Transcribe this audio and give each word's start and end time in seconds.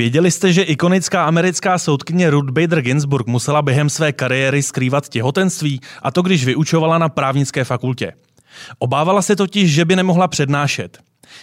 Věděli 0.00 0.30
jste, 0.30 0.52
že 0.52 0.62
ikonická 0.62 1.24
americká 1.24 1.78
soudkyně 1.78 2.30
Ruth 2.30 2.50
Bader 2.50 2.82
Ginsburg 2.82 3.26
musela 3.26 3.62
během 3.62 3.90
své 3.90 4.12
kariéry 4.12 4.62
skrývat 4.62 5.08
těhotenství, 5.08 5.80
a 6.02 6.10
to 6.10 6.22
když 6.22 6.44
vyučovala 6.44 6.98
na 6.98 7.08
právnické 7.08 7.64
fakultě. 7.64 8.12
Obávala 8.78 9.22
se 9.22 9.36
totiž, 9.36 9.72
že 9.74 9.84
by 9.84 9.96
nemohla 9.96 10.28
přednášet. 10.28 10.98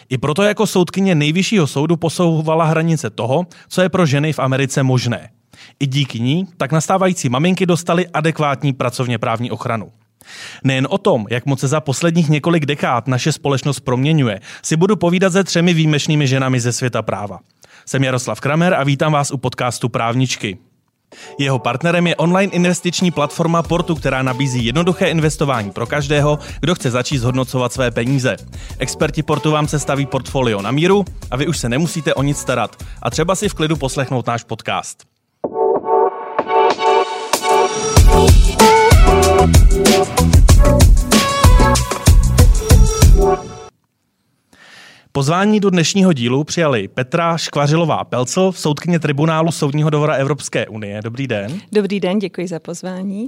I 0.10 0.18
proto 0.18 0.44
jako 0.44 0.68
soudkyně 0.68 1.16
nejvyššího 1.16 1.68
soudu 1.68 1.98
posouvala 1.98 2.66
hranice 2.66 3.10
toho, 3.10 3.46
co 3.70 3.82
je 3.82 3.90
pro 3.90 4.06
ženy 4.06 4.34
v 4.34 4.40
Americe 4.40 4.84
možné. 4.84 5.30
I 5.80 5.88
díky 5.88 6.20
ní 6.20 6.48
tak 6.58 6.72
nastávající 6.72 7.30
maminky 7.30 7.66
dostaly 7.66 8.08
adekvátní 8.08 8.74
pracovně 8.74 9.18
právní 9.18 9.52
ochranu. 9.52 9.92
Nejen 10.64 10.88
o 10.90 10.98
tom, 10.98 11.26
jak 11.30 11.46
moc 11.46 11.60
se 11.60 11.68
za 11.68 11.82
posledních 11.82 12.30
několik 12.30 12.66
dekád 12.66 13.08
naše 13.08 13.32
společnost 13.32 13.80
proměňuje, 13.80 14.40
si 14.64 14.76
budu 14.76 14.96
povídat 14.96 15.34
se 15.34 15.44
třemi 15.44 15.74
výjimečnými 15.74 16.28
ženami 16.28 16.60
ze 16.60 16.72
světa 16.72 17.02
práva. 17.02 17.40
Jsem 17.90 18.04
Jaroslav 18.04 18.40
Kramer 18.40 18.74
a 18.74 18.84
vítám 18.84 19.12
vás 19.12 19.32
u 19.32 19.38
podcastu 19.38 19.90
Právničky. 19.90 20.58
Jeho 21.40 21.60
partnerem 21.60 22.08
je 22.08 22.16
online 22.16 22.54
investiční 22.54 23.12
platforma 23.12 23.64
Portu, 23.64 23.96
která 23.96 24.22
nabízí 24.22 24.66
jednoduché 24.66 25.10
investování 25.10 25.72
pro 25.72 25.86
každého, 25.86 26.40
kdo 26.60 26.76
chce 26.76 26.92
začít 26.92 27.18
zhodnocovat 27.18 27.74
své 27.74 27.92
peníze. 27.92 28.38
Experti 28.78 29.24
Portu 29.24 29.52
vám 29.52 29.68
se 29.68 29.80
staví 29.80 30.06
portfolio 30.06 30.62
na 30.62 30.72
míru 30.72 31.06
a 31.32 31.38
vy 31.38 31.48
už 31.48 31.58
se 31.58 31.70
nemusíte 31.70 32.14
o 32.14 32.24
nic 32.24 32.38
starat 32.38 32.84
a 33.02 33.10
třeba 33.10 33.36
si 33.36 33.50
v 33.50 33.54
klidu 33.54 33.76
poslechnout 33.76 34.28
náš 34.28 34.44
podcast. 34.44 35.17
Pozvání 45.18 45.60
do 45.60 45.70
dnešního 45.70 46.14
dílu 46.14 46.44
přijali 46.44 46.88
Petra 46.88 47.38
Škvařilová-Pelcl, 47.38 48.52
soudkyně 48.52 49.00
tribunálu 49.00 49.52
Soudního 49.52 49.90
dvora 49.90 50.14
Evropské 50.14 50.68
unie. 50.68 51.02
Dobrý 51.02 51.28
den. 51.28 51.60
Dobrý 51.72 52.00
den, 52.00 52.20
děkuji 52.20 52.48
za 52.48 52.60
pozvání. 52.60 53.28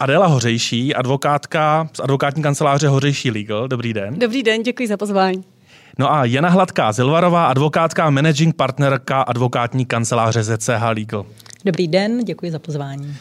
Adela 0.00 0.26
Hořejší, 0.26 0.94
advokátka 0.94 1.88
z 1.92 2.00
advokátní 2.00 2.42
kanceláře 2.42 2.88
Hořejší 2.88 3.30
Legal. 3.30 3.68
Dobrý 3.68 3.92
den. 3.92 4.18
Dobrý 4.18 4.42
den, 4.42 4.62
děkuji 4.62 4.88
za 4.88 4.96
pozvání. 4.96 5.44
No 5.98 6.12
a 6.12 6.24
Jana 6.24 6.48
Hladká 6.48 6.92
Zilvarová, 6.92 7.46
advokátka 7.46 8.04
a 8.04 8.10
managing 8.10 8.56
partnerka 8.56 9.22
advokátní 9.22 9.86
kanceláře 9.86 10.42
ZCH 10.42 10.82
Legal. 10.94 11.26
Dobrý 11.64 11.88
den, 11.88 12.24
děkuji 12.24 12.50
za 12.50 12.58
pozvání. 12.58 13.16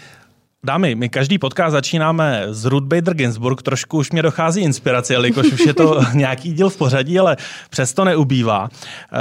Dámy, 0.65 0.95
my 0.95 1.09
každý 1.09 1.37
podcast 1.37 1.71
začínáme 1.71 2.43
z 2.49 2.65
Ruth 2.65 2.83
Bader 2.83 3.13
Ginsburg, 3.13 3.61
trošku 3.61 3.97
už 3.97 4.11
mě 4.11 4.21
dochází 4.21 4.61
inspirace, 4.61 5.13
jelikož 5.13 5.51
už 5.51 5.65
je 5.65 5.73
to 5.73 6.01
nějaký 6.13 6.53
díl 6.53 6.69
v 6.69 6.77
pořadí, 6.77 7.19
ale 7.19 7.37
přesto 7.69 8.05
neubývá. 8.05 8.69
E, 9.13 9.19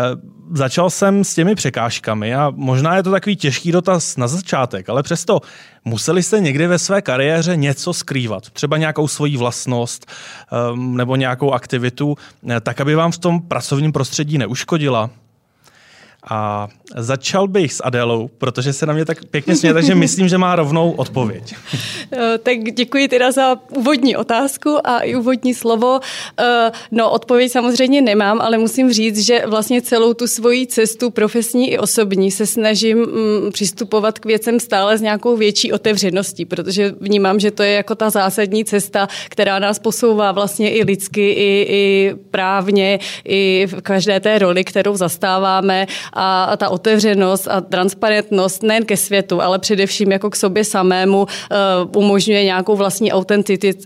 začal 0.52 0.90
jsem 0.90 1.24
s 1.24 1.34
těmi 1.34 1.54
překážkami 1.54 2.34
a 2.34 2.52
možná 2.54 2.96
je 2.96 3.02
to 3.02 3.10
takový 3.10 3.36
těžký 3.36 3.72
dotaz 3.72 4.16
na 4.16 4.28
začátek, 4.28 4.88
ale 4.88 5.02
přesto 5.02 5.40
museli 5.84 6.22
jste 6.22 6.40
někdy 6.40 6.66
ve 6.66 6.78
své 6.78 7.02
kariéře 7.02 7.56
něco 7.56 7.92
skrývat, 7.92 8.50
třeba 8.50 8.76
nějakou 8.76 9.08
svoji 9.08 9.36
vlastnost 9.36 10.06
e, 10.52 10.76
nebo 10.76 11.16
nějakou 11.16 11.52
aktivitu, 11.52 12.16
e, 12.50 12.60
tak 12.60 12.80
aby 12.80 12.94
vám 12.94 13.12
v 13.12 13.18
tom 13.18 13.40
pracovním 13.40 13.92
prostředí 13.92 14.38
neuškodila? 14.38 15.10
A 16.30 16.68
začal 16.96 17.48
bych 17.48 17.72
s 17.72 17.84
Adélou, 17.84 18.28
protože 18.38 18.72
se 18.72 18.86
na 18.86 18.92
mě 18.92 19.04
tak 19.04 19.24
pěkně 19.24 19.56
směje, 19.56 19.74
takže 19.74 19.94
myslím, 19.94 20.28
že 20.28 20.38
má 20.38 20.56
rovnou 20.56 20.90
odpověď. 20.90 21.54
Eh, 22.12 22.38
tak 22.38 22.58
děkuji 22.58 23.08
teda 23.08 23.32
za 23.32 23.56
úvodní 23.76 24.16
otázku 24.16 24.78
a 24.84 24.98
i 24.98 25.16
úvodní 25.16 25.54
slovo. 25.54 26.00
Eh, 26.40 26.70
no, 26.90 27.10
odpověď 27.10 27.52
samozřejmě 27.52 28.02
nemám, 28.02 28.40
ale 28.40 28.58
musím 28.58 28.92
říct, 28.92 29.18
že 29.18 29.42
vlastně 29.46 29.82
celou 29.82 30.14
tu 30.14 30.26
svoji 30.26 30.66
cestu 30.66 31.10
profesní 31.10 31.70
i 31.70 31.78
osobní 31.78 32.30
se 32.30 32.46
snažím 32.46 32.98
mm, 32.98 33.52
přistupovat 33.52 34.18
k 34.18 34.26
věcem 34.26 34.60
stále 34.60 34.98
s 34.98 35.00
nějakou 35.00 35.36
větší 35.36 35.72
otevřeností, 35.72 36.44
protože 36.44 36.94
vnímám, 37.00 37.40
že 37.40 37.50
to 37.50 37.62
je 37.62 37.72
jako 37.72 37.94
ta 37.94 38.10
zásadní 38.10 38.64
cesta, 38.64 39.08
která 39.28 39.58
nás 39.58 39.78
posouvá 39.78 40.32
vlastně 40.32 40.70
i 40.70 40.84
lidsky, 40.84 41.30
i, 41.30 41.66
i 41.68 42.14
právně, 42.30 42.98
i 43.24 43.66
v 43.66 43.80
každé 43.80 44.20
té 44.20 44.38
roli, 44.38 44.64
kterou 44.64 44.96
zastáváme 44.96 45.86
a, 46.18 46.56
ta 46.56 46.68
otevřenost 46.68 47.48
a 47.48 47.60
transparentnost 47.60 48.62
nejen 48.62 48.84
ke 48.84 48.96
světu, 48.96 49.42
ale 49.42 49.58
především 49.58 50.12
jako 50.12 50.30
k 50.30 50.36
sobě 50.36 50.64
samému 50.64 51.20
uh, 51.22 51.26
umožňuje 52.02 52.44
nějakou 52.44 52.76
vlastní 52.76 53.12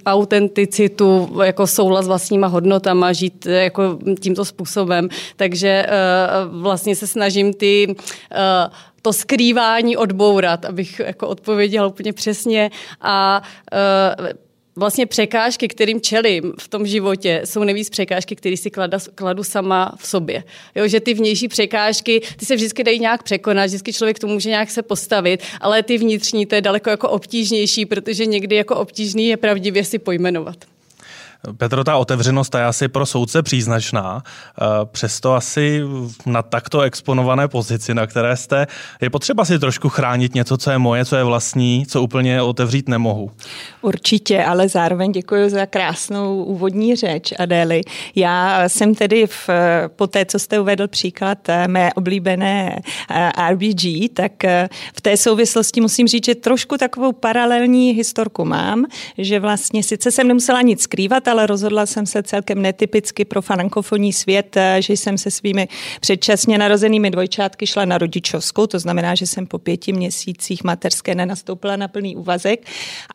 autenticitu, 0.07 1.41
jako 1.45 1.67
souhlas 1.67 2.05
s 2.05 2.09
vlastníma 2.09 2.47
hodnotama, 2.47 3.13
žít 3.13 3.47
eh, 3.47 3.65
jako 3.65 3.99
tímto 4.21 4.45
způsobem. 4.45 5.09
Takže 5.37 5.87
uh, 5.87 6.63
vlastně 6.63 6.97
se 6.97 7.07
snažím 7.07 7.55
ty 7.55 7.97
to 9.03 9.13
skrývání 9.13 9.97
odbourat, 9.97 10.65
abych 10.65 11.01
jako 11.07 11.29
odpověděla 11.29 11.87
úplně 11.87 12.13
přesně 12.13 12.71
a 13.01 13.43
vlastně 14.77 15.07
překážky, 15.07 15.69
kterým 15.69 16.01
čelím 16.01 16.53
v 16.59 16.69
tom 16.69 16.87
životě, 16.87 17.43
jsou 17.45 17.65
nejvíc 17.65 17.91
překážky, 17.91 18.37
které 18.37 18.57
si 18.57 18.71
kladu, 18.71 18.99
kladu 19.15 19.45
sama 19.45 19.95
v 19.99 20.07
sobě. 20.07 20.45
Jo, 20.75 20.89
že 20.89 21.01
ty 21.01 21.15
vnější 21.15 21.49
překážky, 21.49 22.23
ty 22.37 22.47
se 22.47 22.57
vždycky 22.57 22.85
dají 22.85 23.01
nějak 23.01 23.23
překonat, 23.23 23.67
vždycky 23.67 23.93
člověk 23.93 24.19
to 24.19 24.27
může 24.27 24.49
nějak 24.49 24.71
se 24.71 24.83
postavit, 24.83 25.43
ale 25.61 25.83
ty 25.83 25.99
vnitřní, 25.99 26.47
to 26.47 26.55
je 26.55 26.61
daleko 26.61 26.91
jako 26.91 27.09
obtížnější, 27.09 27.87
protože 27.87 28.27
někdy 28.27 28.57
jako 28.57 28.77
obtížný 28.77 29.27
je 29.29 29.37
pravdivě 29.37 29.85
si 29.85 29.99
pojmenovat. 29.99 30.72
Petro, 31.57 31.85
ta 31.85 31.97
otevřenost 31.97 32.55
je 32.55 32.65
asi 32.65 32.89
pro 32.89 33.07
soudce 33.07 33.43
příznačná. 33.43 34.23
Eh, 34.25 34.65
přesto 34.85 35.35
asi 35.35 35.81
na 36.27 36.43
takto 36.43 36.81
exponované 36.81 37.49
pozici, 37.49 37.95
na 37.95 38.07
které 38.07 38.37
jste, 38.37 38.67
je 39.01 39.11
potřeba 39.11 39.45
si 39.45 39.59
trošku 39.59 39.89
chránit 39.89 40.35
něco, 40.35 40.57
co 40.57 40.71
je 40.71 40.79
moje, 40.79 41.05
co 41.05 41.17
je 41.17 41.25
vlastní, 41.25 41.87
co 41.87 42.03
úplně 42.03 42.43
otevřít 42.43 42.89
nemohu. 42.89 43.31
Určitě, 43.81 44.45
ale 44.45 44.69
zároveň 44.69 45.13
děkuji 45.13 45.51
za 45.51 45.67
krásnou 45.67 46.45
úvodní 46.45 46.97
řeč, 46.97 47.33
Adély. 47.39 47.81
Já 48.15 48.69
jsem 48.69 48.95
tedy 48.95 49.27
v, 49.27 49.51
po 49.97 50.07
té, 50.07 50.25
co 50.25 50.39
jste 50.39 50.61
uvedl 50.61 50.89
příklad 50.89 51.49
eh, 51.49 51.69
mé 51.69 51.93
oblíbené 51.93 52.79
eh, 53.11 53.31
RBG, 53.51 54.13
tak 54.15 54.33
v 54.95 55.01
té 55.01 55.17
souvislosti 55.17 55.81
musím 55.81 56.09
říct, 56.09 56.25
že 56.25 56.35
trošku 56.35 56.77
takovou 56.77 57.13
paralelní 57.13 57.91
historku 57.91 58.45
mám, 58.45 58.85
že 59.19 59.41
vlastně 59.41 59.83
sice 59.83 60.11
jsem 60.11 60.29
nemusela 60.29 60.63
nic 60.63 60.83
skrývat, 60.83 61.29
ale 61.33 61.47
rozhodla 61.47 61.87
jsem 61.87 62.07
se 62.07 62.23
celkem 62.23 62.63
netypicky 62.63 63.25
pro 63.25 63.43
frankofonní 63.43 64.13
svět, 64.13 64.57
eh, 64.57 64.83
že 64.83 64.93
jsem 64.93 65.19
se 65.19 65.31
svými 65.31 65.69
předčasně 66.01 66.59
narozenými 66.59 67.11
dvojčátky 67.11 67.67
šla 67.67 67.85
na 67.85 67.99
rodičovskou, 67.99 68.67
to 68.67 68.79
znamená, 68.79 69.15
že 69.15 69.27
jsem 69.27 69.47
po 69.47 69.59
pěti 69.59 69.93
měsících 69.93 70.65
mateřské 70.65 71.15
nenastoupila 71.15 71.77
na 71.77 71.89
plný 71.89 72.17
úvazek 72.17 72.67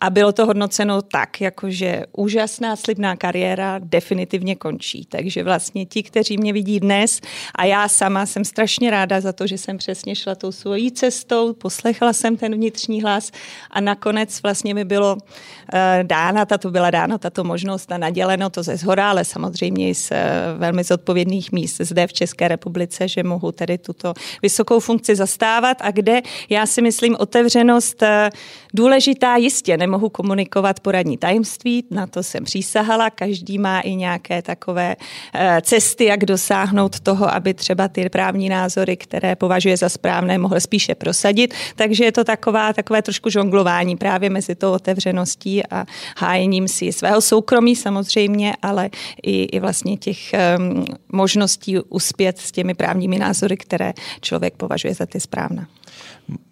a 0.02 0.10
bylo 0.10 0.32
to 0.32 0.46
hodnoceno 0.46 1.02
tak, 1.02 1.42
jakože 1.42 2.04
úžasná 2.12 2.76
slibná 2.76 3.16
kariéra 3.16 3.80
definitivně 3.84 4.56
končí. 4.56 5.06
Takže 5.06 5.44
vlastně 5.44 5.86
ti, 5.86 6.04
kteří 6.04 6.38
mě 6.38 6.54
vidí 6.54 6.80
dnes 6.80 7.22
a 7.56 7.66
já 7.66 7.88
sama 7.88 8.26
jsem 8.26 8.46
strašně 8.46 8.92
ráda 8.92 9.22
za 9.22 9.34
to, 9.34 9.48
že 9.48 9.58
jsem 9.58 9.78
přesně 9.78 10.16
šla 10.16 10.36
tou 10.36 10.52
svojí 10.52 10.92
cestou, 10.92 11.54
poslechla 11.54 12.14
jsem 12.14 12.38
ten 12.38 12.56
vnitřní 12.56 13.02
hlas 13.02 13.32
a 13.72 13.82
nakonec 13.82 14.42
vlastně 14.44 14.74
mi 14.74 14.86
bylo 14.86 15.14
uh, 15.16 15.80
dána, 16.04 16.46
tato 16.46 16.72
byla 16.72 16.92
dána 16.92 17.18
tato 17.18 17.44
možnost 17.44 17.92
a 17.92 17.98
naděleno 18.08 18.50
to 18.50 18.64
ze 18.64 18.78
zhora, 18.78 19.10
ale 19.10 19.26
samozřejmě 19.26 19.90
i 19.90 19.96
z 19.96 20.12
eh, 20.12 20.56
velmi 20.58 20.84
zodpovědných 20.84 21.52
míst 21.52 21.78
zde 21.84 22.08
v 22.08 22.14
České 22.14 22.48
republice, 22.48 23.08
že 23.08 23.24
mohu 23.24 23.52
tedy 23.52 23.78
tuto 23.78 24.14
vysokou 24.42 24.80
funkci 24.80 25.16
zastávat 25.16 25.78
a 25.82 25.92
kde 25.92 26.22
já 26.50 26.66
si 26.66 26.82
myslím 26.82 27.16
otevřenost 27.20 28.04
eh, 28.04 28.30
důležitá 28.74 29.36
jistě. 29.36 29.78
Nemohu 29.78 30.10
komunikovat 30.10 30.80
poradní 30.80 31.18
tajemství, 31.18 31.84
na 31.92 32.08
to 32.08 32.24
jsem 32.24 32.44
přísahala. 32.44 33.10
Každý 33.10 33.58
má 33.60 33.80
i 33.80 33.96
nějaké 33.96 34.42
takové 34.42 34.96
eh, 34.96 35.62
cesty, 35.62 36.06
jak 36.06 36.26
dosáhnout 36.26 37.00
toho, 37.00 37.34
aby 37.34 37.54
třeba 37.54 37.88
ty 37.88 38.10
právní 38.10 38.50
názory, 38.50 38.98
které 38.98 39.36
považuje 39.36 39.78
za 39.78 39.90
správné, 39.90 40.38
mohl 40.38 40.60
spíše 40.60 40.96
prosadit. 40.96 41.54
Takže 41.76 42.04
je 42.04 42.12
to 42.12 42.24
taková, 42.24 42.74
takové 42.74 43.02
trošku 43.02 43.30
žonglování 43.30 43.98
právě 43.98 44.30
mezi 44.30 44.56
tou 44.56 44.72
otevřeností 44.72 45.68
a 45.68 45.86
hájením 46.18 46.68
si 46.68 46.94
svého 46.94 47.22
soukromí 47.22 47.76
samozřejmě 47.76 47.97
samozřejmě, 47.98 48.54
ale 48.62 48.90
i, 49.24 49.44
i 49.44 49.60
vlastně 49.60 49.98
těch 49.98 50.18
um, 50.58 50.86
možností 51.12 51.80
uspět 51.80 52.38
s 52.38 52.52
těmi 52.52 52.74
právními 52.74 53.20
názory, 53.20 53.58
které 53.58 53.94
člověk 54.22 54.54
považuje 54.54 54.94
za 54.94 55.06
ty 55.06 55.20
správné. 55.20 55.68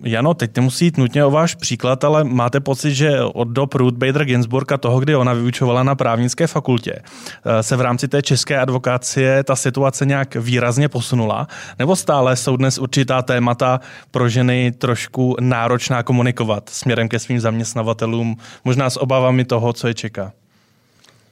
Jano, 0.03 0.33
teď 0.33 0.56
nemusí 0.56 0.86
jít 0.86 0.97
nutně 0.97 1.25
o 1.25 1.31
váš 1.31 1.56
příklad, 1.56 2.03
ale 2.03 2.24
máte 2.24 2.59
pocit, 2.59 2.94
že 2.94 3.21
od 3.21 3.47
dob 3.47 3.74
Ruth 3.74 3.97
Bader 3.97 4.25
Ginsburg 4.25 4.71
a 4.71 4.77
toho, 4.77 5.00
kdy 5.00 5.15
ona 5.15 5.33
vyučovala 5.33 5.83
na 5.83 5.95
právnické 5.95 6.47
fakultě, 6.47 6.94
eh, 6.95 7.63
se 7.63 7.75
v 7.75 7.81
rámci 7.81 8.07
té 8.07 8.21
české 8.21 8.59
advokácie 8.59 9.44
ta 9.44 9.56
situace 9.56 10.06
nějak 10.06 10.36
výrazně 10.36 10.89
posunula? 10.89 11.47
Nebo 11.80 11.95
stále 11.95 12.36
jsou 12.36 12.57
dnes 12.57 12.77
určitá 12.77 13.21
témata 13.21 13.80
pro 14.12 14.30
ženy 14.30 14.71
trošku 14.71 15.36
náročná 15.39 16.03
komunikovat 16.03 16.69
směrem 16.69 17.09
ke 17.09 17.19
svým 17.19 17.39
zaměstnavatelům, 17.39 18.38
možná 18.63 18.89
s 18.89 18.97
obavami 18.97 19.45
toho, 19.45 19.74
co 19.74 19.88
je 19.88 19.94
čeká? 19.94 20.31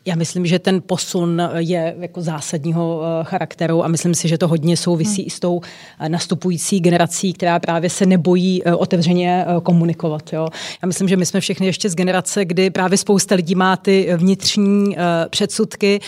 Já 0.06 0.16
myslím, 0.16 0.46
že 0.46 0.60
ten 0.60 0.82
posun 0.82 1.42
je 1.58 1.96
jako 2.00 2.22
zásadního 2.22 3.02
eh, 3.04 3.24
charakteru 3.24 3.84
a 3.84 3.88
myslím 3.88 4.16
si, 4.16 4.28
že 4.28 4.38
to 4.38 4.48
hodně 4.48 4.78
souvisí 4.78 5.22
hmm. 5.22 5.28
i 5.28 5.30
s 5.30 5.40
tou 5.40 5.62
eh, 6.00 6.10
nastupující 6.10 6.80
generací, 6.80 7.34
která 7.34 7.60
právě 7.60 7.90
se 7.90 8.06
nebojí 8.06 8.62
eh, 8.66 8.76
otevřeně 8.76 9.46
komunikovat. 9.64 10.34
Jo. 10.34 10.48
Já 10.82 10.88
myslím, 10.88 11.08
že 11.08 11.18
my 11.18 11.26
jsme 11.26 11.40
všechny 11.40 11.66
ještě 11.66 11.90
z 11.90 11.96
generace, 11.96 12.46
kdy 12.46 12.70
právě 12.70 12.98
spousta 12.98 13.36
lidí 13.36 13.56
má 13.56 13.78
ty 13.78 14.10
vnitřní 14.16 14.98
předsudky 15.30 16.00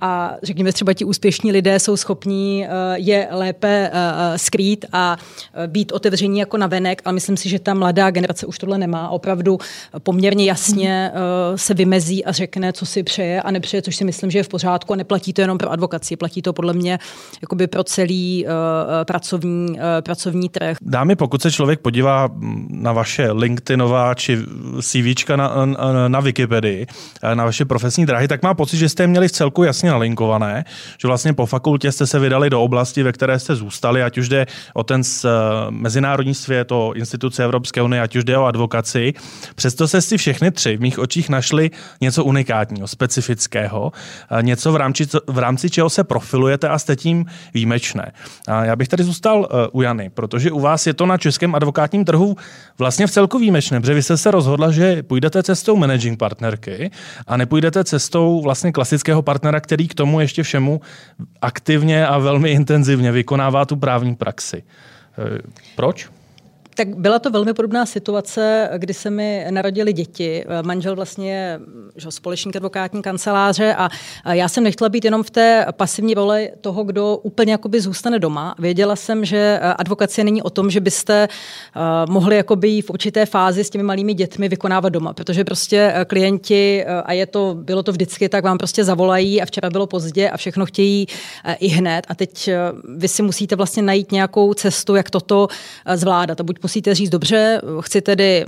a 0.00 0.36
řekněme 0.42 0.72
třeba 0.72 0.92
ti 0.92 1.04
úspěšní 1.04 1.52
lidé 1.52 1.78
jsou 1.78 1.96
schopní 1.96 2.66
je 2.94 3.28
lépe 3.30 3.90
skrýt 4.36 4.84
a 4.92 5.16
být 5.66 5.92
otevření 5.92 6.38
jako 6.38 6.56
navenek, 6.56 7.02
ale 7.04 7.12
myslím 7.12 7.36
si, 7.36 7.48
že 7.48 7.58
ta 7.58 7.74
mladá 7.74 8.10
generace 8.10 8.46
už 8.46 8.58
tohle 8.58 8.78
nemá. 8.78 9.08
Opravdu 9.08 9.58
poměrně 9.98 10.44
jasně 10.44 11.12
hmm. 11.14 11.58
se 11.58 11.74
vymezí 11.74 12.24
a 12.24 12.32
řekne, 12.32 12.72
co 12.72 12.86
si 12.86 13.02
přeje 13.02 13.19
přeje 13.20 13.42
a 13.42 13.50
nepřeje, 13.50 13.82
což 13.82 13.96
si 13.96 14.04
myslím, 14.04 14.30
že 14.30 14.38
je 14.38 14.42
v 14.42 14.48
pořádku 14.48 14.92
a 14.92 14.96
neplatí 14.96 15.32
to 15.32 15.40
jenom 15.40 15.58
pro 15.58 15.72
advokaci, 15.72 16.16
platí 16.16 16.42
to 16.42 16.52
podle 16.52 16.72
mě 16.72 16.98
jakoby 17.42 17.66
pro 17.66 17.84
celý 17.84 18.46
uh, 18.46 18.50
pracovní, 19.04 19.70
uh, 19.70 19.76
pracovní 20.00 20.48
trh. 20.48 20.76
Dámy, 20.82 21.16
pokud 21.16 21.42
se 21.42 21.52
člověk 21.52 21.80
podívá 21.80 22.28
na 22.70 22.92
vaše 22.92 23.32
LinkedInová 23.32 24.14
či 24.14 24.38
CVčka 24.82 25.36
na, 25.36 25.66
na, 25.66 26.08
na 26.08 26.20
Wikipedii, 26.20 26.86
na 27.34 27.44
vaše 27.44 27.64
profesní 27.64 28.06
dráhy, 28.06 28.28
tak 28.28 28.42
má 28.42 28.54
pocit, 28.54 28.76
že 28.76 28.88
jste 28.88 29.06
měli 29.06 29.28
v 29.28 29.32
celku 29.32 29.62
jasně 29.62 29.90
nalinkované, 29.90 30.64
že 30.98 31.08
vlastně 31.08 31.32
po 31.32 31.46
fakultě 31.46 31.92
jste 31.92 32.06
se 32.06 32.18
vydali 32.18 32.50
do 32.50 32.62
oblasti, 32.62 33.02
ve 33.02 33.12
které 33.12 33.38
jste 33.38 33.54
zůstali, 33.54 34.02
ať 34.02 34.18
už 34.18 34.28
jde 34.28 34.46
o 34.74 34.84
ten 34.84 35.02
mezinárodní 35.70 36.34
svět, 36.34 36.72
o 36.72 36.92
instituce 36.92 37.44
Evropské 37.44 37.82
unie, 37.82 38.02
ať 38.02 38.16
už 38.16 38.24
jde 38.24 38.38
o 38.38 38.44
advokaci. 38.44 39.12
Přesto 39.54 39.88
se 39.88 40.00
si 40.00 40.16
všechny 40.16 40.50
tři 40.50 40.76
v 40.76 40.80
mých 40.80 40.98
očích 40.98 41.28
našli 41.28 41.70
něco 42.00 42.24
unikátního, 42.24 42.86
specifického, 43.10 43.92
něco 44.42 44.72
v 44.72 44.76
rámci, 44.76 45.06
v 45.26 45.38
rámci 45.38 45.70
čeho 45.70 45.90
se 45.90 46.04
profilujete 46.04 46.68
a 46.68 46.78
jste 46.78 46.96
tím 46.96 47.26
výjimečné. 47.54 48.12
A 48.46 48.64
já 48.64 48.76
bych 48.76 48.88
tady 48.88 49.04
zůstal 49.04 49.48
e, 49.50 49.68
u 49.72 49.82
Jany, 49.82 50.10
protože 50.10 50.50
u 50.50 50.60
vás 50.60 50.86
je 50.86 50.94
to 50.94 51.06
na 51.06 51.18
českém 51.18 51.54
advokátním 51.54 52.04
trhu 52.04 52.36
vlastně 52.78 53.06
v 53.06 53.10
celku 53.10 53.38
výjimečné, 53.38 53.80
protože 53.80 53.94
vy 53.94 54.02
jste 54.02 54.16
se 54.16 54.30
rozhodla, 54.30 54.70
že 54.70 55.02
půjdete 55.02 55.42
cestou 55.42 55.76
managing 55.76 56.18
partnerky 56.18 56.90
a 57.26 57.36
nepůjdete 57.36 57.84
cestou 57.84 58.40
vlastně 58.42 58.72
klasického 58.72 59.22
partnera, 59.22 59.60
který 59.60 59.88
k 59.88 59.94
tomu 59.94 60.20
ještě 60.20 60.42
všemu 60.42 60.80
aktivně 61.42 62.06
a 62.06 62.18
velmi 62.18 62.50
intenzivně 62.50 63.12
vykonává 63.12 63.64
tu 63.64 63.76
právní 63.76 64.14
praxi. 64.14 64.62
E, 64.62 65.42
proč? 65.76 66.19
Tak 66.80 66.96
byla 66.96 67.18
to 67.18 67.30
velmi 67.30 67.54
podobná 67.54 67.86
situace, 67.86 68.70
kdy 68.78 68.94
se 68.94 69.10
mi 69.10 69.46
narodili 69.50 69.92
děti. 69.92 70.44
Manžel 70.62 70.96
vlastně 70.96 71.32
je 71.32 71.60
že, 71.96 72.10
společník 72.10 72.56
advokátní 72.56 73.02
kanceláře 73.02 73.74
a 73.74 73.88
já 74.32 74.48
jsem 74.48 74.64
nechtěla 74.64 74.88
být 74.88 75.04
jenom 75.04 75.22
v 75.22 75.30
té 75.30 75.66
pasivní 75.72 76.14
roli 76.14 76.52
toho, 76.60 76.84
kdo 76.84 77.16
úplně 77.16 77.52
jakoby 77.52 77.80
zůstane 77.80 78.18
doma. 78.18 78.54
Věděla 78.58 78.96
jsem, 78.96 79.24
že 79.24 79.60
advokacie 79.62 80.24
není 80.24 80.42
o 80.42 80.50
tom, 80.50 80.70
že 80.70 80.80
byste 80.80 81.28
mohli 82.08 82.36
jakoby 82.36 82.82
v 82.82 82.90
určité 82.90 83.26
fázi 83.26 83.64
s 83.64 83.70
těmi 83.70 83.84
malými 83.84 84.14
dětmi 84.14 84.48
vykonávat 84.48 84.88
doma, 84.88 85.12
protože 85.12 85.44
prostě 85.44 85.94
klienti, 86.06 86.84
a 87.04 87.12
je 87.12 87.26
to, 87.26 87.56
bylo 87.60 87.82
to 87.82 87.92
vždycky, 87.92 88.28
tak 88.28 88.44
vám 88.44 88.58
prostě 88.58 88.84
zavolají 88.84 89.42
a 89.42 89.46
včera 89.46 89.70
bylo 89.70 89.86
pozdě 89.86 90.30
a 90.30 90.36
všechno 90.36 90.66
chtějí 90.66 91.06
i 91.58 91.68
hned 91.68 92.06
a 92.08 92.14
teď 92.14 92.50
vy 92.96 93.08
si 93.08 93.22
musíte 93.22 93.56
vlastně 93.56 93.82
najít 93.82 94.12
nějakou 94.12 94.54
cestu, 94.54 94.94
jak 94.94 95.10
toto 95.10 95.48
zvládat. 95.94 96.40
A 96.40 96.42
buď 96.42 96.58
musíte 96.70 96.94
říct, 96.94 97.10
dobře, 97.10 97.60
chci 97.80 98.00
tedy 98.00 98.46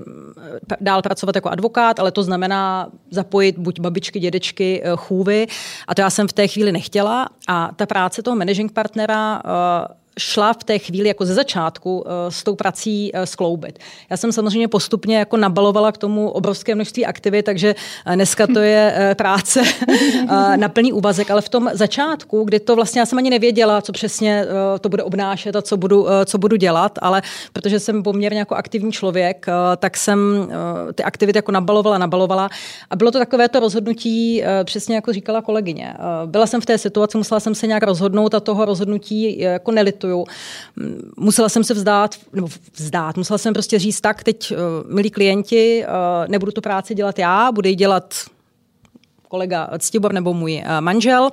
dál 0.80 1.02
pracovat 1.02 1.34
jako 1.34 1.48
advokát, 1.48 2.00
ale 2.00 2.12
to 2.12 2.22
znamená 2.22 2.88
zapojit 3.10 3.58
buď 3.58 3.80
babičky, 3.80 4.20
dědečky, 4.20 4.82
eh, 4.84 4.90
chůvy. 4.96 5.46
A 5.88 5.94
to 5.94 6.02
já 6.02 6.10
jsem 6.10 6.28
v 6.28 6.32
té 6.32 6.48
chvíli 6.48 6.72
nechtěla. 6.72 7.28
A 7.48 7.70
ta 7.76 7.86
práce 7.86 8.22
toho 8.22 8.36
managing 8.36 8.72
partnera 8.72 9.42
eh, 9.44 10.01
šla 10.19 10.53
v 10.53 10.64
té 10.64 10.79
chvíli 10.79 11.09
jako 11.09 11.26
ze 11.26 11.35
začátku 11.35 12.05
eh, 12.06 12.31
s 12.31 12.43
tou 12.43 12.55
prací 12.55 13.11
eh, 13.14 13.26
skloubit. 13.26 13.79
Já 14.11 14.17
jsem 14.17 14.32
samozřejmě 14.32 14.69
postupně 14.69 15.19
jako 15.19 15.37
nabalovala 15.37 15.93
k 15.93 15.99
tomu 15.99 16.31
obrovské 16.31 16.75
množství 16.75 17.06
aktivit, 17.06 17.43
takže 17.43 17.75
eh, 18.06 18.14
dneska 18.14 18.47
to 18.47 18.59
je 18.59 19.14
práce 19.19 19.62
na 20.56 20.69
plný 20.69 20.93
úvazek, 20.93 21.31
ale 21.31 21.41
v 21.41 21.49
tom 21.49 21.70
začátku, 21.73 22.44
kdy 22.44 22.61
to 22.61 22.76
vlastně 22.76 23.00
já 23.00 23.06
jsem 23.06 23.19
ani 23.19 23.31
nevěděla, 23.31 23.82
co 23.82 23.93
přesně 23.93 24.44
to 24.81 24.88
bude 24.88 25.03
obnášet 25.03 25.56
a 25.56 25.62
co 25.62 25.76
budu, 25.76 26.06
co 26.25 26.38
budu 26.38 26.56
dělat, 26.56 26.99
ale 27.03 27.23
protože 27.53 27.81
jsem 27.81 28.03
poměrně 28.03 28.38
jako 28.38 28.55
aktivní 28.55 28.93
člověk, 28.93 29.47
tak 29.76 29.97
jsem 29.97 30.49
ty 30.94 31.03
aktivity 31.03 31.38
jako 31.38 31.53
nabalovala, 31.53 31.99
nabalovala 31.99 32.49
a 32.91 32.97
bylo 32.97 33.11
to 33.11 33.19
takové 33.19 33.49
to 33.49 33.61
rozhodnutí, 33.61 34.43
přesně 34.64 34.94
jako 34.94 35.12
říkala 35.12 35.43
kolegyně. 35.43 35.94
Byla 36.26 36.47
jsem 36.47 36.61
v 36.61 36.67
té 36.67 36.79
situaci, 36.79 37.19
musela 37.19 37.41
jsem 37.41 37.55
se 37.55 37.67
nějak 37.67 37.82
rozhodnout 37.82 38.35
a 38.35 38.41
toho 38.41 38.64
rozhodnutí 38.64 39.38
jako 39.38 39.73
nelit 39.73 40.01
nelituju. 40.02 40.26
Musela 41.16 41.49
jsem 41.49 41.64
se 41.64 41.75
vzdát, 41.75 42.16
nebo 42.32 42.49
vzdát, 42.75 43.16
musela 43.16 43.38
jsem 43.38 43.54
prostě 43.54 43.78
říct 43.78 44.00
tak, 44.00 44.25
teď, 44.25 44.52
uh, 44.52 44.58
milí 44.94 45.10
klienti, 45.10 45.84
uh, 45.87 46.28
nebudu 46.28 46.52
tu 46.52 46.60
práci 46.60 46.94
dělat 46.94 47.19
já, 47.19 47.52
bude 47.52 47.69
ji 47.69 47.75
dělat 47.75 48.14
kolega 49.28 49.70
Ctibor 49.78 50.12
nebo 50.12 50.34
můj 50.34 50.62
uh, 50.64 50.81
manžel. 50.81 51.31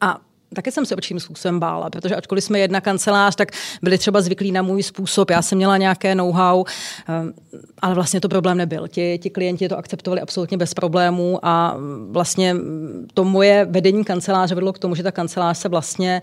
A 0.00 0.20
Taky 0.54 0.72
jsem 0.72 0.86
se 0.86 0.96
určitým 0.96 1.20
způsobem 1.20 1.60
bála, 1.60 1.90
protože 1.90 2.16
ačkoliv 2.16 2.44
jsme 2.44 2.58
jedna 2.58 2.80
kancelář, 2.80 3.34
tak 3.34 3.48
byli 3.82 3.98
třeba 3.98 4.20
zvyklí 4.20 4.52
na 4.52 4.62
můj 4.62 4.82
způsob, 4.82 5.30
já 5.30 5.42
jsem 5.42 5.58
měla 5.58 5.76
nějaké 5.76 6.14
know-how, 6.14 6.64
ale 7.78 7.94
vlastně 7.94 8.20
to 8.20 8.28
problém 8.28 8.56
nebyl. 8.56 8.88
Ti, 8.88 9.18
ti 9.18 9.30
klienti 9.30 9.68
to 9.68 9.78
akceptovali 9.78 10.20
absolutně 10.20 10.56
bez 10.56 10.74
problémů 10.74 11.38
a 11.42 11.76
vlastně 12.10 12.56
to 13.14 13.24
moje 13.24 13.64
vedení 13.64 14.04
kanceláře 14.04 14.54
vedlo 14.54 14.72
k 14.72 14.78
tomu, 14.78 14.94
že 14.94 15.02
ta 15.02 15.12
kancelář 15.12 15.58
se 15.58 15.68
vlastně 15.68 16.20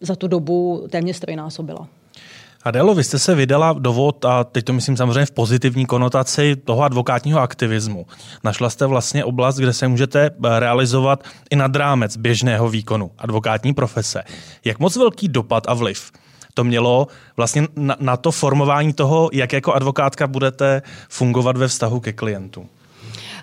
za 0.00 0.16
tu 0.16 0.28
dobu 0.28 0.86
téměř 0.90 1.20
trojnásobila. 1.20 1.88
Adelo, 2.62 2.94
vy 2.94 3.04
jste 3.04 3.18
se 3.18 3.34
vydala 3.34 3.72
do 3.72 3.92
vod, 3.92 4.24
a 4.24 4.44
teď 4.44 4.64
to 4.64 4.72
myslím 4.72 4.96
samozřejmě 4.96 5.26
v 5.26 5.30
pozitivní 5.30 5.86
konotaci 5.86 6.56
toho 6.56 6.82
advokátního 6.82 7.40
aktivismu. 7.40 8.06
Našla 8.44 8.70
jste 8.70 8.86
vlastně 8.86 9.24
oblast, 9.24 9.56
kde 9.56 9.72
se 9.72 9.88
můžete 9.88 10.30
realizovat 10.58 11.24
i 11.50 11.56
nad 11.56 11.76
rámec 11.76 12.16
běžného 12.16 12.68
výkonu 12.68 13.10
advokátní 13.18 13.74
profese. 13.74 14.22
Jak 14.64 14.78
moc 14.78 14.96
velký 14.96 15.28
dopad 15.28 15.64
a 15.68 15.74
vliv 15.74 16.12
to 16.54 16.64
mělo 16.64 17.06
vlastně 17.36 17.66
na, 17.76 17.96
na 18.00 18.16
to 18.16 18.30
formování 18.30 18.92
toho, 18.92 19.30
jak 19.32 19.52
jako 19.52 19.72
advokátka 19.72 20.26
budete 20.26 20.82
fungovat 21.08 21.56
ve 21.56 21.68
vztahu 21.68 22.00
ke 22.00 22.12
klientům? 22.12 22.68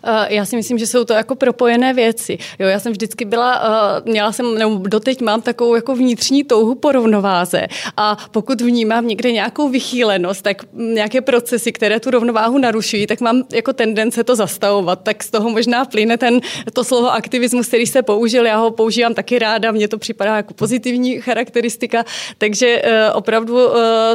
Eh, 0.06 0.34
já 0.34 0.46
si 0.46 0.56
myslím, 0.56 0.78
že 0.78 0.88
jsou 0.88 1.04
to 1.04 1.14
jako 1.14 1.36
propojené 1.36 1.94
věci. 1.94 2.38
Jo, 2.60 2.68
já 2.68 2.80
jsem 2.80 2.92
vždycky 2.92 3.26
byla, 3.26 3.62
eh, 3.64 4.10
měla 4.10 4.32
jsem, 4.32 4.58
nebo 4.58 4.88
doteď 4.88 5.22
mám 5.22 5.42
takovou 5.42 5.76
jako 5.76 5.96
vnitřní 5.96 6.44
touhu 6.44 6.76
po 6.76 6.92
rovnováze 6.92 7.68
a 7.98 8.18
pokud 8.32 8.62
vnímám 8.62 9.08
někde 9.08 9.32
nějakou 9.32 9.70
vychýlenost, 9.70 10.42
tak 10.42 10.64
nějaké 10.74 11.22
procesy, 11.22 11.72
které 11.72 12.00
tu 12.00 12.12
rovnováhu 12.12 12.58
narušují, 12.58 13.08
tak 13.08 13.22
mám 13.22 13.44
jako 13.54 13.74
tendence 13.74 14.24
to 14.24 14.36
zastavovat. 14.36 15.04
Tak 15.04 15.24
z 15.24 15.32
toho 15.32 15.50
možná 15.50 15.86
plyne 15.86 16.18
ten, 16.18 16.42
to 16.74 16.84
slovo 16.84 17.12
aktivismus, 17.12 17.68
který 17.68 17.88
se 17.88 18.02
použil, 18.02 18.46
já 18.46 18.58
ho 18.58 18.72
používám 18.72 19.14
taky 19.14 19.40
ráda, 19.40 19.72
mně 19.72 19.88
to 19.88 19.98
připadá 19.98 20.36
jako 20.36 20.54
pozitivní 20.54 21.22
charakteristika, 21.22 22.06
takže 22.38 22.82
eh, 22.84 23.12
opravdu 23.12 23.56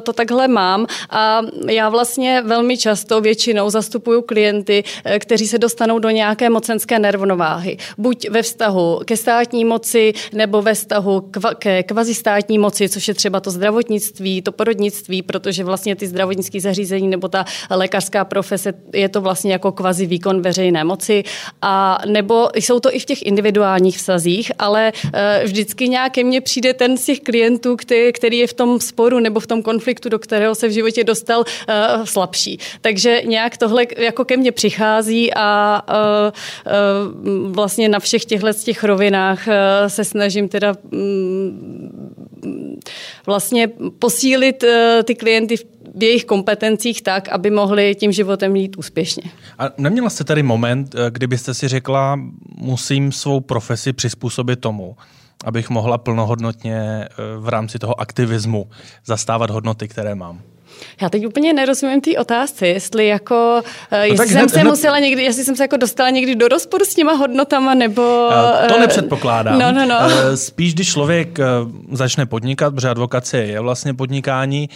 to 0.03 0.13
takhle 0.13 0.49
mám 0.49 0.87
a 1.11 1.43
já 1.69 1.89
vlastně 1.89 2.43
velmi 2.43 2.77
často 2.77 3.21
většinou 3.21 3.71
zastupuju 3.71 4.23
klienty, 4.23 4.85
kteří 5.19 5.49
se 5.49 5.59
dostanou 5.59 5.80
dostanou 5.81 5.99
do 5.99 6.11
nějaké 6.11 6.51
mocenské 6.51 6.99
nerovnováhy. 6.99 7.77
Buď 7.99 8.29
ve 8.31 8.43
vztahu 8.43 9.01
ke 9.05 9.17
státní 9.17 9.65
moci, 9.65 10.13
nebo 10.33 10.63
ve 10.63 10.75
vztahu 10.75 11.31
ke 11.59 11.83
kvazistátní 11.83 12.59
moci, 12.59 12.89
což 12.89 13.09
je 13.09 13.15
třeba 13.15 13.41
to 13.41 13.51
zdravotnictví, 13.51 14.43
to 14.43 14.53
porodnictví, 14.53 15.23
protože 15.23 15.65
vlastně 15.65 15.97
ty 15.97 16.07
zdravotnické 16.07 16.61
zařízení 16.61 17.09
nebo 17.09 17.29
ta 17.29 17.45
lékařská 17.71 18.25
profese 18.25 18.73
je 18.93 19.09
to 19.09 19.21
vlastně 19.21 19.53
jako 19.53 19.73
kvazi 19.73 20.07
výkon 20.07 20.43
veřejné 20.43 20.85
moci. 20.85 21.23
A 21.63 21.99
nebo 22.07 22.49
jsou 22.55 22.81
to 22.81 22.95
i 22.95 22.99
v 22.99 23.05
těch 23.05 23.23
individuálních 23.23 23.97
vzazích, 23.97 24.53
ale 24.59 24.93
uh, 25.05 25.11
vždycky 25.45 25.89
nějak 25.89 26.13
ke 26.13 26.25
mně 26.25 26.41
přijde 26.41 26.75
ten 26.75 26.97
z 26.97 27.05
těch 27.05 27.21
klientů, 27.21 27.77
který, 28.13 28.39
je 28.39 28.47
v 28.47 28.53
tom 28.53 28.81
sporu 28.81 29.21
nebo 29.21 29.41
v 29.41 29.47
tom 29.47 29.63
konfliktu, 29.63 30.09
do 30.09 30.19
kterého 30.19 30.55
se 30.55 30.69
v 30.69 30.71
životě 30.71 31.05
dostal, 31.05 31.41
uh, 31.41 32.05
slabší. 32.05 32.59
Takže 32.81 33.23
nějak 33.25 33.57
tohle 33.57 33.87
jako 33.97 34.25
ke 34.25 34.37
mně 34.37 34.53
přichází 34.53 35.31
a 35.35 35.70
vlastně 37.51 37.89
na 37.89 37.99
všech 37.99 38.25
těchto 38.25 38.53
těch 38.53 38.85
rovinách 38.85 39.49
se 39.87 40.05
snažím 40.05 40.49
teda 40.49 40.75
um, 40.93 42.81
vlastně 43.27 43.69
posílit 43.99 44.63
uh, 44.63 45.03
ty 45.05 45.15
klienty 45.15 45.57
v 45.57 45.65
v 45.95 46.03
jejich 46.03 46.25
kompetencích 46.25 47.03
tak, 47.03 47.29
aby 47.29 47.51
mohli 47.51 47.95
tím 47.95 48.13
životem 48.13 48.57
jít 48.57 48.77
úspěšně. 48.77 49.23
A 49.59 49.65
neměla 49.79 50.11
jste 50.11 50.25
tady 50.25 50.43
moment, 50.43 50.95
kdybyste 51.11 51.55
si 51.55 51.69
řekla, 51.69 52.21
musím 52.57 53.13
svou 53.13 53.41
profesi 53.41 53.93
přizpůsobit 53.93 54.61
tomu, 54.61 54.97
abych 55.45 55.71
mohla 55.71 55.99
plnohodnotně 55.99 57.09
v 57.39 57.49
rámci 57.49 57.79
toho 57.79 58.01
aktivismu 58.01 58.71
zastávat 59.07 59.51
hodnoty, 59.51 59.89
které 59.89 60.15
mám? 60.15 60.41
Já 61.03 61.09
teď 61.09 61.27
úplně 61.27 61.53
nerozumím 61.53 62.01
té 62.01 62.11
otázce, 62.19 62.67
jestli 62.67 63.07
jako, 63.07 63.63
no 63.93 63.99
jestli 63.99 64.29
jsem 64.29 64.39
hned, 64.39 64.51
se 64.51 64.61
hned... 64.61 64.71
musela 64.71 64.99
někdy, 64.99 65.23
jestli 65.23 65.45
jsem 65.45 65.57
se 65.57 65.65
jako 65.65 65.77
dostala 65.77 66.11
někdy 66.11 66.35
do 66.35 66.49
rozporu 66.49 66.85
s 66.85 66.95
těma 66.95 67.13
hodnotama, 67.13 67.75
nebo... 67.75 68.31
To 68.69 68.81
nepředpokládám. 68.81 69.59
No, 69.59 69.73
no, 69.73 69.87
no. 69.87 69.97
Spíš, 70.35 70.75
když 70.75 70.89
člověk 70.89 71.39
začne 71.93 72.27
podnikat, 72.27 72.75
protože 72.75 72.89
advokace 72.89 73.39
je 73.39 73.61
vlastně 73.61 73.95
podnikání, 73.95 74.69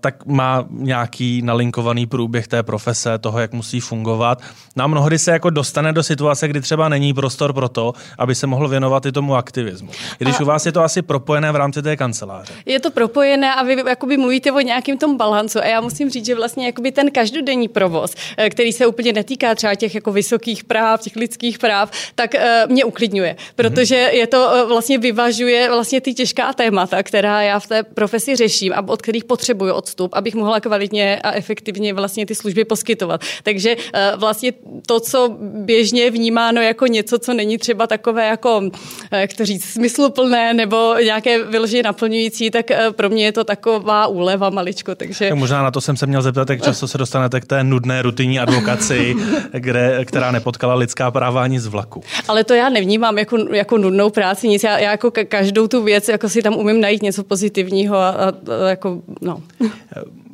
tak 0.00 0.26
má 0.26 0.64
nějaký 0.70 1.42
nalinkovaný 1.42 2.06
průběh 2.06 2.48
té 2.48 2.62
profese, 2.62 3.18
toho, 3.18 3.38
jak 3.38 3.52
musí 3.52 3.80
fungovat. 3.80 4.42
No 4.76 4.84
a 4.84 4.86
mnohdy 4.86 5.18
se 5.18 5.30
jako 5.30 5.50
dostane 5.50 5.92
do 5.92 6.02
situace, 6.02 6.48
kdy 6.48 6.60
třeba 6.60 6.88
není 6.88 7.14
prostor 7.14 7.52
pro 7.52 7.68
to, 7.68 7.92
aby 8.18 8.34
se 8.34 8.46
mohl 8.46 8.68
věnovat 8.68 9.06
i 9.06 9.12
tomu 9.12 9.34
aktivismu. 9.36 9.90
I 10.20 10.24
když 10.24 10.40
a... 10.40 10.42
u 10.42 10.46
vás 10.46 10.66
je 10.66 10.72
to 10.72 10.82
asi 10.82 11.02
propojené 11.02 11.52
v 11.52 11.56
rámci 11.56 11.82
té 11.82 11.96
kanceláře. 11.96 12.52
Je 12.66 12.80
to 12.80 12.90
propojené 12.90 13.54
a 13.54 13.62
vy 13.62 13.76
jakoby 13.88 14.16
mluvíte 14.16 14.52
o 14.52 14.60
nějakém 14.60 14.98
tom 14.98 15.16
balancu. 15.28 15.58
A 15.58 15.66
já 15.66 15.80
musím 15.80 16.10
říct, 16.10 16.26
že 16.26 16.34
vlastně 16.34 16.66
jakoby 16.66 16.92
ten 16.92 17.10
každodenní 17.10 17.68
provoz, 17.68 18.14
eh, 18.36 18.50
který 18.50 18.72
se 18.72 18.86
úplně 18.86 19.12
netýká 19.12 19.54
třeba 19.54 19.74
těch 19.74 19.94
jako 19.94 20.12
vysokých 20.12 20.64
práv, 20.64 21.00
těch 21.00 21.16
lidských 21.16 21.58
práv, 21.58 21.90
tak 22.14 22.34
uh, 22.34 22.72
mě 22.72 22.84
uklidňuje, 22.84 23.36
protože 23.56 23.96
je 23.96 24.26
to 24.26 24.38
uh, 24.38 24.68
vlastně 24.68 24.98
vyvažuje 24.98 25.68
vlastně 25.68 26.00
ty 26.00 26.14
těžká 26.14 26.52
témata, 26.52 27.02
která 27.02 27.42
já 27.42 27.58
v 27.58 27.66
té 27.66 27.82
profesi 27.82 28.36
řeším 28.36 28.72
a 28.72 28.88
od 28.88 29.02
kterých 29.02 29.24
potřebuju 29.24 29.74
odstup, 29.74 30.10
abych 30.14 30.34
mohla 30.34 30.60
kvalitně 30.60 31.20
a 31.20 31.32
efektivně 31.32 31.94
vlastně 31.94 32.26
ty 32.26 32.34
služby 32.34 32.64
poskytovat. 32.64 33.20
Takže 33.42 33.76
vlastně 34.16 34.52
to, 34.86 35.00
co 35.00 35.36
běžně 35.40 36.10
vnímáno 36.10 36.60
jako 36.60 36.86
něco, 36.86 37.18
co 37.18 37.34
není 37.34 37.58
třeba 37.58 37.86
takové 37.86 38.28
jako, 38.28 38.70
jak 39.12 39.32
to 39.32 39.44
říct, 39.44 39.64
smysluplné 39.64 40.54
nebo 40.54 40.94
nějaké 41.04 41.44
vyloženě 41.44 41.82
naplňující, 41.82 42.50
tak 42.50 42.66
pro 42.96 43.08
mě 43.08 43.24
je 43.24 43.32
to 43.32 43.44
taková 43.44 44.06
úleva 44.06 44.50
maličko. 44.50 44.94
Takže... 44.94 45.17
Tak 45.18 45.38
možná 45.38 45.62
na 45.62 45.70
to 45.70 45.80
jsem 45.80 45.96
se 45.96 46.06
měl 46.06 46.22
zeptat, 46.22 46.50
jak 46.50 46.62
často 46.62 46.88
se 46.88 46.98
dostanete 46.98 47.40
k 47.40 47.46
té 47.46 47.64
nudné 47.64 48.02
rutinní 48.02 48.40
advokaci, 48.40 49.14
kde, 49.52 50.04
která 50.04 50.30
nepotkala 50.30 50.74
lidská 50.74 51.10
práva 51.10 51.42
ani 51.42 51.60
z 51.60 51.66
vlaku. 51.66 52.02
Ale 52.28 52.44
to 52.44 52.54
já 52.54 52.68
nevnímám 52.68 53.18
jako, 53.18 53.36
jako 53.52 53.78
nudnou 53.78 54.10
práci, 54.10 54.48
nic. 54.48 54.62
Já, 54.62 54.78
já 54.78 54.90
jako 54.90 55.12
každou 55.28 55.68
tu 55.68 55.82
věc 55.82 56.08
jako 56.08 56.28
si 56.28 56.42
tam 56.42 56.54
umím 56.54 56.80
najít 56.80 57.02
něco 57.02 57.24
pozitivního 57.24 57.96
a, 57.96 58.08
a, 58.08 58.28
a 58.28 58.68
jako, 58.68 59.02
no. 59.20 59.42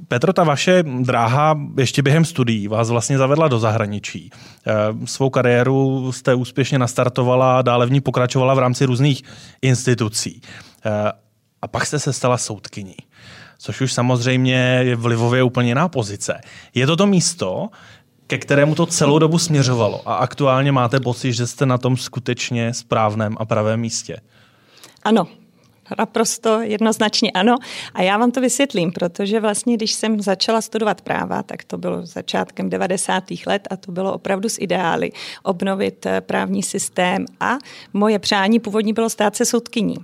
Petro, 0.09 0.33
ta 0.33 0.45
vaše 0.45 0.83
dráha 0.83 1.59
ještě 1.79 2.03
během 2.03 2.25
studií 2.25 2.69
vás 2.69 2.91
vlastně 2.91 3.19
zavedla 3.19 3.49
do 3.49 3.59
zahraničí. 3.59 4.31
Eh, 4.67 4.73
svou 5.07 5.31
kariéru 5.31 6.13
jste 6.13 6.35
úspěšně 6.35 6.79
nastartovala 6.79 7.59
a 7.59 7.63
dále 7.63 7.87
v 7.87 7.93
ní 7.93 8.01
pokračovala 8.01 8.55
v 8.55 8.59
rámci 8.59 8.85
různých 8.85 9.23
institucí. 9.63 10.41
Eh, 10.87 11.13
a 11.63 11.69
pak 11.69 11.87
jste 11.87 11.99
se 11.99 12.13
stala 12.13 12.39
soudkyní, 12.39 12.95
což 13.59 13.81
už 13.81 13.93
samozřejmě 13.93 14.81
je 14.85 14.97
vlivově 14.97 15.43
úplně 15.43 15.69
jiná 15.69 15.89
pozice. 15.89 16.41
Je 16.75 16.87
to 16.87 16.97
to 16.97 17.07
místo, 17.07 17.69
ke 18.27 18.39
kterému 18.39 18.75
to 18.75 18.87
celou 18.87 19.19
dobu 19.19 19.39
směřovalo 19.39 20.09
a 20.09 20.15
aktuálně 20.15 20.73
máte 20.73 21.01
pocit, 21.01 21.33
že 21.33 21.47
jste 21.47 21.67
na 21.67 21.79
tom 21.79 21.97
skutečně 21.97 22.75
správném 22.75 23.37
a 23.39 23.45
pravém 23.45 23.81
místě? 23.81 24.17
Ano, 25.03 25.27
Naprosto 25.99 26.61
jednoznačně 26.61 27.31
ano. 27.31 27.57
A 27.95 28.03
já 28.03 28.19
vám 28.19 28.31
to 28.31 28.41
vysvětlím, 28.41 28.93
protože 28.93 29.41
vlastně, 29.41 29.77
když 29.77 29.93
jsem 29.93 30.21
začala 30.21 30.61
studovat 30.61 31.01
práva, 31.01 31.43
tak 31.43 31.65
to 31.65 31.79
bylo 31.79 32.07
začátkem 32.07 32.71
90. 32.71 33.25
let 33.47 33.69
a 33.71 33.77
to 33.77 33.93
bylo 33.93 34.13
opravdu 34.13 34.49
z 34.49 34.59
ideály 34.59 35.13
obnovit 35.43 36.07
eh, 36.07 36.21
právní 36.21 36.63
systém 36.63 37.27
a 37.41 37.59
moje 37.93 38.19
přání 38.19 38.61
původní 38.61 38.93
bylo 38.93 39.11
stát 39.11 39.37
se 39.37 39.45
soudkyní. 39.45 39.97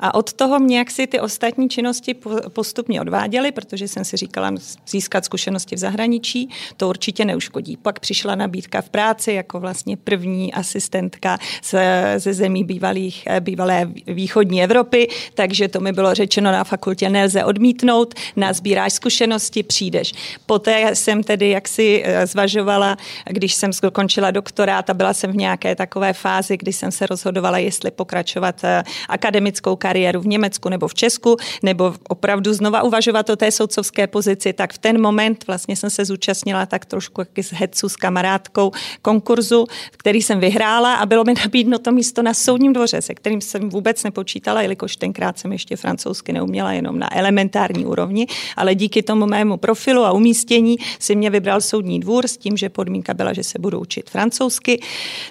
A 0.00 0.14
od 0.14 0.32
toho 0.32 0.58
mě 0.58 0.78
jak 0.78 0.90
si 0.90 1.06
ty 1.06 1.20
ostatní 1.20 1.68
činnosti 1.68 2.14
postupně 2.48 3.00
odváděly, 3.00 3.52
protože 3.52 3.88
jsem 3.88 4.04
si 4.04 4.16
říkala 4.16 4.50
získat 4.88 5.24
zkušenosti 5.24 5.76
v 5.76 5.78
zahraničí, 5.78 6.48
to 6.76 6.88
určitě 6.88 7.24
neuškodí. 7.24 7.76
Pak 7.76 7.98
přišla 7.98 8.34
nabídka 8.34 8.82
v 8.82 8.88
práci 8.88 9.32
jako 9.32 9.60
vlastně 9.60 9.96
první 9.96 10.52
asistentka 10.52 11.38
ze, 11.64 12.14
ze 12.16 12.34
zemí 12.34 12.64
bývalých, 12.64 13.22
eh, 13.26 13.40
bývalé 13.40 13.90
východní 14.06 14.62
Evropy, 14.62 15.08
takže 15.34 15.68
to 15.68 15.80
mi 15.80 15.92
bylo 15.92 16.14
řečeno 16.14 16.52
na 16.52 16.64
fakultě, 16.64 17.08
nelze 17.08 17.44
odmítnout, 17.44 18.14
nazbíráš 18.36 18.92
zkušenosti, 18.92 19.62
přijdeš. 19.62 20.12
Poté 20.46 20.96
jsem 20.96 21.22
tedy 21.22 21.50
jaksi 21.50 22.02
eh, 22.04 22.26
zvažovala, 22.26 22.96
když 23.30 23.54
jsem 23.54 23.72
skončila 23.72 24.30
doktorát 24.30 24.90
a 24.90 24.94
byla 24.94 25.14
jsem 25.14 25.32
v 25.32 25.36
nějaké 25.36 25.74
takové 25.74 26.12
fázi, 26.12 26.56
kdy 26.56 26.72
jsem 26.72 26.92
se 26.92 27.06
rozhodovala, 27.06 27.58
jestli 27.58 27.90
pokračovat 27.90 28.64
eh, 28.64 28.82
akademickou 29.08 29.76
kariéru 29.76 30.20
v 30.20 30.26
Německu 30.26 30.68
nebo 30.68 30.88
v 30.88 30.94
Česku, 30.94 31.36
nebo 31.62 31.94
opravdu 32.08 32.52
znova 32.52 32.82
uvažovat 32.82 33.30
o 33.30 33.36
té 33.36 33.50
soudcovské 33.50 34.06
pozici, 34.06 34.52
tak 34.52 34.72
v 34.72 34.78
ten 34.78 35.00
moment 35.00 35.46
vlastně 35.46 35.76
jsem 35.76 35.90
se 35.90 36.04
zúčastnila 36.04 36.66
tak 36.66 36.84
trošku 36.84 37.20
jak 37.20 37.46
z 37.46 37.52
hecu 37.52 37.88
s 37.88 37.96
kamarádkou 37.96 38.72
konkurzu, 39.02 39.66
který 39.90 40.22
jsem 40.22 40.40
vyhrála 40.40 40.94
a 40.94 41.06
bylo 41.06 41.24
mi 41.24 41.34
nabídnuto 41.34 41.92
místo 41.92 42.22
na 42.22 42.34
soudním 42.34 42.72
dvoře, 42.72 43.02
se 43.02 43.14
kterým 43.14 43.40
jsem 43.40 43.68
vůbec 43.68 44.02
nepočítala, 44.02 44.62
jelikož 44.62 44.96
ten 44.96 45.12
tenkrát 45.14 45.38
jsem 45.38 45.52
ještě 45.52 45.76
francouzsky 45.76 46.32
neuměla 46.32 46.72
jenom 46.72 46.98
na 46.98 47.16
elementární 47.16 47.86
úrovni, 47.86 48.26
ale 48.56 48.74
díky 48.74 49.02
tomu 49.02 49.26
mému 49.26 49.56
profilu 49.56 50.04
a 50.04 50.12
umístění 50.12 50.76
si 50.98 51.14
mě 51.14 51.30
vybral 51.30 51.60
soudní 51.60 52.00
dvůr 52.00 52.26
s 52.26 52.36
tím, 52.36 52.56
že 52.56 52.68
podmínka 52.68 53.14
byla, 53.14 53.32
že 53.32 53.42
se 53.42 53.58
budu 53.58 53.80
učit 53.80 54.10
francouzsky. 54.10 54.80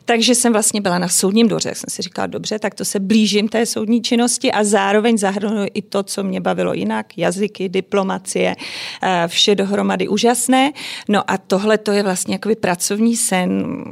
Takže 0.06 0.36
jsem 0.36 0.54
vlastně 0.54 0.82
byla 0.82 1.00
na 1.00 1.08
soudním 1.08 1.48
dvoře. 1.48 1.72
Jsem 1.76 1.90
si 1.90 2.02
říkala, 2.02 2.28
dobře, 2.28 2.60
tak 2.60 2.76
to 2.76 2.86
se 2.86 3.00
blížím 3.00 3.50
té 3.50 3.66
soudní 3.66 4.02
činnosti 4.02 4.52
a 4.52 4.64
zároveň 4.64 5.18
zahrnuju 5.18 5.68
i 5.74 5.82
to, 5.82 6.04
co 6.04 6.24
mě 6.24 6.42
bavilo 6.42 6.74
jinak, 6.74 7.18
jazyky, 7.18 7.70
diplomacie, 7.70 8.56
eh, 8.56 9.28
vše 9.28 9.56
dohromady 9.56 10.08
úžasné. 10.08 10.72
No 11.10 11.24
a 11.28 11.38
tohle 11.38 11.78
to 11.78 11.92
je 11.92 12.04
vlastně 12.04 12.36
jakoby 12.36 12.56
pracovní 12.56 13.18
sen, 13.18 13.84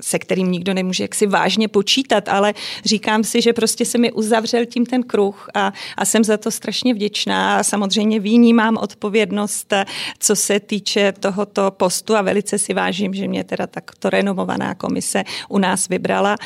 se 0.00 0.18
kterým 0.18 0.52
nikdo 0.52 0.74
nemůže 0.74 1.04
jaksi 1.04 1.26
vážně 1.26 1.68
počítat, 1.68 2.28
ale 2.28 2.54
říkám 2.84 3.24
si, 3.24 3.42
že 3.42 3.52
prostě 3.52 3.84
se 3.84 3.98
mi 3.98 4.12
uzavřel 4.12 4.66
tím 4.66 4.86
ten 4.86 5.02
kruh 5.02 5.21
kruh 5.22 5.48
a, 5.54 5.72
a 5.96 6.04
jsem 6.04 6.24
za 6.24 6.36
to 6.36 6.50
strašně 6.50 6.94
vděčná. 6.94 7.56
A 7.58 7.62
samozřejmě 7.62 8.20
vnímám 8.20 8.76
odpovědnost, 8.76 9.72
co 10.18 10.36
se 10.36 10.60
týče 10.60 11.12
tohoto 11.20 11.70
postu 11.70 12.16
a 12.16 12.22
velice 12.22 12.58
si 12.58 12.74
vážím, 12.74 13.14
že 13.14 13.28
mě 13.28 13.44
teda 13.44 13.66
takto 13.66 14.10
renomovaná 14.10 14.74
komise 14.74 15.24
u 15.48 15.58
nás 15.58 15.88
vybrala. 15.88 16.36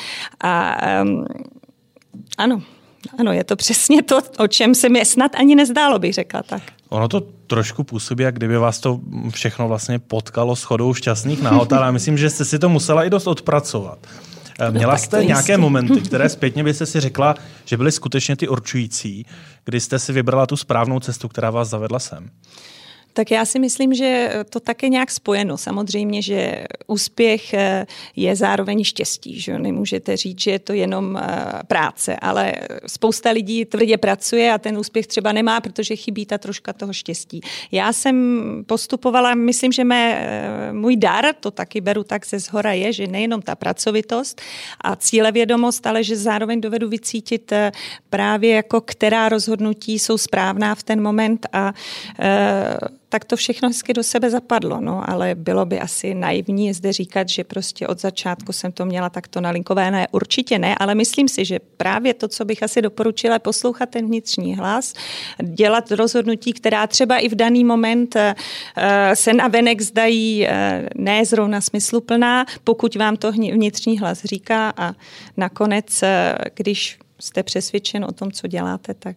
A 0.40 0.76
um, 1.02 1.24
ano, 2.38 2.62
ano, 3.18 3.32
je 3.32 3.44
to 3.44 3.56
přesně 3.56 4.02
to, 4.02 4.18
o 4.38 4.48
čem 4.48 4.74
se 4.74 4.88
mi 4.88 5.04
snad 5.04 5.34
ani 5.34 5.54
nezdálo, 5.54 5.98
bych 5.98 6.14
řekla 6.14 6.42
tak. 6.42 6.62
Ono 6.88 7.08
to 7.08 7.20
trošku 7.46 7.84
působí, 7.84 8.24
jak 8.24 8.34
kdyby 8.34 8.56
vás 8.56 8.78
to 8.78 9.00
všechno 9.30 9.68
vlastně 9.68 9.98
potkalo 9.98 10.56
s 10.56 10.62
chodou 10.62 10.94
šťastných 10.94 11.42
náhod, 11.42 11.72
ale 11.72 11.92
myslím, 11.92 12.18
že 12.18 12.30
jste 12.30 12.44
si 12.44 12.58
to 12.58 12.68
musela 12.68 13.04
i 13.04 13.10
dost 13.10 13.26
odpracovat. 13.26 13.98
Eh, 14.60 14.70
měla 14.70 14.92
no, 14.92 14.98
jste 14.98 15.24
nějaké 15.24 15.52
jistý. 15.52 15.60
momenty, 15.60 16.00
které 16.00 16.28
zpětně 16.36 16.64
byste 16.64 16.86
si 16.86 17.00
řekla, 17.00 17.34
že 17.64 17.76
byly 17.76 17.92
skutečně 17.92 18.36
ty 18.36 18.48
určující, 18.48 19.26
kdy 19.64 19.80
jste 19.80 19.98
si 19.98 20.12
vybrala 20.12 20.46
tu 20.46 20.56
správnou 20.56 21.00
cestu, 21.00 21.28
která 21.28 21.50
vás 21.50 21.68
zavedla 21.68 21.98
sem? 21.98 22.30
Tak 23.16 23.30
já 23.30 23.44
si 23.44 23.58
myslím, 23.58 23.94
že 23.94 24.32
to 24.50 24.60
také 24.60 24.88
nějak 24.88 25.10
spojeno. 25.10 25.56
Samozřejmě, 25.56 26.22
že 26.22 26.64
úspěch 26.86 27.54
eh, 27.54 27.86
je 28.16 28.36
zároveň 28.36 28.84
štěstí. 28.84 29.40
Že? 29.40 29.58
Nemůžete 29.58 30.16
říct, 30.16 30.40
že 30.40 30.50
je 30.50 30.58
to 30.58 30.72
jenom 30.72 31.16
eh, 31.16 31.62
práce, 31.66 32.16
ale 32.16 32.52
spousta 32.86 33.30
lidí 33.30 33.64
tvrdě 33.64 33.96
pracuje 33.96 34.52
a 34.52 34.58
ten 34.58 34.78
úspěch 34.78 35.06
třeba 35.06 35.32
nemá, 35.32 35.60
protože 35.60 35.96
chybí 35.96 36.26
ta 36.26 36.38
troška 36.38 36.72
toho 36.72 36.92
štěstí. 36.92 37.40
Já 37.72 37.92
jsem 37.92 38.16
postupovala, 38.66 39.34
myslím, 39.34 39.72
že 39.72 39.84
mé, 39.84 40.18
eh, 40.18 40.72
můj 40.72 40.96
dar, 40.96 41.34
to 41.40 41.50
taky 41.50 41.80
beru 41.80 42.04
tak 42.04 42.26
ze 42.26 42.38
zhora 42.38 42.72
je, 42.72 42.92
že 42.92 43.06
nejenom 43.06 43.42
ta 43.42 43.54
pracovitost 43.54 44.40
a 44.80 44.96
cílevědomost, 44.96 45.86
ale 45.86 46.04
že 46.04 46.16
zároveň 46.16 46.60
dovedu 46.60 46.88
vycítit 46.88 47.52
právě 48.10 48.54
jako 48.54 48.80
která 48.80 49.28
rozhodnutí 49.28 49.98
jsou 49.98 50.18
správná 50.18 50.74
v 50.74 50.82
ten 50.82 51.02
moment 51.02 51.46
a 51.52 51.72
tak 53.16 53.24
to 53.24 53.36
všechno 53.36 53.68
hezky 53.68 53.92
do 53.92 54.02
sebe 54.02 54.30
zapadlo, 54.30 54.80
no, 54.80 55.10
ale 55.10 55.34
bylo 55.34 55.64
by 55.66 55.80
asi 55.80 56.14
naivní 56.14 56.72
zde 56.72 56.92
říkat, 56.92 57.28
že 57.28 57.44
prostě 57.44 57.86
od 57.86 58.00
začátku 58.00 58.52
jsem 58.52 58.72
to 58.72 58.84
měla 58.84 59.10
takto 59.10 59.40
nalinkované. 59.40 60.06
Určitě 60.12 60.58
ne, 60.58 60.76
ale 60.78 60.94
myslím 60.94 61.28
si, 61.28 61.44
že 61.44 61.58
právě 61.76 62.14
to, 62.14 62.28
co 62.28 62.44
bych 62.44 62.62
asi 62.62 62.82
doporučila, 62.82 63.38
poslouchat 63.38 63.90
ten 63.90 64.06
vnitřní 64.06 64.56
hlas, 64.56 64.94
dělat 65.42 65.92
rozhodnutí, 65.92 66.52
která 66.52 66.86
třeba 66.86 67.18
i 67.18 67.28
v 67.28 67.34
daný 67.34 67.64
moment 67.64 68.16
uh, 68.16 68.22
se 69.14 69.32
na 69.32 69.48
venek 69.48 69.80
zdají 69.80 70.46
uh, 70.46 70.52
ne 70.96 71.24
zrovna 71.24 71.60
smysluplná, 71.60 72.44
pokud 72.64 72.96
vám 72.96 73.16
to 73.16 73.32
vnitřní 73.32 73.98
hlas 73.98 74.24
říká 74.24 74.74
a 74.76 74.92
nakonec, 75.36 76.04
když 76.54 76.98
jste 77.20 77.42
přesvědčen 77.42 78.04
o 78.04 78.12
tom, 78.12 78.32
co 78.32 78.46
děláte, 78.46 78.94
tak 78.94 79.16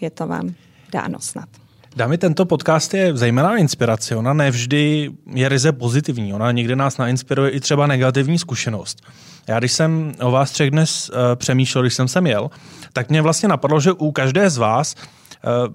je 0.00 0.10
to 0.10 0.26
vám 0.26 0.54
dáno 0.92 1.20
snad. 1.20 1.61
Dámy, 1.96 2.18
tento 2.18 2.46
podcast 2.46 2.94
je 2.94 3.16
zajímavá 3.16 3.56
inspirace. 3.56 4.16
Ona 4.16 4.32
nevždy 4.32 5.10
je 5.34 5.48
ryze 5.48 5.72
pozitivní. 5.72 6.34
Ona 6.34 6.52
někdy 6.52 6.76
nás 6.76 6.98
nainspiruje 6.98 7.50
i 7.50 7.60
třeba 7.60 7.86
negativní 7.86 8.38
zkušenost. 8.38 9.02
Já 9.48 9.58
když 9.58 9.72
jsem 9.72 10.14
o 10.20 10.30
vás 10.30 10.50
třech 10.50 10.70
dnes 10.70 11.10
uh, 11.10 11.16
přemýšlel, 11.34 11.82
když 11.82 11.94
jsem 11.94 12.08
sem 12.08 12.26
jel, 12.26 12.50
tak 12.92 13.10
mě 13.10 13.22
vlastně 13.22 13.48
napadlo, 13.48 13.80
že 13.80 13.92
u 13.92 14.12
každé 14.12 14.50
z 14.50 14.56
vás 14.56 14.94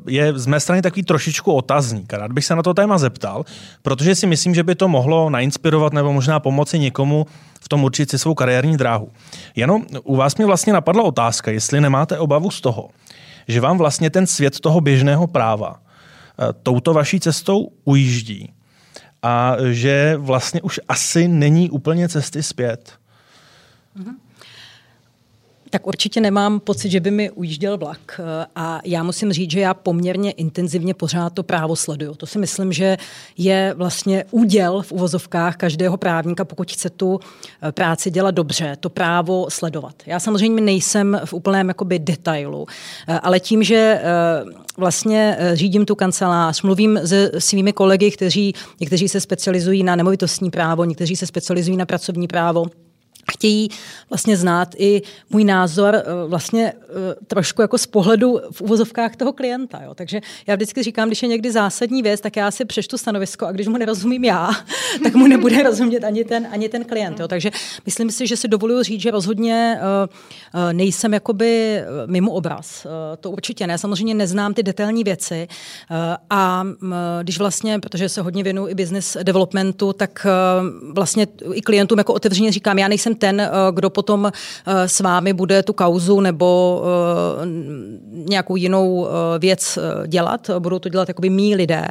je 0.08 0.40
z 0.40 0.46
mé 0.46 0.60
strany 0.60 0.82
takový 0.82 1.04
trošičku 1.04 1.54
otazník. 1.54 2.14
Rád 2.14 2.32
bych 2.32 2.46
se 2.46 2.56
na 2.56 2.64
to 2.64 2.74
téma 2.74 2.98
zeptal, 2.98 3.46
protože 3.82 4.16
si 4.16 4.28
myslím, 4.28 4.56
že 4.56 4.64
by 4.64 4.76
to 4.76 4.88
mohlo 4.88 5.30
nainspirovat 5.30 5.94
nebo 5.94 6.14
možná 6.14 6.40
pomoci 6.40 6.80
někomu 6.80 7.26
v 7.62 7.70
tom 7.70 7.84
určit 7.84 8.10
si 8.10 8.20
svou 8.20 8.34
kariérní 8.34 8.78
dráhu. 8.78 9.10
Jenom 9.56 9.86
u 10.04 10.16
vás 10.16 10.38
mi 10.38 10.46
vlastně 10.46 10.74
napadla 10.74 11.04
otázka, 11.04 11.52
jestli 11.52 11.82
nemáte 11.82 12.20
obavu 12.20 12.52
z 12.52 12.62
toho, 12.62 12.90
že 13.48 13.62
vám 13.62 13.78
vlastně 13.78 14.10
ten 14.10 14.28
svět 14.28 14.60
toho 14.60 14.82
běžného 14.82 15.28
práva 15.28 15.76
eh, 15.76 15.87
touto 16.64 16.94
vaší 16.94 17.20
cestou 17.20 17.72
ujíždí 17.84 18.54
a 19.22 19.56
že 19.72 20.16
vlastně 20.18 20.62
už 20.62 20.80
asi 20.88 21.28
není 21.28 21.70
úplně 21.70 22.10
cesty 22.10 22.44
zpět. 22.44 22.94
Mm-hmm 24.00 24.16
tak 25.70 25.88
určitě 25.88 26.22
nemám 26.22 26.60
pocit, 26.60 26.90
že 26.90 27.00
by 27.00 27.12
mi 27.12 27.32
ujížděl 27.32 27.78
vlak. 27.78 28.22
A 28.56 28.80
já 28.86 29.04
musím 29.04 29.34
říct, 29.34 29.52
že 29.52 29.60
já 29.60 29.74
poměrně 29.74 30.32
intenzivně 30.32 30.94
pořád 30.94 31.34
to 31.34 31.44
právo 31.44 31.76
sleduju. 31.76 32.14
To 32.16 32.26
si 32.26 32.40
myslím, 32.40 32.74
že 32.74 32.98
je 33.38 33.74
vlastně 33.78 34.26
úděl 34.32 34.82
v 34.82 34.92
uvozovkách 34.92 35.56
každého 35.56 35.98
právníka, 35.98 36.46
pokud 36.46 36.72
chce 36.72 36.90
tu 36.90 37.20
eh, 37.62 37.72
práci 37.72 38.12
dělat 38.12 38.32
dobře, 38.32 38.78
to 38.80 38.90
právo 38.90 39.46
sledovat. 39.50 39.96
Já 40.06 40.20
samozřejmě 40.20 40.62
nejsem 40.62 41.22
v 41.26 41.34
úplném 41.34 41.68
jakoby 41.68 42.00
detailu, 42.00 42.66
eh, 43.08 43.20
ale 43.20 43.40
tím, 43.40 43.64
že 43.64 43.76
eh, 43.76 44.04
vlastně 44.78 45.38
řídím 45.54 45.86
tu 45.86 45.96
kancelář, 45.96 46.62
mluvím 46.62 47.00
se 47.06 47.32
svými 47.40 47.74
kolegy, 47.74 48.12
kteří 48.12 48.54
někteří 48.80 49.10
se 49.10 49.22
specializují 49.22 49.84
na 49.84 49.96
nemovitostní 49.96 50.50
právo, 50.52 50.86
někteří 50.86 51.16
se 51.16 51.26
specializují 51.26 51.78
na 51.78 51.86
pracovní 51.86 52.28
právo, 52.28 52.66
chtějí 53.32 53.70
vlastně 54.10 54.38
znát 54.38 54.76
i 54.78 55.02
můj 55.30 55.44
názor 55.44 55.96
eh, 55.96 56.04
vlastně 56.28 56.74
eh, 56.74 57.16
trošku 57.28 57.62
jako 57.62 57.78
z 57.78 57.86
pohledu 57.86 58.40
v 58.52 58.62
uvozovkách 58.62 59.16
toho 59.16 59.34
klienta. 59.34 59.82
Jo. 59.84 59.94
Takže 59.96 60.22
já 60.48 60.56
vždycky 60.56 60.84
říkám, 60.84 61.08
když 61.08 61.24
je 61.24 61.30
někdy 61.30 61.52
zásadní 61.52 62.02
věc, 62.02 62.22
tak 62.22 62.36
já 62.36 62.52
si 62.52 62.66
přečtu 62.66 62.98
stanovisko 62.98 63.46
a 63.46 63.52
když 63.52 63.68
mu 63.68 63.78
nerozumím 63.78 64.24
já, 64.24 64.50
tak 65.04 65.16
mu 65.16 65.28
nebude 65.28 65.64
rozumět 65.64 66.04
ani 66.04 66.24
ten, 66.24 66.48
ani 66.52 66.70
ten 66.70 66.86
klient. 66.86 67.20
Jo. 67.20 67.28
Takže 67.28 67.52
myslím 67.86 68.12
si, 68.12 68.28
že 68.28 68.38
si 68.38 68.48
dovoluji 68.48 68.84
říct, 68.84 69.02
že 69.02 69.12
rozhodně 69.12 69.80
uh, 69.82 70.74
nejsem 70.74 71.14
jakoby 71.14 71.82
mimo 72.06 72.32
obraz. 72.32 72.88
To 73.20 73.32
určitě 73.32 73.68
ne. 73.68 73.78
Samozřejmě 73.78 74.14
neznám 74.14 74.54
ty 74.54 74.64
detailní 74.64 75.04
věci 75.04 75.48
a 76.30 76.64
uh, 76.64 76.90
když 77.24 77.40
vlastně, 77.40 77.80
protože 77.80 78.10
se 78.10 78.22
hodně 78.22 78.44
věnuju 78.44 78.68
i 78.68 78.76
business 78.76 79.18
developmentu, 79.24 79.94
tak 79.94 80.28
vlastně 80.94 81.28
i 81.54 81.62
klientům 81.62 81.98
jako 81.98 82.14
otevřeně 82.14 82.52
říkám, 82.52 82.80
já 82.80 82.88
nejsem 82.88 83.16
ten, 83.18 83.42
eh, 83.42 83.50
kdo 83.72 83.90
potom 83.90 84.32
eh, 84.32 84.88
s 84.88 85.00
vámi 85.00 85.34
bude 85.34 85.64
tu 85.64 85.74
kauzu 85.74 86.20
nebo 86.20 86.82
eh, 86.84 87.46
nějakou 88.30 88.56
jinou 88.56 89.08
věc 89.40 89.80
dělat. 90.08 90.50
Budou 90.60 90.80
to 90.80 90.90
dělat 90.90 91.08
jakoby 91.08 91.30
mý 91.30 91.56
lidé. 91.56 91.88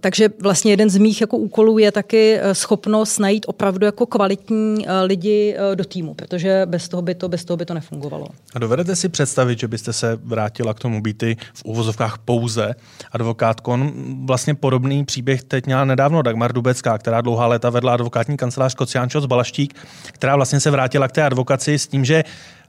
Takže 0.00 0.28
vlastně 0.42 0.72
jeden 0.72 0.90
z 0.90 0.96
mých 0.96 1.20
jako 1.20 1.36
úkolů 1.36 1.78
je 1.78 1.92
taky 1.92 2.40
schopnost 2.52 3.18
najít 3.18 3.46
opravdu 3.48 3.86
jako 3.86 4.06
kvalitní 4.06 4.86
lidi 5.02 5.56
do 5.74 5.84
týmu, 5.84 6.14
protože 6.14 6.62
bez 6.66 6.88
toho 6.88 7.02
by 7.02 7.14
to, 7.14 7.28
bez 7.28 7.44
toho 7.44 7.56
by 7.56 7.64
to 7.64 7.74
nefungovalo. 7.74 8.26
A 8.54 8.58
dovedete 8.58 8.96
si 8.96 9.08
představit, 9.08 9.58
že 9.58 9.68
byste 9.68 9.92
se 9.92 10.18
vrátila 10.24 10.74
k 10.74 10.80
tomu 10.80 11.02
býty 11.02 11.36
v 11.54 11.64
úvozovkách 11.64 12.18
pouze 12.18 12.74
advokátkon? 13.12 13.92
Vlastně 14.26 14.54
podobný 14.54 15.04
příběh 15.04 15.42
teď 15.42 15.66
měla 15.66 15.84
nedávno 15.84 16.22
Dagmar 16.22 16.52
Dubecká, 16.52 16.98
která 16.98 17.20
dlouhá 17.20 17.46
léta 17.46 17.70
vedla 17.70 17.92
advokátní 17.92 18.36
kancelář 18.36 18.74
Kociánčo 18.74 19.20
z 19.20 19.26
Balaštík 19.26 19.74
která 20.12 20.36
vlastně 20.36 20.60
se 20.60 20.70
vrátila 20.70 21.08
k 21.08 21.12
té 21.12 21.22
advokaci 21.22 21.78
s 21.78 21.86
tím, 21.86 22.04
že 22.04 22.24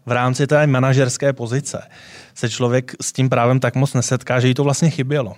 v 0.06 0.12
rámci 0.12 0.48
té 0.48 0.68
manažerské 0.68 1.34
pozice 1.34 1.82
se 2.36 2.50
člověk 2.50 2.96
s 3.01 3.13
tím 3.13 3.30
právem 3.30 3.60
tak 3.60 3.75
moc 3.75 3.94
nesetká, 3.94 4.39
že 4.39 4.48
jí 4.48 4.54
to 4.54 4.63
vlastně 4.63 4.89
chybělo. 4.89 5.36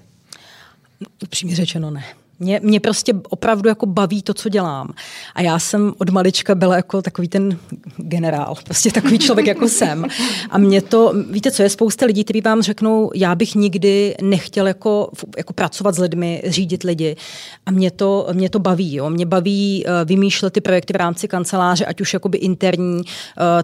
Upřímně 1.23 1.55
řečeno 1.55 1.91
ne. 1.91 2.03
Mě, 2.39 2.59
mě 2.63 2.79
prostě 2.79 3.13
opravdu 3.29 3.69
jako 3.69 3.85
baví 3.85 4.21
to, 4.21 4.33
co 4.33 4.49
dělám. 4.49 4.93
A 5.35 5.41
já 5.41 5.59
jsem 5.59 5.93
od 5.97 6.09
malička 6.09 6.55
byla 6.55 6.75
jako 6.75 7.01
takový 7.01 7.27
ten 7.27 7.57
generál, 7.97 8.55
prostě 8.63 8.91
takový 8.91 9.19
člověk 9.19 9.47
jako 9.47 9.67
jsem. 9.69 10.05
A 10.49 10.57
mě 10.57 10.81
to, 10.81 11.13
víte 11.31 11.51
co, 11.51 11.63
je 11.63 11.69
spousta 11.69 12.05
lidí, 12.05 12.23
kteří 12.23 12.41
vám 12.41 12.61
řeknou, 12.61 13.11
já 13.15 13.35
bych 13.35 13.55
nikdy 13.55 14.15
nechtěl 14.21 14.67
jako, 14.67 15.09
jako 15.37 15.53
pracovat 15.53 15.95
s 15.95 15.99
lidmi, 15.99 16.41
řídit 16.45 16.83
lidi. 16.83 17.15
A 17.65 17.71
mě 17.71 17.91
to, 17.91 18.27
mě 18.33 18.49
to 18.49 18.59
baví. 18.59 18.95
Jo. 18.95 19.09
Mě 19.09 19.25
baví 19.25 19.85
uh, 19.85 19.91
vymýšlet 20.05 20.53
ty 20.53 20.61
projekty 20.61 20.93
v 20.93 20.95
rámci 20.95 21.27
kanceláře, 21.27 21.85
ať 21.85 22.01
už 22.01 22.13
jakoby 22.13 22.37
interní, 22.37 22.97
uh, 22.97 23.03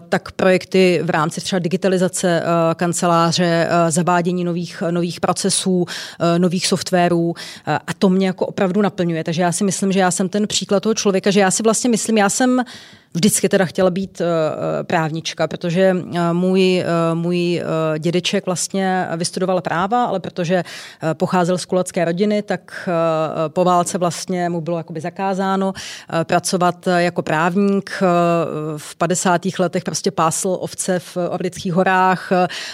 tak 0.08 0.32
projekty 0.32 1.00
v 1.02 1.10
rámci 1.10 1.40
třeba 1.40 1.58
digitalizace 1.58 2.42
uh, 2.42 2.74
kanceláře, 2.74 3.68
uh, 3.68 3.90
zavádění 3.90 4.44
nových, 4.44 4.82
nových 4.90 5.20
procesů, 5.20 5.76
uh, 5.76 5.86
nových 6.38 6.66
softwarů. 6.66 7.28
Uh, 7.28 7.34
a 7.66 7.94
to 7.98 8.08
mě 8.08 8.26
jako 8.26 8.46
opravdu 8.46 8.63
opravdu 8.64 8.82
naplňuje. 8.82 9.24
Takže 9.24 9.42
já 9.42 9.52
si 9.52 9.64
myslím, 9.64 9.92
že 9.92 10.00
já 10.00 10.10
jsem 10.10 10.28
ten 10.28 10.46
příklad 10.46 10.82
toho 10.82 10.94
člověka, 10.94 11.30
že 11.30 11.40
já 11.40 11.50
si 11.50 11.62
vlastně 11.62 11.90
myslím, 11.90 12.18
já 12.18 12.28
jsem 12.28 12.64
vždycky 13.14 13.48
teda 13.48 13.64
chtěla 13.64 13.90
být 13.90 14.20
uh, 14.20 14.26
právnička, 14.82 15.46
protože 15.46 15.92
uh, 15.92 16.18
můj, 16.32 16.84
můj 17.14 17.62
dědeček 17.98 18.46
vlastně 18.46 19.08
vystudoval 19.16 19.60
práva, 19.60 20.04
ale 20.04 20.20
protože 20.20 20.62
pocházel 21.12 21.58
z 21.58 21.64
kulacké 21.64 22.04
rodiny, 22.04 22.42
tak 22.42 22.88
po 23.48 23.64
válce 23.64 23.98
vlastně 23.98 24.48
mu 24.48 24.60
bylo 24.60 24.76
jakoby 24.76 25.00
zakázáno 25.00 25.72
pracovat 26.24 26.88
jako 26.96 27.22
právník. 27.22 28.02
V 28.76 28.96
50. 28.96 29.40
letech 29.58 29.84
prostě 29.84 30.10
pásl 30.10 30.56
ovce 30.60 30.98
v 30.98 31.16
Orlických 31.30 31.72
horách, 31.72 32.30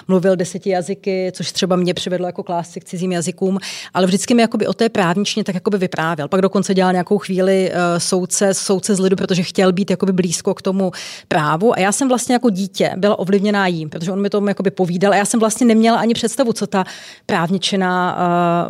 mluvil 0.09 0.37
deseti 0.37 0.70
jazyky, 0.70 1.33
což 1.35 1.53
třeba 1.53 1.76
mě 1.76 1.94
přivedlo 1.94 2.26
jako 2.26 2.42
klásci 2.42 2.81
k 2.81 2.85
cizím 2.85 3.12
jazykům, 3.12 3.59
ale 3.94 4.07
vždycky 4.07 4.35
mi 4.35 4.42
jakoby 4.42 4.66
o 4.66 4.72
té 4.72 4.88
právničně 4.88 5.44
tak 5.44 5.55
jakoby 5.55 5.79
vyprávěl. 5.79 6.29
Pak 6.29 6.40
dokonce 6.40 6.74
dělal 6.74 6.92
nějakou 6.92 7.18
chvíli 7.18 7.72
soudce, 7.98 8.55
soudce 8.55 8.94
z 8.94 9.00
lidu, 9.00 9.16
protože 9.16 9.42
chtěl 9.42 9.72
být 9.72 9.90
jakoby 9.90 10.12
blízký 10.12 10.29
blízko 10.30 10.54
k 10.54 10.62
tomu 10.62 10.92
právu. 11.28 11.74
A 11.74 11.80
já 11.80 11.92
jsem 11.92 12.08
vlastně 12.08 12.32
jako 12.32 12.50
dítě 12.50 12.90
byla 12.96 13.18
ovlivněná 13.18 13.66
jím, 13.66 13.90
protože 13.90 14.12
on 14.12 14.22
mi 14.22 14.30
to 14.30 14.48
jakoby 14.48 14.70
povídal 14.70 15.12
a 15.12 15.16
já 15.16 15.24
jsem 15.24 15.40
vlastně 15.40 15.66
neměla 15.66 15.98
ani 15.98 16.14
představu, 16.14 16.52
co 16.52 16.66
ta 16.66 16.84
právničina 17.26 18.16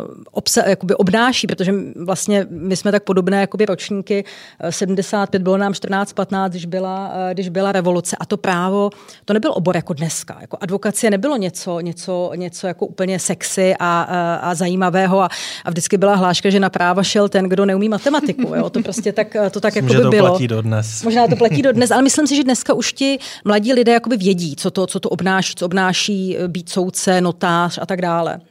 uh, 0.07 0.23
obsa, 0.31 0.69
jakoby 0.69 0.95
obnáší, 0.95 1.47
protože 1.47 1.73
vlastně 1.95 2.47
my 2.49 2.75
jsme 2.75 2.91
tak 2.91 3.03
podobné 3.03 3.41
jakoby 3.41 3.65
ročníky. 3.65 4.25
75 4.69 5.41
bylo 5.41 5.57
nám 5.57 5.73
14, 5.73 6.13
15, 6.13 6.51
když 6.51 6.65
byla, 6.65 7.07
uh, 7.07 7.33
když 7.33 7.49
byla 7.49 7.71
revoluce. 7.71 8.15
A 8.19 8.25
to 8.25 8.37
právo, 8.37 8.89
to 9.25 9.33
nebyl 9.33 9.51
obor 9.53 9.75
jako 9.75 9.93
dneska. 9.93 10.37
Jako 10.41 10.57
advokacie 10.61 11.11
nebylo 11.11 11.37
něco, 11.37 11.79
něco, 11.79 12.31
něco 12.35 12.67
jako 12.67 12.85
úplně 12.85 13.19
sexy 13.19 13.75
a, 13.79 14.01
a, 14.01 14.35
a 14.35 14.55
zajímavého 14.55 15.21
a, 15.21 15.29
a 15.65 15.69
vždycky 15.69 15.97
byla 15.97 16.15
hláška, 16.15 16.49
že 16.49 16.59
na 16.59 16.69
práva 16.69 17.03
šel 17.03 17.29
ten, 17.29 17.45
kdo 17.45 17.65
neumí 17.65 17.89
matematiku. 17.89 18.55
Jo? 18.55 18.69
To 18.69 18.81
prostě 18.81 19.11
tak, 19.11 19.35
to 19.51 19.59
tak 19.59 19.75
jako 19.75 19.93
by 19.93 20.09
bylo. 20.09 20.29
platí 20.29 20.47
dodnes. 20.47 21.03
Možná 21.03 21.27
to 21.27 21.35
platí 21.35 21.50
do 21.59 21.71
dnes, 21.71 21.91
ale 21.91 22.01
myslím 22.01 22.27
si, 22.27 22.35
že 22.35 22.43
dneska 22.43 22.73
už 22.73 22.93
ti 22.93 23.19
mladí 23.45 23.73
lidé 23.73 23.91
jakoby 23.91 24.17
vědí, 24.17 24.55
co 24.55 24.71
to, 24.71 24.87
co 24.87 24.99
to 24.99 25.09
obnáší, 25.09 25.55
co 25.55 25.65
obnáší 25.65 26.37
eh, 26.37 26.47
být 26.47 26.69
soudce, 26.69 27.21
notář 27.21 27.79
a 27.81 27.85
tak 27.85 28.01
dále. 28.01 28.41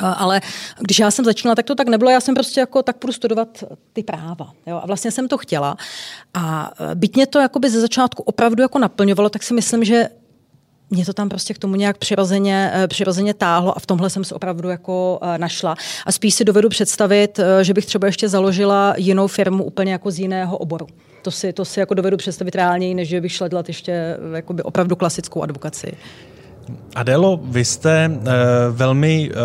Ale 0.00 0.40
když 0.80 0.98
já 0.98 1.10
jsem 1.10 1.24
začínala, 1.24 1.54
tak 1.54 1.66
to 1.66 1.74
tak 1.74 1.88
nebylo. 1.88 2.10
Já 2.10 2.20
jsem 2.20 2.34
prostě 2.34 2.60
jako 2.60 2.82
tak 2.82 2.96
půjdu 2.96 3.12
studovat 3.12 3.64
ty 3.92 4.02
práva. 4.02 4.52
Jo? 4.66 4.80
A 4.82 4.86
vlastně 4.86 5.10
jsem 5.10 5.28
to 5.28 5.38
chtěla. 5.38 5.76
A 6.34 6.70
eh, 6.80 6.94
byť 6.94 7.16
mě 7.16 7.26
to 7.26 7.38
jakoby 7.38 7.70
ze 7.70 7.80
začátku 7.80 8.22
opravdu 8.22 8.62
jako 8.62 8.78
naplňovalo, 8.78 9.30
tak 9.30 9.42
si 9.42 9.54
myslím, 9.54 9.84
že 9.84 10.08
mě 10.90 11.04
to 11.04 11.12
tam 11.12 11.28
prostě 11.28 11.54
k 11.54 11.58
tomu 11.58 11.74
nějak 11.74 11.98
přirozeně, 11.98 12.70
eh, 12.74 12.88
přirozeně 12.88 13.34
táhlo 13.34 13.76
a 13.76 13.80
v 13.80 13.86
tomhle 13.86 14.10
jsem 14.10 14.24
se 14.24 14.34
opravdu 14.34 14.68
jako 14.68 15.20
našla. 15.36 15.76
A 16.06 16.12
spíš 16.12 16.34
si 16.34 16.44
dovedu 16.44 16.68
představit, 16.68 17.40
že 17.62 17.74
bych 17.74 17.86
třeba 17.86 18.06
ještě 18.06 18.28
založila 18.28 18.94
jinou 18.96 19.26
firmu 19.26 19.64
úplně 19.64 19.92
jako 19.92 20.10
z 20.10 20.18
jiného 20.18 20.58
oboru 20.58 20.86
to 21.24 21.30
si, 21.30 21.52
to 21.52 21.64
si 21.64 21.80
jako 21.80 21.94
dovedu 21.94 22.16
představit 22.16 22.54
reálněji, 22.54 22.94
než 22.94 23.08
že 23.08 23.20
bych 23.20 23.32
šla 23.32 23.48
dělat 23.48 23.68
ještě 23.68 23.92
eh, 23.92 24.36
jakoby 24.36 24.62
opravdu 24.62 24.96
klasickou 24.96 25.42
advokaci. 25.42 25.92
Adelo, 26.94 27.40
vy 27.42 27.64
jste 27.64 28.08
uh, 28.08 28.24
velmi 28.70 29.30
uh, 29.30 29.36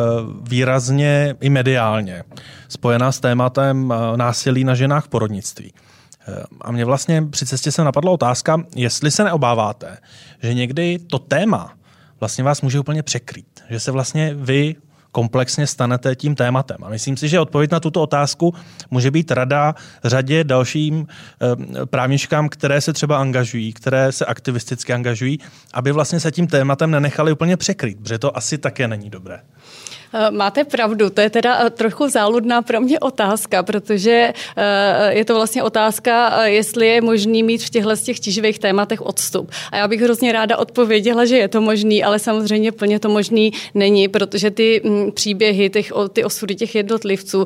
výrazně 0.49 1.35
i 1.41 1.49
mediálně 1.49 2.23
spojená 2.67 3.11
s 3.11 3.19
tématem 3.19 3.85
uh, 3.85 4.17
násilí 4.17 4.63
na 4.63 4.75
ženách 4.75 5.05
v 5.05 5.07
porodnictví. 5.07 5.71
Uh, 5.73 5.88
a 6.61 6.71
mě 6.71 6.85
vlastně 6.85 7.21
při 7.21 7.45
cestě 7.45 7.71
se 7.71 7.83
napadla 7.83 8.11
otázka, 8.11 8.63
jestli 8.75 9.11
se 9.11 9.23
neobáváte, 9.23 9.97
že 10.43 10.53
někdy 10.53 10.99
to 10.99 11.19
téma 11.19 11.73
vlastně 12.19 12.43
vás 12.43 12.61
může 12.61 12.79
úplně 12.79 13.03
překrýt. 13.03 13.63
Že 13.69 13.79
se 13.79 13.91
vlastně 13.91 14.33
vy 14.33 14.75
komplexně 15.11 15.67
stanete 15.67 16.15
tím 16.15 16.35
tématem. 16.35 16.77
A 16.83 16.89
myslím 16.89 17.17
si, 17.17 17.29
že 17.29 17.39
odpověď 17.39 17.71
na 17.71 17.79
tuto 17.79 18.01
otázku 18.01 18.53
může 18.91 19.11
být 19.11 19.31
rada 19.31 19.75
řadě 20.03 20.43
dalším 20.43 21.07
eh, 21.07 21.85
právničkám, 21.85 22.49
které 22.49 22.81
se 22.81 22.93
třeba 22.93 23.17
angažují, 23.19 23.73
které 23.73 24.11
se 24.11 24.25
aktivisticky 24.25 24.93
angažují, 24.93 25.39
aby 25.73 25.91
vlastně 25.91 26.19
se 26.19 26.31
tím 26.31 26.47
tématem 26.47 26.91
nenechali 26.91 27.31
úplně 27.31 27.57
překryt, 27.57 27.99
protože 27.99 28.19
to 28.19 28.37
asi 28.37 28.57
také 28.57 28.87
není 28.87 29.09
dobré. 29.09 29.41
Eh, 30.13 30.31
máte 30.31 30.63
pravdu, 30.63 31.09
to 31.09 31.21
je 31.21 31.29
teda 31.29 31.59
eh, 31.65 31.69
trochu 31.69 32.07
záludná 32.07 32.61
pro 32.61 32.81
mě 32.81 32.99
otázka, 32.99 33.63
protože 33.63 34.33
eh, 34.57 35.13
je 35.13 35.25
to 35.25 35.35
vlastně 35.35 35.63
otázka, 35.63 36.45
jestli 36.45 36.87
je 36.87 37.01
možný 37.01 37.43
mít 37.43 37.63
v 37.63 37.69
těchto 37.69 37.95
těch 37.95 38.19
tíživých 38.19 38.59
tématech 38.59 39.01
odstup. 39.01 39.51
A 39.71 39.77
já 39.77 39.87
bych 39.87 40.01
hrozně 40.01 40.31
ráda 40.31 40.57
odpověděla, 40.57 41.25
že 41.25 41.37
je 41.37 41.47
to 41.47 41.61
možný, 41.61 42.03
ale 42.03 42.19
samozřejmě 42.19 42.71
plně 42.71 42.99
to 42.99 43.09
možný 43.09 43.53
není, 43.73 44.07
protože 44.07 44.51
ty 44.51 44.81
mm, 44.83 45.11
příběhy, 45.11 45.69
těch, 45.69 45.91
ty 46.13 46.23
osudy 46.23 46.55
těch 46.55 46.75
jednotlivců 46.75 47.45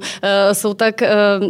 jsou 0.53 0.73
tak 0.73 1.03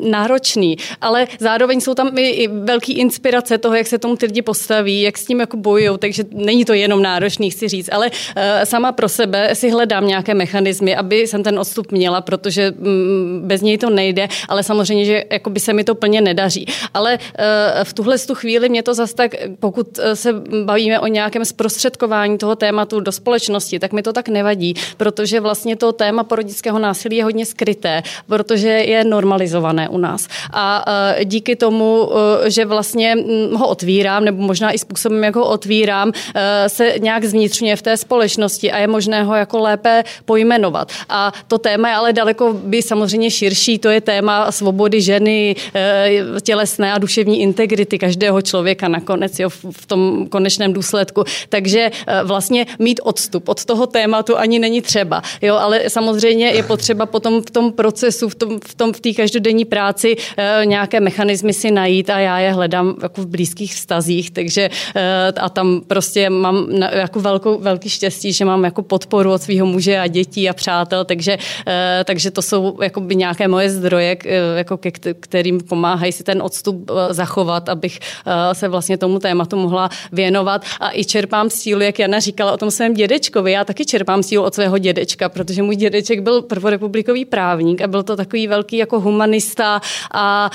náročný, 0.10 0.78
ale 1.02 1.28
zároveň 1.40 1.82
jsou 1.82 1.94
tam 1.94 2.18
i 2.18 2.48
velký 2.48 2.94
inspirace 2.94 3.58
toho, 3.58 3.76
jak 3.76 3.88
se 3.88 3.98
tomu 3.98 4.16
ty 4.16 4.26
lidi 4.26 4.42
postaví, 4.42 5.02
jak 5.02 5.18
s 5.18 5.26
tím 5.26 5.40
jako 5.40 5.58
bojují, 5.58 5.98
takže 6.00 6.24
není 6.32 6.66
to 6.66 6.74
jenom 6.74 7.02
náročný, 7.02 7.50
chci 7.50 7.68
říct, 7.68 7.90
ale 7.92 8.12
sama 8.64 8.92
pro 8.92 9.10
sebe 9.10 9.56
si 9.56 9.70
hledám 9.70 10.08
nějaké 10.08 10.34
mechanismy, 10.34 10.96
aby 11.04 11.28
jsem 11.28 11.44
ten 11.44 11.60
odstup 11.60 11.92
měla, 11.92 12.22
protože 12.22 12.72
mm, 12.72 13.42
bez 13.46 13.62
něj 13.62 13.78
to 13.78 13.90
nejde, 13.90 14.28
ale 14.48 14.64
samozřejmě, 14.64 15.06
že 15.06 15.24
jako 15.32 15.50
by 15.50 15.60
se 15.60 15.74
mi 15.74 15.84
to 15.84 15.96
plně 15.96 16.22
nedaří. 16.22 16.66
Ale 16.94 17.20
eh, 17.20 17.84
v 17.84 17.94
tuhle 17.94 18.20
tu 18.20 18.36
chvíli 18.36 18.70
mě 18.70 18.84
to 18.84 18.94
zase 18.94 19.16
tak, 19.16 19.32
pokud 19.60 20.00
eh, 20.00 20.16
se 20.16 20.34
bavíme 20.64 21.00
o 21.00 21.08
nějakém 21.08 21.46
zprostředkování 21.46 22.38
toho 22.38 22.56
tématu 22.56 23.00
do 23.00 23.12
společnosti, 23.12 23.80
tak 23.80 23.92
mi 23.92 24.04
to 24.04 24.14
tak 24.14 24.30
nevadí, 24.30 24.74
protože 24.98 25.40
vlastně 25.40 25.76
to 25.76 25.92
téma 25.92 26.24
porodického 26.24 26.80
násilí 26.80 27.18
je 27.18 27.24
hodně 27.24 27.46
skryté, 27.46 28.04
protože 28.28 28.70
je 28.70 29.04
normalizované 29.04 29.90
u 29.90 29.98
nás. 29.98 30.28
A 30.54 30.86
eh, 30.88 31.26
díky 31.26 31.56
tomu, 31.56 32.10
že 32.48 32.66
vlastně 32.66 33.16
hm, 33.16 33.56
ho 33.56 33.68
otvírám, 33.68 34.26
nebo 34.26 34.44
možná 34.44 34.72
i 34.72 34.78
způsobem, 34.78 35.24
jak 35.24 35.36
ho 35.36 35.46
otvírám, 35.46 36.12
se 36.68 36.96
nějak 37.00 37.24
zvnitřňuje 37.26 37.76
v 37.76 37.82
té 37.82 37.98
společnosti 37.98 38.72
a 38.72 38.78
je 38.78 38.88
možné 38.88 39.24
ho 39.24 39.36
jako 39.36 39.60
lépe 39.60 40.04
pojmenovat. 40.26 40.92
A 41.10 41.34
to 41.48 41.58
téma 41.58 41.90
je 41.90 41.96
ale 41.96 42.14
daleko 42.14 42.54
by 42.54 42.82
samozřejmě 42.82 43.32
širší. 43.32 43.80
To 43.80 43.90
je 43.90 44.02
téma 44.02 44.52
svobody 44.52 45.02
ženy, 45.02 45.56
eh, 45.74 46.10
tělesné 46.42 46.94
a 46.94 46.98
duševní 46.98 47.42
integrity 47.42 47.98
každého 47.98 48.42
člověka 48.42 48.88
nakonec 48.88 49.40
jo, 49.40 49.50
v 49.50 49.86
tom 49.86 50.28
konečném 50.30 50.74
důsledku. 50.74 51.24
Takže 51.50 51.92
eh, 52.08 52.24
vlastně 52.24 52.66
mít 52.80 53.00
odstup 53.04 53.50
od 53.50 53.66
toho 53.66 53.88
tématu 53.88 54.38
ani 54.38 54.60
není 54.60 54.82
třeba. 54.82 55.22
Jo, 55.42 55.56
ale 55.56 55.90
samozřejmě 55.90 56.48
je 56.48 56.64
potřeba 56.64 57.06
potom 57.06 57.42
v 57.42 57.52
tom 57.52 57.72
procesu, 57.72 58.30
v 58.30 58.36
tom, 58.36 58.60
v 58.66 58.76
tom 58.76 58.94
v 58.94 59.02
každodenní 59.16 59.66
práci 59.66 60.16
eh, 60.38 60.62
nějaké 60.66 61.00
mechanismy 61.00 61.54
si 61.54 61.72
najít 61.72 62.10
a 62.10 62.20
já 62.20 62.40
je 62.40 62.52
hledám 62.52 62.96
jako 63.04 63.22
v 63.22 63.28
blízkých 63.28 63.76
vztazích, 63.76 64.32
takže 64.32 64.70
a 65.38 65.50
tam 65.50 65.82
prostě 65.88 66.30
mám 66.30 66.68
jako 66.92 67.20
velkou, 67.20 67.60
velký 67.60 67.90
štěstí, 67.90 68.34
že 68.34 68.46
mám 68.46 68.64
jako 68.64 68.82
podporu 68.82 69.32
od 69.32 69.42
svého 69.42 69.66
muže 69.66 70.00
a 70.00 70.08
dětí 70.08 70.50
a 70.50 70.54
přátel, 70.54 70.83
takže, 70.86 71.38
eh, 71.68 72.04
takže 72.04 72.32
to 72.32 72.42
jsou 72.42 72.78
jakoby 72.82 73.16
nějaké 73.16 73.48
moje 73.48 73.70
zdroje, 73.70 74.18
eh, 74.26 74.58
jako 74.58 74.78
ke 74.78 74.92
kterým 75.20 75.60
pomáhají 75.60 76.12
si 76.12 76.24
ten 76.24 76.42
odstup 76.42 76.92
eh, 76.92 77.14
zachovat, 77.14 77.70
abych 77.70 78.00
se 78.54 78.68
vlastně 78.68 78.98
tomu 78.98 79.20
tématu 79.20 79.58
mohla 79.58 79.90
věnovat. 80.12 80.66
A 80.80 80.92
i 80.94 81.06
čerpám 81.06 81.50
sílu, 81.50 81.82
jak 81.82 82.00
Jana 82.00 82.20
říkala 82.20 82.52
o 82.52 82.58
tom 82.58 82.72
svém 82.72 82.94
dědečkovi. 82.94 83.52
Já 83.52 83.64
taky 83.64 83.86
čerpám 83.86 84.24
sílu 84.24 84.44
od 84.44 84.54
svého 84.54 84.78
dědečka, 84.78 85.30
protože 85.30 85.64
můj 85.64 85.76
dědeček 85.76 86.20
byl 86.20 86.42
prvorepublikový 86.42 87.26
právník 87.26 87.82
a 87.82 87.88
byl 87.88 88.04
to 88.04 88.16
takový 88.16 88.48
velký 88.48 88.78
jako 88.78 89.00
humanista 89.00 89.82
a 90.14 90.50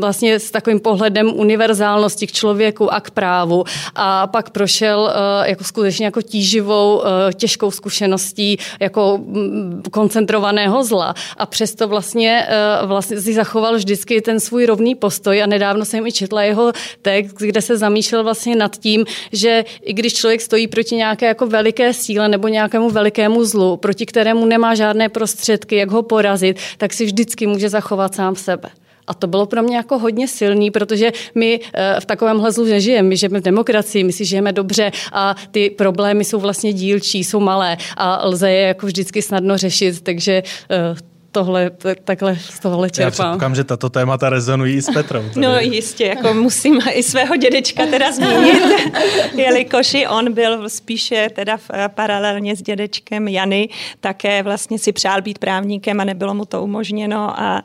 vlastně 0.00 0.40
s 0.40 0.50
takovým 0.50 0.80
pohledem 0.80 1.32
univerzálnosti 1.34 2.26
k 2.26 2.32
člověku 2.32 2.94
a 2.94 3.00
k 3.00 3.10
právu. 3.10 3.64
A 3.94 4.26
pak 4.26 4.50
prošel 4.50 5.12
jako 5.44 5.64
skutečně 5.64 6.04
jako 6.04 6.22
tíživou, 6.22 7.02
těžkou 7.34 7.70
zkušeností 7.70 8.58
jako 8.84 9.18
mm, 9.18 9.82
koncentrovaného 9.90 10.84
zla 10.84 11.14
a 11.36 11.46
přesto 11.46 11.88
vlastně, 11.88 12.46
eh, 12.48 12.86
vlastně 12.86 13.20
si 13.20 13.34
zachoval 13.34 13.76
vždycky 13.76 14.20
ten 14.20 14.40
svůj 14.40 14.66
rovný 14.66 14.94
postoj 14.94 15.42
a 15.42 15.46
nedávno 15.46 15.84
jsem 15.84 16.06
i 16.06 16.12
četla 16.12 16.42
jeho 16.42 16.72
text, 17.02 17.36
kde 17.38 17.60
se 17.62 17.76
zamýšlel 17.76 18.24
vlastně 18.24 18.56
nad 18.56 18.76
tím, 18.76 19.04
že 19.32 19.64
i 19.82 19.92
když 19.92 20.14
člověk 20.14 20.40
stojí 20.40 20.68
proti 20.68 20.94
nějaké 20.94 21.26
jako 21.26 21.46
veliké 21.46 21.92
síle 21.92 22.28
nebo 22.28 22.48
nějakému 22.48 22.90
velikému 22.90 23.44
zlu, 23.44 23.76
proti 23.76 24.06
kterému 24.06 24.46
nemá 24.46 24.74
žádné 24.74 25.08
prostředky, 25.08 25.76
jak 25.76 25.90
ho 25.90 26.02
porazit, 26.02 26.58
tak 26.78 26.92
si 26.92 27.04
vždycky 27.04 27.46
může 27.46 27.68
zachovat 27.68 28.14
sám 28.14 28.36
sebe. 28.36 28.83
A 29.06 29.14
to 29.14 29.26
bylo 29.26 29.46
pro 29.46 29.62
mě 29.62 29.76
jako 29.76 29.98
hodně 29.98 30.28
silný, 30.28 30.70
protože 30.70 31.12
my 31.34 31.60
eh, 31.74 31.96
v 32.00 32.04
takovém 32.04 32.50
zlu 32.50 32.64
nežijeme. 32.64 33.08
My 33.08 33.16
žijeme 33.16 33.40
v 33.40 33.42
demokracii, 33.42 34.04
my 34.04 34.12
si 34.12 34.24
žijeme 34.24 34.52
dobře 34.52 34.92
a 35.12 35.34
ty 35.50 35.70
problémy 35.70 36.24
jsou 36.24 36.40
vlastně 36.40 36.72
dílčí, 36.72 37.24
jsou 37.24 37.40
malé 37.40 37.76
a 37.96 38.26
lze 38.26 38.50
je 38.50 38.66
jako 38.66 38.86
vždycky 38.86 39.22
snadno 39.22 39.58
řešit, 39.58 40.00
takže 40.00 40.42
eh, 40.70 41.14
tohle, 41.34 41.70
takhle 42.04 42.36
z 42.36 42.60
tohohle 42.60 42.90
čerpám. 42.90 43.06
Já 43.06 43.10
předpokládám, 43.10 43.54
že 43.54 43.64
tato 43.64 43.90
témata 43.90 44.30
rezonují 44.30 44.82
s 44.82 44.90
Petrou. 44.90 45.22
Tady. 45.28 45.46
No 45.46 45.58
jistě, 45.58 46.04
jako 46.04 46.34
musím 46.34 46.80
i 46.92 47.02
svého 47.02 47.36
dědečka 47.36 47.86
teda 47.86 48.12
zmínit, 48.12 48.62
jelikož 49.34 49.94
i 49.94 50.06
on 50.06 50.32
byl 50.32 50.68
spíše 50.68 51.28
teda 51.34 51.58
paralelně 51.88 52.56
s 52.56 52.62
dědečkem 52.62 53.28
Jany, 53.28 53.68
také 54.00 54.42
vlastně 54.42 54.78
si 54.78 54.92
přál 54.92 55.22
být 55.22 55.38
právníkem 55.38 56.00
a 56.00 56.04
nebylo 56.04 56.34
mu 56.34 56.44
to 56.44 56.62
umožněno 56.62 57.40
a, 57.40 57.62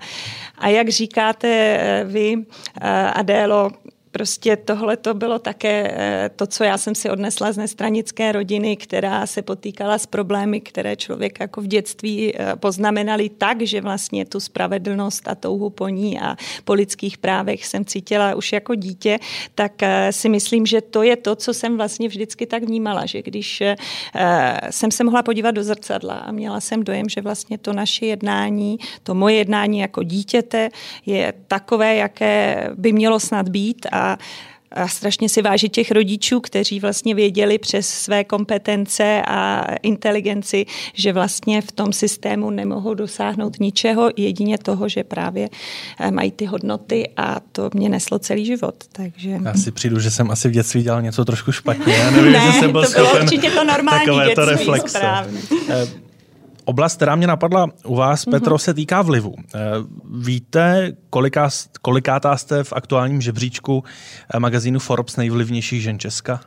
a 0.60 0.68
jak 0.68 0.90
říkáte 0.90 1.48
eh, 1.48 2.04
vy, 2.08 2.36
eh, 2.82 3.12
Adélo, 3.12 3.72
prostě 4.12 4.56
tohle 4.56 4.98
to 4.98 5.14
bylo 5.14 5.40
také 5.40 5.92
eh, 5.96 6.30
to, 6.36 6.48
co 6.48 6.64
já 6.64 6.78
jsem 6.78 6.96
si 6.96 7.10
odnesla 7.10 7.52
z 7.52 7.58
nestranické 7.58 8.32
rodiny, 8.32 8.78
která 8.78 9.28
se 9.28 9.42
potýkala 9.42 9.98
s 9.98 10.06
problémy, 10.06 10.62
které 10.62 10.96
člověk 10.96 11.40
jako 11.40 11.62
v 11.62 11.68
dětství 11.68 12.34
eh, 12.36 12.56
poznamenali 12.56 13.30
tak, 13.30 13.62
že 13.62 13.82
vlastně 13.82 14.26
tu 14.26 14.40
spravedlnost 14.40 15.28
a 15.28 15.36
touhu 15.36 15.70
po 15.70 15.88
ní 15.88 16.20
a 16.20 16.36
po 16.64 16.74
lidských 16.74 17.18
právech 17.18 17.66
jsem 17.66 17.86
cítila 17.86 18.36
už 18.36 18.54
jako 18.54 18.76
dítě, 18.76 19.20
tak 19.56 19.84
eh, 19.84 20.12
si 20.12 20.30
myslím, 20.30 20.66
že 20.66 20.82
to 20.82 21.04
je 21.04 21.16
to, 21.16 21.36
co 21.36 21.54
jsem 21.54 21.78
vlastně 21.78 22.08
vždycky 22.08 22.46
tak 22.46 22.64
vnímala, 22.64 23.06
že 23.06 23.22
když 23.22 23.64
jsem 24.70 24.92
se 24.92 25.04
mohla 25.04 25.24
podívat 25.24 25.52
do 25.52 25.64
zrcadla 25.64 26.14
a 26.14 26.32
měla 26.32 26.60
jsem 26.60 26.84
dojem, 26.84 27.10
že 27.10 27.22
vlastně 27.22 27.58
to 27.58 27.74
naše 27.74 28.06
jednání, 28.06 28.78
to 29.04 29.14
moje 29.14 29.36
jednání 29.36 29.80
jako 29.80 30.04
dítěte 30.04 30.70
je 31.06 31.34
takové, 31.48 31.96
jaké 31.96 32.70
by 32.76 32.94
mělo 32.94 33.20
snad 33.20 33.50
být 33.50 33.86
a 33.92 33.99
a 34.00 34.18
strašně 34.88 35.30
si 35.30 35.42
vážit 35.42 35.72
těch 35.72 35.92
rodičů, 35.92 36.40
kteří 36.40 36.80
vlastně 36.80 37.16
věděli 37.16 37.58
přes 37.58 37.88
své 37.88 38.24
kompetence 38.24 39.22
a 39.28 39.66
inteligenci, 39.82 40.66
že 40.94 41.14
vlastně 41.14 41.62
v 41.62 41.72
tom 41.72 41.94
systému 41.94 42.50
nemohou 42.50 42.94
dosáhnout 42.94 43.60
ničeho, 43.60 44.10
jedině 44.18 44.58
toho, 44.58 44.90
že 44.90 45.04
právě 45.04 45.50
eh, 46.00 46.12
mají 46.12 46.32
ty 46.32 46.46
hodnoty 46.46 47.10
a 47.18 47.40
to 47.52 47.70
mě 47.74 47.90
neslo 47.90 48.20
celý 48.20 48.46
život. 48.46 48.76
Takže... 48.92 49.40
Já 49.46 49.54
si 49.54 49.72
přijdu, 49.72 50.00
že 50.00 50.12
jsem 50.12 50.32
asi 50.32 50.50
v 50.50 50.52
dětství 50.52 50.84
dělal 50.84 51.02
něco 51.02 51.26
trošku 51.26 51.52
špatně. 51.52 51.94
Já 51.94 52.12
nevím, 52.12 52.32
ne, 52.32 52.42
že 52.46 52.60
jsem 52.60 52.72
byl 52.72 52.86
to 52.86 52.92
bylo 52.92 53.22
určitě 53.22 53.52
to 53.52 53.64
normální 53.64 54.28
dětství, 54.28 54.46
reflexe. 54.46 55.00
Oblast, 56.70 56.96
která 56.96 57.16
mě 57.16 57.28
napadla 57.28 57.68
u 57.86 57.96
vás, 57.96 58.26
mm-hmm. 58.26 58.32
Petro, 58.32 58.58
se 58.58 58.74
týká 58.74 59.02
vlivu. 59.02 59.36
Eh, 59.56 59.60
víte, 60.20 60.92
kolika, 61.10 61.50
kolikátá 61.82 62.38
jste 62.38 62.64
v 62.64 62.74
aktuálním 62.74 63.22
žebříčku 63.22 63.84
eh, 64.34 64.40
magazínu 64.40 64.80
Forbes 64.80 65.16
nejvlivnějších 65.16 65.82
žen 65.82 66.00
Česka? 66.00 66.40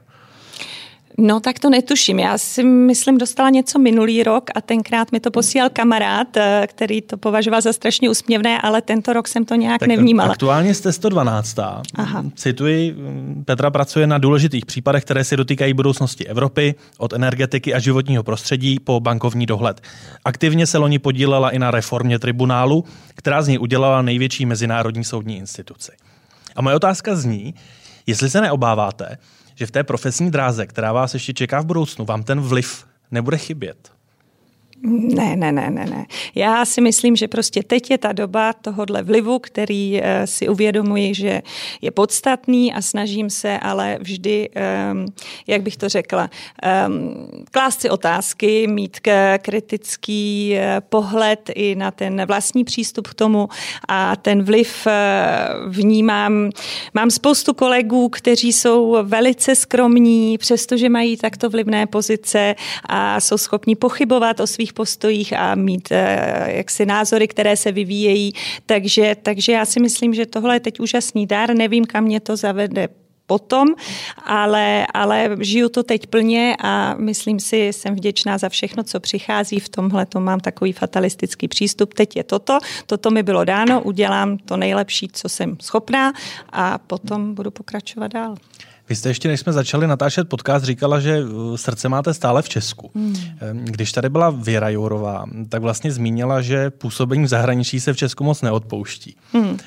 No 1.18 1.40
tak 1.40 1.58
to 1.58 1.70
netuším. 1.70 2.18
Já 2.18 2.38
si 2.38 2.64
myslím, 2.64 3.18
dostala 3.18 3.50
něco 3.50 3.78
minulý 3.78 4.22
rok 4.22 4.44
a 4.54 4.60
tenkrát 4.60 5.12
mi 5.12 5.20
to 5.20 5.30
posílal 5.30 5.70
kamarád, 5.72 6.36
eh, 6.36 6.66
který 6.70 7.02
to 7.02 7.16
považoval 7.16 7.60
za 7.60 7.72
strašně 7.72 8.10
úsměvné, 8.10 8.60
ale 8.60 8.82
tento 8.82 9.12
rok 9.12 9.28
jsem 9.28 9.44
to 9.44 9.54
nějak 9.54 9.80
tak 9.80 9.88
nevnímala. 9.88 10.30
Aktuálně 10.32 10.74
jste 10.74 10.92
112. 10.92 11.82
Aha. 11.94 12.24
Cituji, 12.34 12.96
Petra 13.44 13.70
pracuje 13.70 14.06
na 14.06 14.18
důležitých 14.18 14.66
případech, 14.66 15.04
které 15.04 15.24
se 15.24 15.36
dotýkají 15.36 15.74
budoucnosti 15.74 16.26
Evropy, 16.26 16.74
od 16.98 17.12
energetiky 17.12 17.74
a 17.74 17.78
životního 17.78 18.22
prostředí 18.22 18.80
po 18.80 19.00
bankovní 19.00 19.46
dohled. 19.46 19.80
Aktivně 20.24 20.66
se 20.66 20.78
loni 20.78 20.98
podílela 20.98 21.50
i 21.50 21.58
na 21.58 21.70
reformě 21.70 22.18
tribunálu, 22.18 22.84
která 23.14 23.42
z 23.42 23.48
ní 23.48 23.58
udělala 23.58 24.02
největší 24.02 24.46
mezinárodní 24.46 25.04
soudní 25.04 25.36
instituci. 25.36 25.92
A 26.56 26.62
moje 26.62 26.76
otázka 26.76 27.16
zní, 27.16 27.54
jestli 28.06 28.30
se 28.30 28.40
neobáváte, 28.40 29.18
že 29.62 29.66
v 29.66 29.70
té 29.70 29.84
profesní 29.84 30.30
dráze, 30.30 30.66
která 30.66 30.92
vás 30.92 31.14
ještě 31.14 31.32
čeká 31.32 31.60
v 31.60 31.66
budoucnu, 31.66 32.04
vám 32.04 32.22
ten 32.22 32.40
vliv 32.40 32.86
nebude 33.10 33.38
chybět? 33.38 33.91
Ne, 34.84 35.36
ne, 35.36 35.52
ne, 35.52 35.70
ne, 35.70 35.86
ne. 35.86 36.06
Já 36.34 36.64
si 36.64 36.80
myslím, 36.80 37.16
že 37.16 37.28
prostě 37.28 37.62
teď 37.62 37.90
je 37.90 37.98
ta 37.98 38.12
doba 38.12 38.52
tohohle 38.52 39.02
vlivu, 39.02 39.38
který 39.38 40.00
uh, 40.00 40.06
si 40.24 40.48
uvědomuji, 40.48 41.14
že 41.14 41.42
je 41.80 41.90
podstatný 41.90 42.72
a 42.72 42.82
snažím 42.82 43.30
se 43.30 43.58
ale 43.58 43.98
vždy, 44.00 44.50
um, 44.92 45.06
jak 45.46 45.62
bych 45.62 45.76
to 45.76 45.88
řekla, 45.88 46.30
um, 46.86 47.28
klást 47.50 47.80
si 47.80 47.90
otázky, 47.90 48.66
mít 48.66 48.98
kritický 49.38 50.54
uh, 50.54 50.80
pohled 50.80 51.50
i 51.54 51.74
na 51.74 51.90
ten 51.90 52.26
vlastní 52.26 52.64
přístup 52.64 53.08
k 53.08 53.14
tomu 53.14 53.48
a 53.88 54.16
ten 54.16 54.42
vliv 54.42 54.86
uh, 54.86 55.72
vnímám. 55.72 56.50
Mám 56.94 57.10
spoustu 57.10 57.54
kolegů, 57.54 58.08
kteří 58.08 58.52
jsou 58.52 58.98
velice 59.02 59.54
skromní, 59.54 60.38
přestože 60.38 60.88
mají 60.88 61.16
takto 61.16 61.50
vlivné 61.50 61.86
pozice 61.86 62.54
a 62.86 63.20
jsou 63.20 63.38
schopni 63.38 63.76
pochybovat 63.76 64.40
o 64.40 64.46
svých 64.46 64.71
svých 64.72 64.74
postojích 64.74 65.32
a 65.32 65.54
mít 65.54 65.92
jaksi 66.46 66.86
názory, 66.86 67.28
které 67.28 67.56
se 67.56 67.72
vyvíjejí. 67.72 68.32
Takže, 68.66 69.16
takže 69.22 69.52
já 69.52 69.64
si 69.64 69.80
myslím, 69.80 70.14
že 70.14 70.26
tohle 70.26 70.56
je 70.56 70.60
teď 70.60 70.80
úžasný 70.80 71.26
dar. 71.26 71.54
Nevím, 71.54 71.84
kam 71.84 72.04
mě 72.04 72.20
to 72.20 72.36
zavede 72.36 72.88
potom, 73.26 73.68
ale, 74.24 74.86
ale 74.94 75.36
žiju 75.40 75.68
to 75.68 75.82
teď 75.82 76.06
plně 76.06 76.56
a 76.60 76.94
myslím 76.98 77.40
si, 77.40 77.72
jsem 77.72 77.94
vděčná 77.94 78.38
za 78.38 78.48
všechno, 78.48 78.82
co 78.82 79.00
přichází. 79.00 79.60
V 79.60 79.68
tomhle 79.68 80.06
to 80.06 80.20
mám 80.20 80.40
takový 80.40 80.72
fatalistický 80.72 81.48
přístup. 81.48 81.94
Teď 81.94 82.16
je 82.16 82.24
toto, 82.24 82.58
toto 82.86 83.10
mi 83.10 83.22
bylo 83.22 83.44
dáno, 83.44 83.82
udělám 83.82 84.38
to 84.38 84.56
nejlepší, 84.56 85.08
co 85.12 85.28
jsem 85.28 85.56
schopná 85.60 86.12
a 86.52 86.78
potom 86.78 87.34
budu 87.34 87.50
pokračovat 87.50 88.12
dál. 88.12 88.36
Vy 88.92 88.96
jste 88.96 89.08
ještě, 89.08 89.28
než 89.28 89.40
jsme 89.40 89.52
začali 89.52 89.86
natáčet 89.86 90.28
podcast, 90.28 90.64
říkala, 90.64 91.00
že 91.00 91.24
uh, 91.24 91.56
srdce 91.56 91.88
máte 91.88 92.14
stále 92.14 92.42
v 92.42 92.48
Česku. 92.48 92.90
Hmm. 92.94 93.16
Když 93.52 93.92
tady 93.92 94.08
byla 94.08 94.30
Věra 94.30 94.68
Jourová, 94.68 95.24
tak 95.48 95.62
vlastně 95.62 95.92
zmínila, 95.92 96.42
že 96.42 96.70
působení 96.70 97.24
v 97.24 97.28
zahraničí 97.28 97.80
se 97.80 97.92
v 97.92 97.96
Česku 97.96 98.24
moc 98.24 98.42
neodpouští. 98.42 99.16
Hmm. 99.32 99.58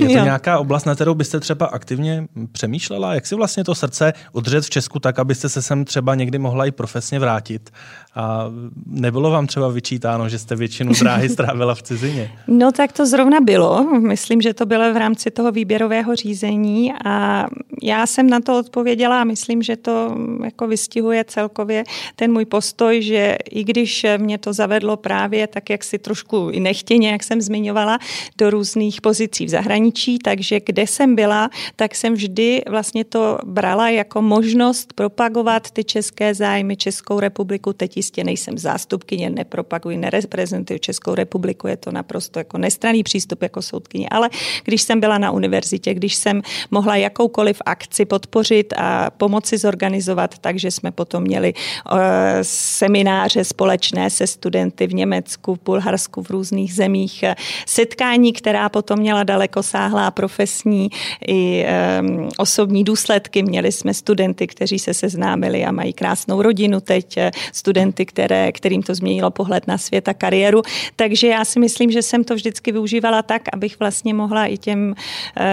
Je 0.00 0.06
to 0.06 0.24
nějaká 0.24 0.58
oblast, 0.58 0.84
na 0.84 0.94
kterou 0.94 1.14
byste 1.14 1.40
třeba 1.40 1.66
aktivně 1.66 2.26
přemýšlela? 2.52 3.14
Jak 3.14 3.26
si 3.26 3.34
vlastně 3.34 3.64
to 3.64 3.74
srdce 3.74 4.12
udržet 4.32 4.64
v 4.64 4.70
Česku 4.70 4.98
tak, 4.98 5.18
abyste 5.18 5.48
se 5.48 5.62
sem 5.62 5.84
třeba 5.84 6.14
někdy 6.14 6.38
mohla 6.38 6.66
i 6.66 6.70
profesně 6.70 7.18
vrátit? 7.18 7.70
A 8.14 8.50
nebylo 8.86 9.30
vám 9.30 9.46
třeba 9.46 9.68
vyčítáno, 9.68 10.28
že 10.28 10.38
jste 10.38 10.56
většinu 10.56 10.92
dráhy 11.00 11.28
strávila 11.38 11.74
v 11.74 11.82
cizině? 11.82 12.30
No 12.46 12.72
tak 12.72 12.92
to 12.92 13.06
zrovna 13.06 13.40
bylo. 13.40 13.84
Myslím, 14.00 14.42
že 14.42 14.54
to 14.54 14.66
bylo 14.66 14.94
v 14.94 14.96
rámci 14.96 15.30
toho 15.30 15.52
výběrového 15.52 16.16
řízení 16.16 16.92
a 17.04 17.46
já 17.82 18.06
jsem 18.06 18.30
na 18.30 18.40
to 18.40 18.62
odpověděla 18.70 19.20
a 19.20 19.24
myslím, 19.24 19.62
že 19.62 19.76
to 19.76 20.16
jako 20.44 20.66
vystihuje 20.66 21.24
celkově 21.24 21.84
ten 22.16 22.32
můj 22.32 22.44
postoj, 22.44 23.02
že 23.02 23.36
i 23.50 23.64
když 23.64 24.06
mě 24.16 24.38
to 24.38 24.52
zavedlo 24.52 24.96
právě 24.96 25.46
tak, 25.46 25.70
jak 25.70 25.84
si 25.84 25.98
trošku 25.98 26.48
i 26.54 26.60
nechtěně, 26.60 27.10
jak 27.10 27.22
jsem 27.22 27.40
zmiňovala, 27.40 27.98
do 28.38 28.50
různých 28.50 29.00
pozicí 29.00 29.46
v 29.46 29.48
zahraničí, 29.48 30.18
takže 30.18 30.60
kde 30.60 30.86
jsem 30.86 31.14
byla, 31.14 31.50
tak 31.76 31.94
jsem 31.94 32.14
vždy 32.14 32.62
vlastně 32.68 33.04
to 33.04 33.38
brala 33.44 33.90
jako 33.90 34.22
možnost 34.22 34.92
propagovat 34.92 35.70
ty 35.70 35.84
české 35.84 36.34
zájmy, 36.34 36.76
Českou 36.76 37.20
republiku. 37.20 37.72
Teď 37.72 37.96
jistě 37.96 38.24
nejsem 38.24 38.58
zástupkyně, 38.58 39.30
nepropaguji, 39.30 39.96
nereprezentuji 39.96 40.78
Českou 40.78 41.14
republiku, 41.14 41.66
je 41.66 41.76
to 41.76 41.90
naprosto 41.90 42.38
jako 42.38 42.58
nestraný 42.58 43.02
přístup 43.02 43.42
jako 43.42 43.62
soudkyně, 43.62 44.08
ale 44.10 44.30
když 44.64 44.82
jsem 44.82 45.00
byla 45.00 45.18
na 45.18 45.30
univerzitě, 45.30 45.94
když 45.94 46.14
jsem 46.14 46.42
mohla 46.70 46.96
jakoukoliv 46.96 47.62
akci 47.66 48.04
podpořit 48.04 48.59
a 48.76 49.10
pomoci 49.10 49.58
zorganizovat, 49.58 50.38
takže 50.38 50.70
jsme 50.70 50.90
potom 50.90 51.22
měli 51.22 51.54
uh, 51.54 51.98
semináře 52.42 53.44
společné 53.44 54.10
se 54.10 54.26
studenty 54.26 54.86
v 54.86 54.94
Německu, 54.94 55.54
v 55.54 55.60
Bulharsku, 55.64 56.22
v 56.22 56.30
různých 56.30 56.74
zemích, 56.74 57.24
setkání, 57.66 58.32
která 58.32 58.68
potom 58.68 58.98
měla 58.98 59.22
dalekosáhlá 59.22 60.10
profesní 60.10 60.90
i 61.28 61.64
um, 62.00 62.28
osobní 62.38 62.84
důsledky. 62.84 63.42
Měli 63.42 63.72
jsme 63.72 63.94
studenty, 63.94 64.46
kteří 64.46 64.78
se 64.78 64.94
seznámili 64.94 65.64
a 65.64 65.72
mají 65.72 65.92
krásnou 65.92 66.42
rodinu 66.42 66.80
teď, 66.80 67.18
studenty, 67.52 68.06
které, 68.06 68.52
kterým 68.52 68.82
to 68.82 68.94
změnilo 68.94 69.30
pohled 69.30 69.66
na 69.66 69.78
svět 69.78 70.08
a 70.08 70.14
kariéru. 70.14 70.62
Takže 70.96 71.26
já 71.26 71.44
si 71.44 71.60
myslím, 71.60 71.90
že 71.90 72.02
jsem 72.02 72.24
to 72.24 72.34
vždycky 72.34 72.72
využívala 72.72 73.22
tak, 73.22 73.42
abych 73.52 73.78
vlastně 73.78 74.14
mohla 74.14 74.46
i 74.46 74.58
těm 74.58 74.94
uh, 74.94 75.44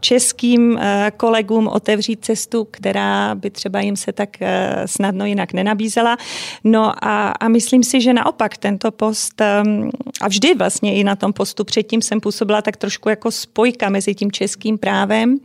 českým 0.00 0.80
kolegům 1.16 1.68
otevřít 1.68 2.07
cestu, 2.16 2.64
která 2.70 3.34
by 3.34 3.50
třeba 3.50 3.80
jim 3.80 3.96
se 3.96 4.12
tak 4.12 4.28
uh, 4.40 4.48
snadno 4.86 5.24
jinak 5.24 5.52
nenabízela. 5.52 6.16
No 6.64 7.04
a, 7.04 7.28
a 7.28 7.48
myslím 7.48 7.84
si, 7.84 8.00
že 8.00 8.12
naopak 8.12 8.56
tento 8.56 8.90
post 8.90 9.42
um, 9.64 9.90
a 10.20 10.28
vždy 10.28 10.54
vlastně 10.54 10.94
i 10.94 11.04
na 11.04 11.16
tom 11.16 11.32
postu 11.32 11.64
předtím 11.64 12.02
jsem 12.02 12.20
působila 12.20 12.62
tak 12.62 12.76
trošku 12.76 13.08
jako 13.08 13.30
spojka 13.30 13.88
mezi 13.88 14.14
tím 14.14 14.32
českým 14.32 14.78
právem, 14.78 15.38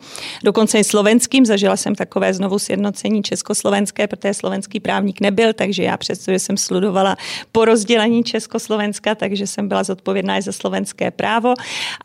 dokonce 0.44 0.80
i 0.80 0.84
slovenským. 0.84 1.46
Zažila 1.46 1.78
jsem 1.78 1.96
takové 1.96 2.34
znovu 2.34 2.60
sjednocení 2.60 3.24
československé, 3.24 4.08
protože 4.08 4.34
slovenský 4.34 4.80
právník 4.80 5.22
nebyl, 5.22 5.54
takže 5.54 5.84
já 5.84 5.98
přestože 5.98 6.40
jsem 6.40 6.58
sludovala 6.58 7.18
po 7.52 7.66
rozdělení 7.66 8.24
Československa, 8.24 9.16
takže 9.16 9.48
jsem 9.48 9.68
byla 9.68 9.84
zodpovědná 9.84 10.38
i 10.38 10.42
za 10.42 10.52
slovenské 10.52 11.12
právo 11.12 11.54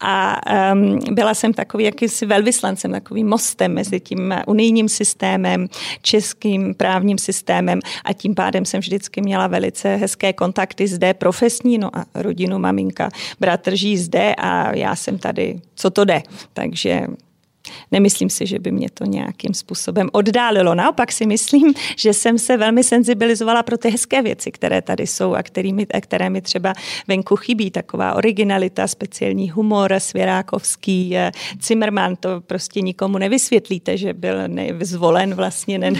a 0.01 0.41
um, 0.73 0.99
byla 1.11 1.35
jsem 1.35 1.53
takový 1.55 1.85
jakýsi 1.85 2.27
velvyslancem, 2.27 2.93
takovým 2.93 3.29
mostem 3.29 3.75
mezi 3.75 4.01
tím 4.01 4.35
unijním 4.49 4.89
systémem, 4.89 5.69
českým 6.03 6.75
právním 6.75 7.19
systémem 7.19 7.81
a 8.05 8.13
tím 8.13 8.35
pádem 8.35 8.65
jsem 8.65 8.81
vždycky 8.81 9.21
měla 9.21 9.47
velice 9.47 9.97
hezké 9.97 10.33
kontakty 10.33 10.89
zde 10.89 11.15
profesní, 11.15 11.79
no 11.79 11.97
a 11.97 12.05
rodinu 12.15 12.59
maminka, 12.59 13.11
bratr 13.41 13.77
žijí 13.77 13.99
zde 13.99 14.35
a 14.35 14.77
já 14.77 14.97
jsem 14.97 15.19
tady, 15.19 15.61
co 15.75 15.91
to 15.91 16.05
jde. 16.05 16.23
Takže 16.53 17.07
Nemyslím 17.93 18.31
si, 18.31 18.47
že 18.47 18.59
by 18.59 18.73
mě 18.73 18.89
to 18.95 19.05
nějakým 19.05 19.55
způsobem 19.55 20.09
oddálilo. 20.13 20.75
Naopak 20.75 21.13
si 21.13 21.27
myslím, 21.27 21.75
že 21.97 22.13
jsem 22.13 22.39
se 22.39 22.57
velmi 22.57 22.85
senzibilizovala 22.85 23.63
pro 23.63 23.79
ty 23.79 23.91
hezké 23.91 24.23
věci, 24.23 24.51
které 24.51 24.83
tady 24.83 25.07
jsou 25.07 25.35
a 25.35 25.43
kterými, 25.43 25.87
které 26.01 26.31
mi 26.31 26.41
třeba 26.41 26.73
venku 27.09 27.37
chybí. 27.37 27.71
Taková 27.71 28.15
originalita, 28.15 28.87
speciální 28.87 29.51
humor, 29.51 29.95
Svěrákovský, 29.99 31.17
eh, 31.17 31.33
Zimmerman, 31.63 32.17
to 32.17 32.41
prostě 32.41 32.81
nikomu 32.81 33.19
nevysvětlíte, 33.19 33.97
že 33.97 34.15
byl 34.15 34.35
zvolen 34.81 35.35
vlastně, 35.35 35.79
ne, 35.79 35.93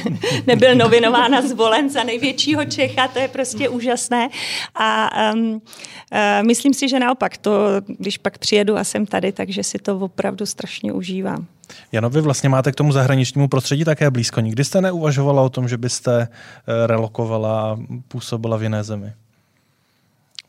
nebyl 0.47 0.75
nominován 0.75 1.35
a 1.35 1.43
zvolen 1.43 1.91
za 1.91 2.05
největšího 2.05 2.65
Čecha, 2.65 3.09
to 3.09 3.19
je 3.19 3.29
prostě 3.29 3.69
úžasné. 3.69 4.29
A 4.75 5.11
um, 5.35 5.53
uh, 5.53 6.47
myslím 6.47 6.75
si, 6.75 6.89
že 6.89 6.99
naopak 6.99 7.37
to, 7.37 7.51
když 7.99 8.19
pak 8.19 8.39
přijedu 8.39 8.77
a 8.77 8.85
jsem 8.85 9.07
tady, 9.07 9.33
takže 9.33 9.63
si 9.63 9.79
to 9.79 9.99
opravdu 9.99 10.47
strašně 10.47 10.93
užívám. 10.93 11.58
Jano, 11.93 12.11
vy 12.11 12.21
vlastně 12.21 12.49
máte 12.49 12.73
k 12.73 12.75
tomu 12.75 12.93
zahraničnímu 12.93 13.49
prostředí 13.49 13.85
také 13.85 14.11
blízko. 14.11 14.41
Nikdy 14.41 14.65
jste 14.65 14.81
neuvažovala 14.81 15.43
o 15.43 15.49
tom, 15.49 15.69
že 15.69 15.77
byste 15.77 16.23
eh, 16.23 16.87
relokovala 16.87 17.61
a 17.61 17.77
působila 18.09 18.57
v 18.57 18.63
jiné 18.63 18.85
zemi? 18.85 19.13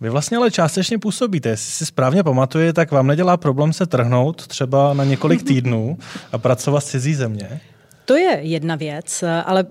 Vy 0.02 0.10
vlastně 0.10 0.38
ale 0.38 0.52
částečně 0.52 0.98
působíte. 0.98 1.50
Jestli 1.50 1.72
si 1.72 1.86
správně 1.86 2.24
pamatuje, 2.24 2.74
tak 2.74 2.92
vám 2.92 3.08
nedělá 3.08 3.38
problém 3.38 3.74
se 3.74 3.86
trhnout 3.86 4.48
třeba 4.48 4.94
na 4.94 5.04
několik 5.04 5.44
týdnů 5.48 5.98
a 6.32 6.38
pracovat 6.38 6.80
v 6.80 6.86
cizí 6.86 7.16
země? 7.16 7.62
To 8.06 8.16
je 8.16 8.40
jedna 8.42 8.76
věc, 8.76 9.24
ale 9.46 9.66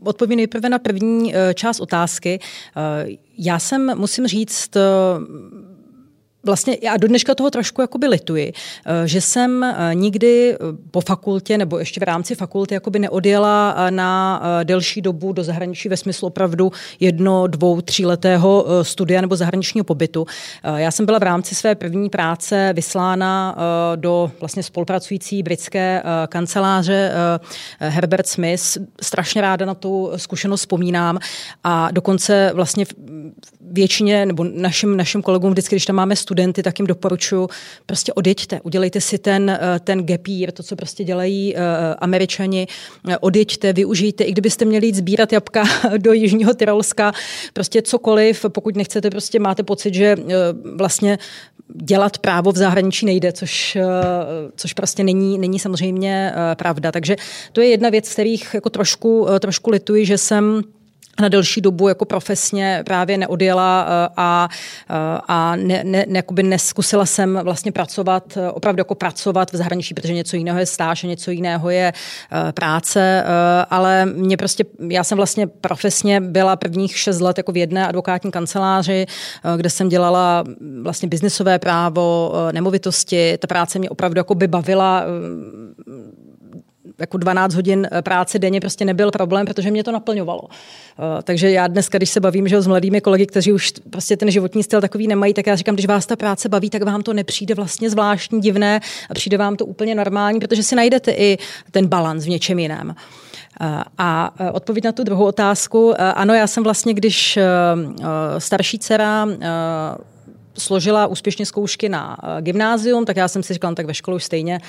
odpovím 0.00 0.36
nejprve 0.36 0.68
na 0.68 0.78
první 0.78 1.36
eh, 1.36 1.54
část 1.54 1.80
otázky. 1.80 2.38
Eh, 2.76 3.06
já 3.38 3.58
jsem, 3.58 3.98
musím 3.98 4.26
říct, 4.26 4.76
vlastně 6.44 6.76
já 6.82 6.96
do 6.96 7.08
dneška 7.08 7.34
toho 7.34 7.50
trošku 7.50 7.80
jakoby 7.80 8.06
lituji, 8.06 8.52
eh, 8.86 9.08
že 9.08 9.20
jsem 9.20 9.64
eh, 9.64 9.94
nikdy 9.94 10.54
eh, 10.54 10.58
po 10.90 11.00
fakultě 11.00 11.58
nebo 11.58 11.78
ještě 11.78 12.00
v 12.00 12.02
rámci 12.02 12.34
fakulty 12.34 12.74
jakoby 12.74 12.98
neodjela 12.98 13.76
na 13.90 14.42
delší 14.64 15.02
dobu 15.02 15.32
do 15.32 15.44
zahraničí 15.44 15.88
ve 15.88 15.96
smyslu 15.96 16.28
opravdu 16.28 16.72
jedno, 17.00 17.46
dvou, 17.46 17.80
tříletého 17.80 18.66
studia 18.82 19.20
nebo 19.20 19.36
zahraničního 19.36 19.84
pobytu. 19.84 20.26
Já 20.76 20.90
jsem 20.90 21.06
byla 21.06 21.18
v 21.18 21.22
rámci 21.22 21.54
své 21.54 21.74
první 21.74 22.10
práce 22.10 22.72
vyslána 22.76 23.56
do 23.96 24.30
vlastně 24.40 24.62
spolupracující 24.62 25.42
britské 25.42 26.02
kanceláře 26.28 27.12
Herbert 27.78 28.26
Smith. 28.26 28.78
Strašně 29.02 29.40
ráda 29.40 29.66
na 29.66 29.74
tu 29.74 30.12
zkušenost 30.16 30.60
vzpomínám 30.60 31.18
a 31.64 31.90
dokonce 31.90 32.50
vlastně 32.54 32.84
většině 33.60 34.26
nebo 34.26 34.44
našim, 34.44 34.96
našim 34.96 35.22
kolegům 35.22 35.50
vždycky, 35.50 35.74
když 35.74 35.86
tam 35.86 35.96
máme 35.96 36.16
studenty, 36.34 36.62
tak 36.62 36.78
jim 36.78 36.86
doporučuji, 36.86 37.48
prostě 37.86 38.12
odjeďte, 38.12 38.60
udělejte 38.62 39.00
si 39.00 39.18
ten, 39.18 39.50
eh, 39.50 39.80
ten 39.84 40.06
gap 40.06 40.26
year, 40.26 40.52
to, 40.52 40.62
co 40.62 40.76
prostě 40.76 41.04
dělají 41.04 41.54
uh, 41.54 41.60
američani, 41.98 42.66
odjeďte, 43.20 43.72
využijte, 43.72 44.24
i 44.24 44.32
kdybyste 44.32 44.64
měli 44.64 44.86
jít 44.86 44.94
sbírat 44.94 45.32
jabka 45.32 45.64
do 45.98 46.12
Jižního 46.12 46.54
Tyrolska, 46.54 47.12
prostě 47.52 47.82
cokoliv, 47.82 48.46
pokud 48.48 48.76
nechcete, 48.76 49.10
prostě 49.10 49.38
máte 49.38 49.62
pocit, 49.62 49.94
že 49.94 50.16
vlastně 50.76 51.18
dělat 51.74 52.18
právo 52.18 52.52
v 52.52 52.56
zahraničí 52.56 53.06
nejde, 53.06 53.32
což, 53.32 53.78
což 54.56 54.72
prostě 54.72 55.04
není, 55.04 55.38
není 55.38 55.58
samozřejmě 55.58 56.32
pravda. 56.54 56.92
Takže 56.92 57.16
to 57.52 57.60
je 57.60 57.66
jedna 57.66 57.90
věc, 57.90 58.08
z 58.08 58.12
kterých 58.12 58.54
jako 58.54 58.70
trošku, 58.70 59.26
trošku 59.40 59.70
lituji, 59.70 60.06
že 60.06 60.18
jsem 60.18 60.62
na 61.20 61.28
delší 61.28 61.60
dobu 61.60 61.88
jako 61.88 62.04
profesně 62.04 62.82
právě 62.86 63.18
neodjela 63.18 63.86
eh, 63.88 64.08
a, 64.16 64.48
eh, 64.90 65.20
a 65.28 65.56
ne, 65.56 65.84
ne, 65.84 66.04
ne, 66.08 66.22
neskusila 66.42 67.06
jsem 67.06 67.40
vlastně 67.42 67.72
pracovat, 67.72 68.36
eh, 68.36 68.50
opravdu 68.50 68.80
jako 68.80 68.94
pracovat 68.94 69.52
v 69.52 69.56
zahraničí, 69.56 69.94
protože 69.94 70.14
něco 70.14 70.36
jiného 70.36 70.58
je 70.58 70.66
stáž 70.66 71.04
a 71.04 71.06
něco 71.06 71.30
jiného 71.30 71.70
je 71.70 71.92
práce, 72.54 73.24
ale 73.70 74.06
mě 74.06 74.36
prostě, 74.36 74.64
já 74.88 75.04
jsem 75.04 75.16
vlastně 75.16 75.46
profesně 75.46 76.20
byla 76.20 76.56
prvních 76.56 76.98
šest 76.98 77.20
let 77.20 77.38
jako 77.38 77.52
v 77.52 77.56
jedné 77.56 77.88
advokátní 77.88 78.30
kanceláři, 78.30 79.06
kde 79.56 79.70
jsem 79.70 79.88
dělala 79.88 80.44
vlastně 80.82 81.08
biznisové 81.08 81.58
právo, 81.58 82.32
nemovitosti, 82.52 83.38
ta 83.38 83.46
práce 83.46 83.78
mě 83.78 83.90
opravdu 83.90 84.18
jako 84.18 84.34
by 84.34 84.46
bavila 84.46 85.04
jako 86.98 87.16
12 87.18 87.54
hodin 87.54 87.88
práce 88.00 88.38
denně 88.38 88.60
prostě 88.60 88.84
nebyl 88.84 89.10
problém, 89.10 89.46
protože 89.46 89.70
mě 89.70 89.84
to 89.84 89.92
naplňovalo. 89.92 90.42
Takže 91.22 91.50
já 91.50 91.66
dneska, 91.66 91.98
když 91.98 92.10
se 92.10 92.20
bavím 92.20 92.48
že 92.48 92.62
s 92.62 92.66
mladými 92.66 93.00
kolegy, 93.00 93.26
kteří 93.26 93.52
už 93.52 93.72
prostě 93.90 94.16
ten 94.16 94.30
životní 94.30 94.62
styl 94.62 94.80
takový 94.80 95.06
nemají, 95.06 95.34
tak 95.34 95.46
já 95.46 95.56
říkám, 95.56 95.74
když 95.74 95.86
vás 95.86 96.06
ta 96.06 96.16
práce 96.16 96.48
baví, 96.48 96.70
tak 96.70 96.82
vám 96.82 97.02
to 97.02 97.12
nepřijde 97.12 97.54
vlastně 97.54 97.90
zvláštní, 97.90 98.40
divné 98.40 98.80
a 99.10 99.14
přijde 99.14 99.38
vám 99.38 99.56
to 99.56 99.66
úplně 99.66 99.94
normální, 99.94 100.40
protože 100.40 100.62
si 100.62 100.76
najdete 100.76 101.10
i 101.10 101.38
ten 101.70 101.86
balans 101.86 102.24
v 102.24 102.28
něčem 102.28 102.58
jiném. 102.58 102.94
A 103.98 104.34
odpověď 104.52 104.84
na 104.84 104.92
tu 104.92 105.04
druhou 105.04 105.24
otázku. 105.24 105.94
Ano, 105.98 106.34
já 106.34 106.46
jsem 106.46 106.64
vlastně, 106.64 106.94
když 106.94 107.38
starší 108.38 108.78
dcera 108.78 109.28
složila 110.58 111.06
úspěšně 111.06 111.46
zkoušky 111.46 111.88
na 111.88 112.16
gymnázium, 112.40 113.04
tak 113.04 113.16
já 113.16 113.28
jsem 113.28 113.42
si 113.42 113.52
říkala, 113.52 113.70
no, 113.70 113.74
tak 113.74 113.86
ve 113.86 113.94
škole 113.94 114.16
už 114.16 114.24
stejně 114.24 114.60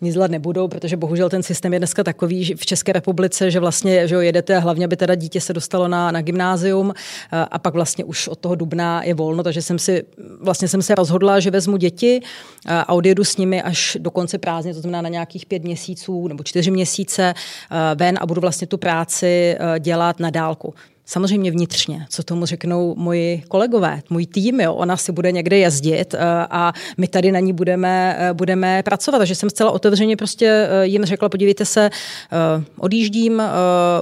nic 0.00 0.14
dělat 0.14 0.30
nebudou, 0.30 0.68
protože 0.68 0.96
bohužel 0.96 1.28
ten 1.28 1.42
systém 1.42 1.72
je 1.72 1.78
dneska 1.78 2.04
takový 2.04 2.44
že 2.44 2.56
v 2.56 2.66
České 2.66 2.92
republice, 2.92 3.50
že 3.50 3.60
vlastně 3.60 4.08
že 4.08 4.14
jo, 4.14 4.20
jedete 4.20 4.58
hlavně, 4.58 4.84
aby 4.84 4.96
teda 4.96 5.14
dítě 5.14 5.40
se 5.40 5.52
dostalo 5.52 5.88
na, 5.88 6.10
na 6.10 6.22
gymnázium 6.22 6.92
a 7.50 7.58
pak 7.58 7.74
vlastně 7.74 8.04
už 8.04 8.28
od 8.28 8.38
toho 8.38 8.54
dubna 8.54 9.02
je 9.04 9.14
volno, 9.14 9.42
takže 9.42 9.62
jsem 9.62 9.78
si 9.78 10.04
vlastně 10.40 10.68
jsem 10.68 10.82
se 10.82 10.94
rozhodla, 10.94 11.40
že 11.40 11.50
vezmu 11.50 11.76
děti 11.76 12.20
a 12.66 12.92
odjedu 12.92 13.24
s 13.24 13.36
nimi 13.36 13.62
až 13.62 13.96
do 14.00 14.10
konce 14.10 14.38
prázdnin, 14.38 14.74
to 14.74 14.80
znamená 14.80 15.02
na 15.02 15.08
nějakých 15.08 15.46
pět 15.46 15.62
měsíců 15.64 16.28
nebo 16.28 16.42
čtyři 16.42 16.70
měsíce 16.70 17.34
ven 17.94 18.18
a 18.20 18.26
budu 18.26 18.40
vlastně 18.40 18.66
tu 18.66 18.78
práci 18.78 19.56
dělat 19.78 20.20
na 20.20 20.30
dálku. 20.30 20.74
Samozřejmě 21.10 21.50
vnitřně, 21.50 22.06
co 22.08 22.22
tomu 22.22 22.46
řeknou 22.46 22.94
moji 22.94 23.42
kolegové, 23.48 24.02
můj 24.10 24.26
tým, 24.26 24.60
jo, 24.60 24.74
ona 24.74 24.96
si 24.96 25.12
bude 25.12 25.32
někde 25.32 25.58
jezdit 25.58 26.14
eh, 26.14 26.18
a 26.50 26.72
my 26.96 27.08
tady 27.08 27.32
na 27.32 27.40
ní 27.40 27.52
budeme, 27.52 28.16
eh, 28.18 28.32
budeme 28.32 28.82
pracovat. 28.82 29.18
Takže 29.18 29.34
jsem 29.34 29.50
zcela 29.50 29.70
otevřeně 29.70 30.16
prostě 30.16 30.46
eh, 30.46 30.86
jim 30.86 31.04
řekla, 31.04 31.28
podívejte 31.28 31.64
se, 31.64 31.90
odjíždím, 32.78 33.42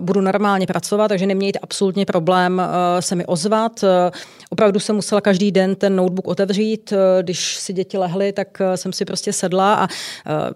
budu 0.01 0.21
normálně 0.21 0.67
pracovat, 0.67 1.09
takže 1.09 1.27
nemějte 1.27 1.59
absolutně 1.59 2.07
problém 2.07 2.63
se 3.01 3.15
mi 3.15 3.27
ozvat. 3.27 3.85
Opravdu 4.51 4.81
jsem 4.81 4.97
musela 4.97 5.21
každý 5.21 5.53
den 5.53 5.75
ten 5.75 5.97
notebook 5.97 6.29
otevřít, 6.29 6.93
když 7.23 7.57
si 7.57 7.73
děti 7.73 7.99
lehly, 7.99 8.33
tak 8.33 8.63
jsem 8.75 8.93
si 8.93 9.05
prostě 9.05 9.33
sedla 9.33 9.75
a 9.75 9.89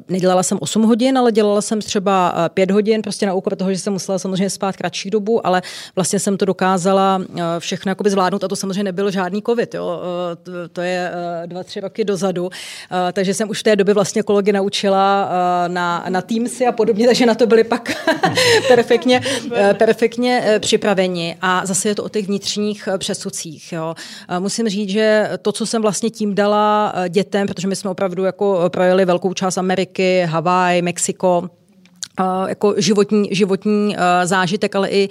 nedělala 0.09 0.43
jsem 0.43 0.59
8 0.61 0.83
hodin, 0.83 1.19
ale 1.19 1.33
dělala 1.33 1.63
jsem 1.63 1.81
třeba 1.81 2.35
5 2.55 2.71
hodin, 2.71 3.03
prostě 3.03 3.27
na 3.27 3.35
úkor 3.35 3.57
toho, 3.57 3.73
že 3.73 3.79
jsem 3.79 3.93
musela 3.93 4.19
samozřejmě 4.19 4.51
spát 4.51 4.77
kratší 4.77 5.11
dobu, 5.11 5.47
ale 5.47 5.63
vlastně 5.97 6.19
jsem 6.19 6.37
to 6.43 6.47
dokázala 6.47 7.23
eh, 7.23 7.43
všechno 7.59 7.91
jakoby 7.91 8.11
zvládnout 8.11 8.45
a 8.45 8.49
to 8.49 8.57
samozřejmě 8.57 8.83
nebyl 8.83 9.11
žádný 9.11 9.43
covid, 9.43 9.75
jo. 9.75 10.01
Eh, 10.65 10.69
to 10.69 10.81
je 10.81 11.11
eh, 11.13 11.47
dva, 11.47 11.63
tři 11.65 11.81
roky 11.81 12.05
dozadu, 12.05 12.51
takže 13.13 13.35
jsem 13.35 13.51
už 13.51 13.61
v 13.61 13.63
té 13.63 13.77
době 13.77 13.95
vlastně 13.95 14.23
kolegy 14.23 14.53
naučila 14.53 15.29
na, 15.69 16.05
na 16.09 16.23
Teamsy 16.23 16.67
a 16.67 16.73
podobně, 16.73 17.07
takže 17.07 17.27
na 17.27 17.35
to 17.35 17.47
byli 17.47 17.65
pak 17.65 17.93
perfektně, 18.69 19.21
perfektně 19.79 20.59
připraveni 20.59 21.37
a 21.41 21.67
zase 21.67 21.89
je 21.89 21.95
to 21.95 22.05
o 22.05 22.09
těch 22.09 22.27
vnitřních 22.27 22.89
přesudcích, 22.99 23.73
jo. 23.73 23.95
Musím 24.39 24.69
říct, 24.69 24.89
že 24.89 25.31
to, 25.43 25.53
co 25.53 25.67
jsem 25.67 25.83
vlastně 25.83 26.11
tím 26.11 26.35
dala 26.35 26.95
dětem, 27.09 27.47
protože 27.47 27.69
my 27.69 27.77
jsme 27.77 27.91
opravdu 27.91 28.25
jako 28.25 28.65
projeli 28.69 29.05
velkou 29.05 29.35
část 29.35 29.59
Ameriky, 29.59 30.23
Havaj, 30.27 30.83
Mexiko, 30.83 31.51
jako 32.49 32.75
životní, 32.77 33.29
životní 33.31 33.97
zážitek, 34.25 34.75
ale 34.75 34.91
i, 34.91 35.09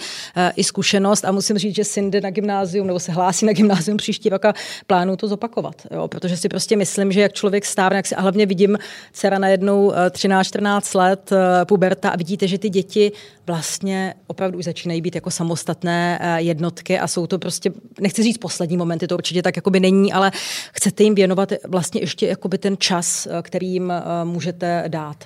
i 0.55 0.63
zkušenost. 0.63 1.25
A 1.25 1.31
musím 1.31 1.57
říct, 1.57 1.75
že 1.75 1.83
syn 1.83 2.11
jde 2.11 2.21
na 2.21 2.29
gymnázium 2.29 2.87
nebo 2.87 2.99
se 2.99 3.11
hlásí 3.11 3.45
na 3.45 3.53
gymnázium 3.53 3.97
příští 3.97 4.29
rok 4.29 4.45
a 4.45 4.53
plánuju 4.87 5.17
to 5.17 5.27
zopakovat. 5.27 5.75
Jo? 5.91 6.07
Protože 6.07 6.37
si 6.37 6.49
prostě 6.49 6.77
myslím, 6.77 7.11
že 7.11 7.21
jak 7.21 7.33
člověk 7.33 7.65
stávne, 7.65 7.95
jak 7.95 8.07
si, 8.07 8.15
a 8.15 8.21
hlavně 8.21 8.45
vidím 8.45 8.77
dcera 9.13 9.39
najednou 9.39 9.91
13-14 9.91 10.97
let, 10.97 11.33
puberta 11.65 12.09
a 12.09 12.15
vidíte, 12.15 12.47
že 12.47 12.57
ty 12.57 12.69
děti 12.69 13.11
vlastně 13.47 14.13
opravdu 14.27 14.57
už 14.57 14.65
začínají 14.65 15.01
být 15.01 15.15
jako 15.15 15.31
samostatné 15.31 16.19
jednotky 16.37 16.99
a 16.99 17.07
jsou 17.07 17.27
to 17.27 17.39
prostě, 17.39 17.71
nechci 17.99 18.23
říct 18.23 18.37
poslední 18.37 18.77
momenty, 18.77 19.07
to 19.07 19.15
určitě 19.15 19.41
tak 19.41 19.55
jakoby 19.55 19.79
není, 19.79 20.13
ale 20.13 20.31
chcete 20.73 21.03
jim 21.03 21.15
věnovat 21.15 21.53
vlastně 21.67 22.01
ještě 22.01 22.27
jakoby 22.27 22.57
ten 22.57 22.77
čas, 22.77 23.27
který 23.41 23.67
jim 23.67 23.93
můžete 24.23 24.83
dát. 24.87 25.25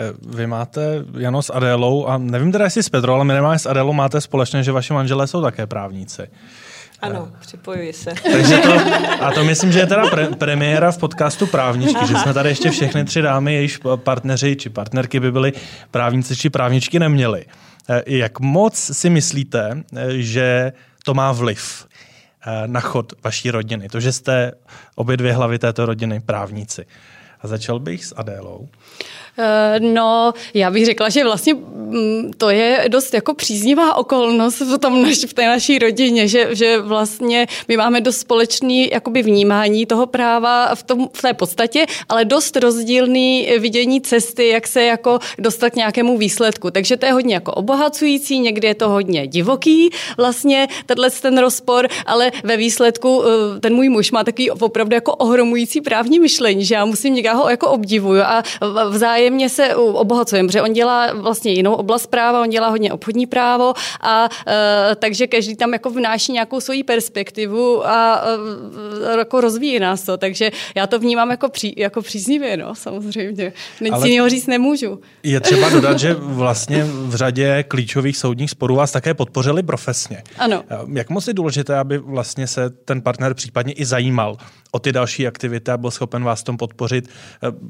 Eh, 0.00 0.12
vy 0.36 0.46
máte 0.46 1.04
Jano 1.18 1.42
s 1.42 1.52
Adélou, 1.52 2.06
a 2.06 2.18
nevím 2.18 2.52
teda 2.52 2.64
jestli 2.64 2.82
s 2.82 2.88
Petrou, 2.88 3.14
ale 3.14 3.24
minimálně 3.24 3.58
s 3.58 3.66
Adélou 3.66 3.92
máte 3.92 4.20
společně, 4.20 4.62
že 4.62 4.72
vaši 4.72 4.92
manželé 4.92 5.26
jsou 5.26 5.42
také 5.42 5.66
právníci. 5.66 6.28
Ano, 7.02 7.28
připojuji 7.40 7.92
se. 7.92 8.10
Takže 8.32 8.58
to, 8.58 8.72
a 9.20 9.32
to 9.32 9.44
myslím, 9.44 9.72
že 9.72 9.78
je 9.78 9.86
teda 9.86 10.10
pre, 10.10 10.26
premiéra 10.26 10.90
v 10.90 10.98
podcastu 10.98 11.46
Právničky, 11.46 12.06
že 12.06 12.14
jsme 12.14 12.34
tady 12.34 12.48
ještě 12.48 12.70
všechny 12.70 13.04
tři 13.04 13.22
dámy, 13.22 13.54
jejichž 13.54 13.80
partneři 13.96 14.56
či 14.56 14.70
partnerky 14.70 15.20
by 15.20 15.32
byly 15.32 15.52
právníci 15.90 16.36
či 16.36 16.50
právničky 16.50 16.98
neměli. 16.98 17.44
Eh, 17.88 18.02
jak 18.06 18.40
moc 18.40 18.90
si 18.92 19.10
myslíte, 19.10 19.82
eh, 19.96 20.06
že 20.08 20.72
to 21.04 21.14
má 21.14 21.32
vliv 21.32 21.86
na 22.66 22.80
chod 22.80 23.12
vaší 23.24 23.50
rodiny? 23.50 23.88
To, 23.88 24.00
že 24.00 24.12
jste 24.12 24.52
obě 24.94 25.16
dvě 25.16 25.32
hlavy 25.32 25.58
této 25.58 25.86
rodiny 25.86 26.20
právníci. 26.20 26.86
A 27.40 27.46
začal 27.46 27.78
bych 27.78 28.04
s 28.04 28.14
Adélou. 28.16 28.68
Eh, 28.68 29.04
no, 29.78 30.32
já 30.54 30.70
bych 30.70 30.86
řekla, 30.86 31.08
že 31.08 31.24
vlastně 31.24 31.54
mm, 31.54 32.30
to 32.38 32.50
je 32.50 32.84
dost 32.88 33.14
jako 33.14 33.34
příznivá 33.34 33.94
okolnost 33.94 34.60
v, 34.60 34.78
tom 34.78 35.02
naš, 35.02 35.18
v 35.18 35.34
té 35.34 35.46
naší 35.46 35.78
rodině, 35.78 36.28
že, 36.28 36.48
že 36.50 36.78
vlastně 36.78 37.46
my 37.68 37.76
máme 37.76 38.00
dost 38.00 38.18
společný 38.18 38.90
jakoby 38.92 39.22
vnímání 39.22 39.86
toho 39.86 40.06
práva 40.06 40.74
v, 40.74 40.82
tom, 40.82 41.08
v 41.12 41.22
té 41.22 41.34
podstatě, 41.34 41.86
ale 42.08 42.24
dost 42.24 42.56
rozdílný 42.56 43.48
vidění 43.58 44.00
cesty, 44.00 44.48
jak 44.48 44.66
se 44.66 44.84
jako 44.84 45.18
dostat 45.38 45.70
k 45.70 45.76
nějakému 45.76 46.18
výsledku. 46.18 46.70
Takže 46.70 46.96
to 46.96 47.06
je 47.06 47.12
hodně 47.12 47.34
jako 47.34 47.52
obohacující, 47.52 48.38
někdy 48.38 48.68
je 48.68 48.74
to 48.74 48.88
hodně 48.88 49.26
divoký 49.26 49.90
vlastně, 50.16 50.68
tenhle 50.86 51.10
ten 51.10 51.38
rozpor, 51.38 51.88
ale 52.06 52.32
ve 52.44 52.56
výsledku 52.56 53.22
eh, 53.24 53.60
ten 53.60 53.74
můj 53.74 53.88
muž 53.88 54.10
má 54.10 54.24
takový 54.24 54.50
opravdu 54.50 54.94
jako 54.94 55.14
ohromující 55.14 55.80
právní 55.80 56.20
myšlení, 56.20 56.64
že 56.64 56.74
já 56.74 56.84
musím 56.84 57.14
někde 57.14 57.32
ho 57.32 57.50
jako 57.50 57.68
obdivuju 57.68 58.22
a 58.22 58.42
vzájem 58.88 59.27
vzájemně 59.28 59.48
se 59.48 59.76
obohacujeme, 59.76 60.48
protože 60.48 60.62
on 60.62 60.72
dělá 60.72 61.12
vlastně 61.12 61.52
jinou 61.52 61.74
oblast 61.74 62.06
práva, 62.06 62.42
on 62.42 62.48
dělá 62.48 62.68
hodně 62.68 62.92
obchodní 62.92 63.26
právo 63.26 63.74
a 64.00 64.28
e, 64.46 64.96
takže 64.96 65.26
každý 65.26 65.56
tam 65.56 65.72
jako 65.72 65.90
vnáší 65.90 66.32
nějakou 66.32 66.60
svoji 66.60 66.84
perspektivu 66.84 67.86
a 67.86 68.24
e, 69.14 69.18
jako 69.18 69.40
rozvíjí 69.40 69.78
nás 69.78 70.02
to, 70.02 70.16
takže 70.16 70.50
já 70.74 70.86
to 70.86 70.98
vnímám 70.98 71.30
jako, 71.30 71.48
pří, 71.48 71.74
jako 71.76 72.02
příznivě, 72.02 72.56
no, 72.56 72.74
samozřejmě. 72.74 73.52
Nic 73.80 73.92
Ale 73.92 74.08
jiného 74.08 74.28
říct 74.28 74.46
nemůžu. 74.46 75.00
Je 75.22 75.40
třeba 75.40 75.68
dodat, 75.68 75.98
že 75.98 76.14
vlastně 76.14 76.84
v 76.84 77.14
řadě 77.14 77.64
klíčových 77.68 78.16
soudních 78.16 78.50
sporů 78.50 78.74
vás 78.74 78.92
také 78.92 79.14
podpořili 79.14 79.62
profesně. 79.62 80.22
Ano. 80.38 80.64
E, 80.70 80.76
jak 80.98 81.10
moc 81.10 81.28
je 81.28 81.34
důležité, 81.34 81.78
aby 81.78 81.98
vlastně 81.98 82.46
se 82.46 82.70
ten 82.70 83.02
partner 83.02 83.34
případně 83.34 83.72
i 83.72 83.84
zajímal 83.84 84.36
o 84.72 84.78
ty 84.78 84.92
další 84.92 85.26
aktivity 85.26 85.70
a 85.70 85.76
byl 85.76 85.90
schopen 85.90 86.24
vás 86.24 86.42
tom 86.42 86.56
podpořit. 86.56 87.08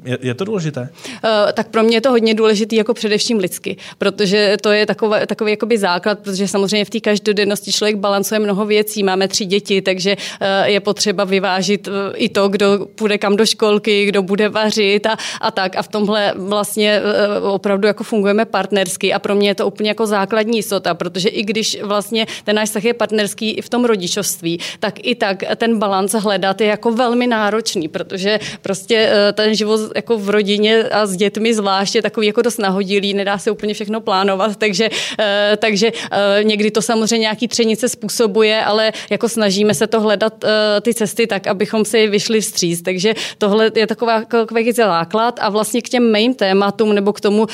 Je, 0.04 0.18
je 0.20 0.34
to 0.34 0.44
důležité? 0.44 0.80
Uh, 0.80 1.52
tak 1.52 1.68
pro 1.68 1.82
mě 1.82 1.96
je 1.96 2.00
to 2.00 2.10
hodně 2.10 2.34
důležité 2.34 2.76
jako 2.76 2.94
především 2.94 3.38
lidsky, 3.38 3.76
protože 3.98 4.56
to 4.60 4.72
je 4.72 4.86
takový, 4.86 5.16
takový 5.26 5.50
jakoby 5.50 5.78
základ, 5.78 6.18
protože 6.18 6.48
samozřejmě 6.48 6.84
v 6.84 6.90
té 6.90 7.00
každodennosti 7.00 7.72
člověk 7.72 7.96
balancuje 7.96 8.40
mnoho 8.40 8.66
věcí, 8.66 9.02
máme 9.02 9.28
tři 9.28 9.44
děti, 9.44 9.82
takže 9.82 10.16
uh, 10.16 10.46
je 10.64 10.80
potřeba 10.80 11.24
vyvážit 11.24 11.88
uh, 11.88 11.94
i 12.14 12.28
to, 12.28 12.48
kdo 12.48 12.86
půjde 12.94 13.18
kam 13.18 13.36
do 13.36 13.46
školky, 13.46 14.04
kdo 14.04 14.22
bude 14.22 14.48
vařit 14.48 15.06
a, 15.06 15.16
a 15.40 15.50
tak. 15.50 15.76
A 15.76 15.82
v 15.82 15.88
tomhle 15.88 16.34
vlastně 16.36 17.02
opravdu 17.42 17.86
jako 17.86 18.04
fungujeme 18.04 18.44
partnersky 18.44 19.12
a 19.12 19.18
pro 19.18 19.34
mě 19.34 19.50
je 19.50 19.54
to 19.54 19.66
úplně 19.66 19.90
jako 19.90 20.06
základní 20.06 20.58
jistota, 20.58 20.94
protože 20.94 21.28
i 21.28 21.42
když 21.42 21.82
vlastně 21.82 22.26
ten 22.44 22.56
náš 22.56 22.68
vztah 22.68 22.84
je 22.84 22.94
partnerský 22.94 23.50
i 23.50 23.62
v 23.62 23.68
tom 23.68 23.84
rodičovství, 23.84 24.60
tak 24.78 24.94
i 25.02 25.14
tak 25.14 25.42
ten 25.56 25.78
balans 25.78 26.12
hledat 26.12 26.60
je 26.60 26.66
jako 26.66 26.87
velmi 26.90 27.26
náročný, 27.26 27.88
protože 27.88 28.40
prostě 28.62 29.10
ten 29.32 29.54
život 29.54 29.80
jako 29.96 30.18
v 30.18 30.30
rodině 30.30 30.82
a 30.82 31.06
s 31.06 31.16
dětmi 31.16 31.54
zvláště 31.54 32.02
takový 32.02 32.26
jako 32.26 32.42
dost 32.42 32.58
nahodilý, 32.58 33.14
nedá 33.14 33.38
se 33.38 33.50
úplně 33.50 33.74
všechno 33.74 34.00
plánovat, 34.00 34.56
takže, 34.56 34.90
eh, 35.18 35.56
takže 35.56 35.92
eh, 35.92 36.44
někdy 36.44 36.70
to 36.70 36.82
samozřejmě 36.82 37.18
nějaký 37.18 37.48
třenice 37.48 37.88
způsobuje, 37.88 38.64
ale 38.64 38.92
jako 39.10 39.28
snažíme 39.28 39.74
se 39.74 39.86
to 39.86 40.00
hledat 40.00 40.44
eh, 40.44 40.80
ty 40.80 40.94
cesty 40.94 41.26
tak, 41.26 41.46
abychom 41.46 41.84
si 41.84 42.08
vyšli 42.08 42.40
vstříc. 42.40 42.82
Takže 42.82 43.14
tohle 43.38 43.70
je 43.74 43.86
taková, 43.86 44.24
takový 44.24 44.72
základ 44.72 45.38
a 45.40 45.48
vlastně 45.50 45.82
k 45.82 45.88
těm 45.88 46.12
main 46.12 46.34
tématům 46.34 46.94
nebo 46.94 47.12
k 47.12 47.20
tomu, 47.20 47.46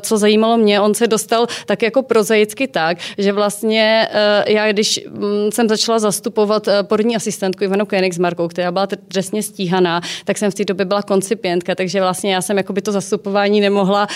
co 0.00 0.18
zajímalo 0.18 0.56
mě, 0.56 0.80
on 0.80 0.94
se 0.94 1.06
dostal 1.06 1.46
tak 1.66 1.82
jako 1.82 2.02
prozaicky 2.02 2.66
tak, 2.66 2.98
že 3.18 3.32
vlastně 3.32 4.08
já, 4.46 4.72
když 4.72 5.00
mm, 5.08 5.52
jsem 5.52 5.68
začala 5.68 5.98
zastupovat 5.98 6.68
porodní 6.82 7.16
asistentku 7.16 7.64
Ivanu 7.64 7.86
Koenigsmarkou, 7.86 8.48
která 8.48 8.72
byla 8.72 8.81
trestně 8.86 9.42
stíhaná, 9.42 10.00
tak 10.24 10.38
jsem 10.38 10.50
v 10.50 10.54
té 10.54 10.64
době 10.64 10.84
byla 10.84 11.02
koncipientka, 11.02 11.74
takže 11.74 12.00
vlastně 12.00 12.34
já 12.34 12.42
jsem 12.42 12.56
jako 12.56 12.72
by 12.72 12.82
to 12.82 12.92
zastupování 12.92 13.60
nemohla 13.60 14.06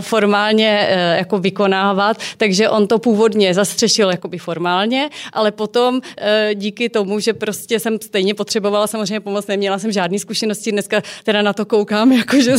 formálně 0.00 0.88
jako 1.16 1.38
vykonávat, 1.38 2.16
takže 2.36 2.68
on 2.68 2.86
to 2.86 2.98
původně 2.98 3.54
zastřešil 3.54 4.10
jakoby 4.10 4.38
formálně, 4.38 5.10
ale 5.32 5.52
potom 5.52 6.00
díky 6.54 6.88
tomu, 6.88 7.20
že 7.20 7.32
prostě 7.32 7.80
jsem 7.80 7.98
stejně 8.00 8.34
potřebovala 8.34 8.86
samozřejmě 8.86 9.20
pomoc, 9.20 9.46
neměla 9.46 9.78
jsem 9.78 9.92
žádný 9.92 10.18
zkušenosti, 10.18 10.72
dneska 10.72 11.02
teda 11.24 11.42
na 11.42 11.52
to 11.52 11.64
koukám, 11.64 12.12
jako 12.20 12.40
že, 12.40 12.54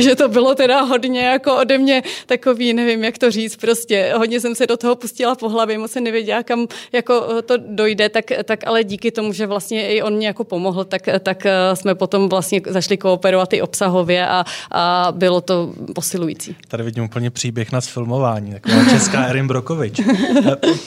že 0.00 0.16
to 0.16 0.28
bylo 0.28 0.54
teda 0.54 0.80
hodně 0.80 1.20
jako 1.20 1.56
ode 1.56 1.78
mě 1.78 2.02
takový, 2.26 2.74
nevím, 2.74 3.04
jak 3.04 3.18
to 3.18 3.30
říct, 3.30 3.56
prostě 3.56 4.12
hodně 4.16 4.40
jsem 4.40 4.54
se 4.54 4.66
do 4.66 4.76
toho 4.76 4.96
pustila 4.96 5.34
po 5.34 5.48
hlavě, 5.48 5.78
moc 5.78 5.90
se 5.90 6.00
nevěděla, 6.00 6.42
kam 6.42 6.66
jako 6.92 7.42
to 7.42 7.54
dojde, 7.56 8.08
tak, 8.08 8.24
tak 8.44 8.66
ale 8.66 8.84
díky 8.84 9.10
tomu, 9.10 9.32
že 9.32 9.46
vlastně 9.46 9.88
i 9.88 10.02
on 10.02 10.14
mě 10.16 10.26
jako 10.26 10.44
pomohl, 10.44 10.84
tak, 10.84 11.03
tak 11.20 11.46
jsme 11.74 11.94
potom 11.94 12.28
vlastně 12.28 12.60
zašli 12.68 12.96
kooperovat 12.96 13.52
i 13.52 13.62
obsahově 13.62 14.28
a, 14.28 14.44
a 14.70 15.08
bylo 15.16 15.40
to 15.40 15.72
posilující. 15.94 16.56
Tady 16.68 16.82
vidím 16.82 17.04
úplně 17.04 17.30
příběh 17.30 17.72
na 17.72 17.80
sfilmování, 17.80 18.52
taková 18.52 18.84
česká 18.90 19.24
Erin 19.24 19.46
Brokovič. 19.46 20.00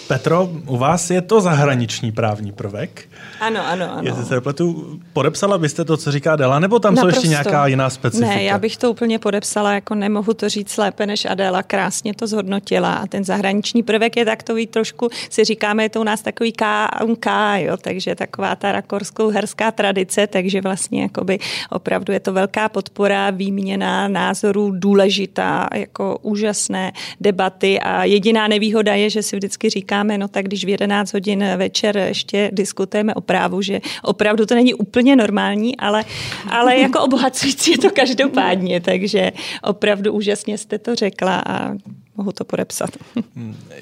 Petro, 0.08 0.50
u 0.66 0.78
vás 0.78 1.10
je 1.10 1.22
to 1.22 1.42
zahraniční 1.42 2.12
právní 2.12 2.52
prvek? 2.52 3.10
Ano, 3.40 3.68
ano, 3.68 3.92
ano. 3.94 4.02
Jestli 4.04 4.26
se 4.26 4.36
nepletu, 4.36 5.00
podepsala 5.14 5.58
byste 5.58 5.86
to, 5.86 5.98
co 5.98 6.12
říká 6.12 6.36
Dela, 6.36 6.60
nebo 6.60 6.80
tam 6.80 6.96
Naprosto. 6.96 7.12
jsou 7.12 7.18
ještě 7.18 7.30
nějaká 7.30 7.68
jiná 7.68 7.90
specifika? 7.90 8.30
Ne, 8.30 8.44
já 8.44 8.58
bych 8.58 8.78
to 8.78 8.92
úplně 8.92 9.20
podepsala, 9.20 9.74
jako 9.74 9.96
nemohu 9.96 10.34
to 10.34 10.50
říct 10.50 10.78
lépe 10.78 11.06
než 11.06 11.26
Adela, 11.26 11.64
krásně 11.64 12.14
to 12.14 12.28
zhodnotila 12.28 12.94
a 12.94 13.08
ten 13.08 13.24
zahraniční 13.24 13.84
prvek 13.84 14.18
je 14.18 14.26
takový 14.26 14.68
trošku, 14.68 15.10
si 15.30 15.44
říkáme, 15.44 15.84
je 15.84 15.90
to 15.90 16.02
u 16.02 16.04
nás 16.04 16.22
takový 16.22 16.52
KMK, 16.52 17.26
jo, 17.56 17.78
takže 17.78 18.16
taková 18.16 18.56
ta 18.56 18.72
rakorskou 18.72 19.30
herská 19.30 19.72
tradice, 19.72 20.07
takže 20.28 20.62
vlastně 20.62 21.02
jakoby 21.02 21.40
opravdu 21.70 22.14
je 22.14 22.20
to 22.20 22.34
velká 22.34 22.70
podpora, 22.70 23.30
výměna 23.30 24.08
názorů, 24.08 24.72
důležitá, 24.76 25.68
jako 25.74 26.18
úžasné 26.22 26.92
debaty 27.22 27.80
a 27.80 28.04
jediná 28.04 28.48
nevýhoda 28.48 28.96
je, 28.96 29.10
že 29.10 29.24
si 29.24 29.36
vždycky 29.36 29.70
říkáme, 29.70 30.18
no 30.18 30.28
tak 30.28 30.46
když 30.46 30.66
v 30.66 30.70
11 30.70 31.14
hodin 31.14 31.46
večer 31.58 31.98
ještě 31.98 32.50
diskutujeme 32.54 33.14
o 33.14 33.22
právu, 33.22 33.62
že 33.62 33.80
opravdu 34.04 34.46
to 34.46 34.56
není 34.56 34.74
úplně 34.74 35.16
normální, 35.16 35.78
ale, 35.78 36.06
ale 36.50 36.78
jako 36.78 37.02
obohacující 37.02 37.72
je 37.72 37.78
to 37.78 37.90
každopádně, 37.90 38.82
takže 38.82 39.32
opravdu 39.64 40.14
úžasně 40.14 40.58
jste 40.58 40.80
to 40.80 40.96
řekla 40.96 41.44
a 41.46 41.74
mohu 42.18 42.32
to 42.32 42.46
podepsat. 42.46 42.90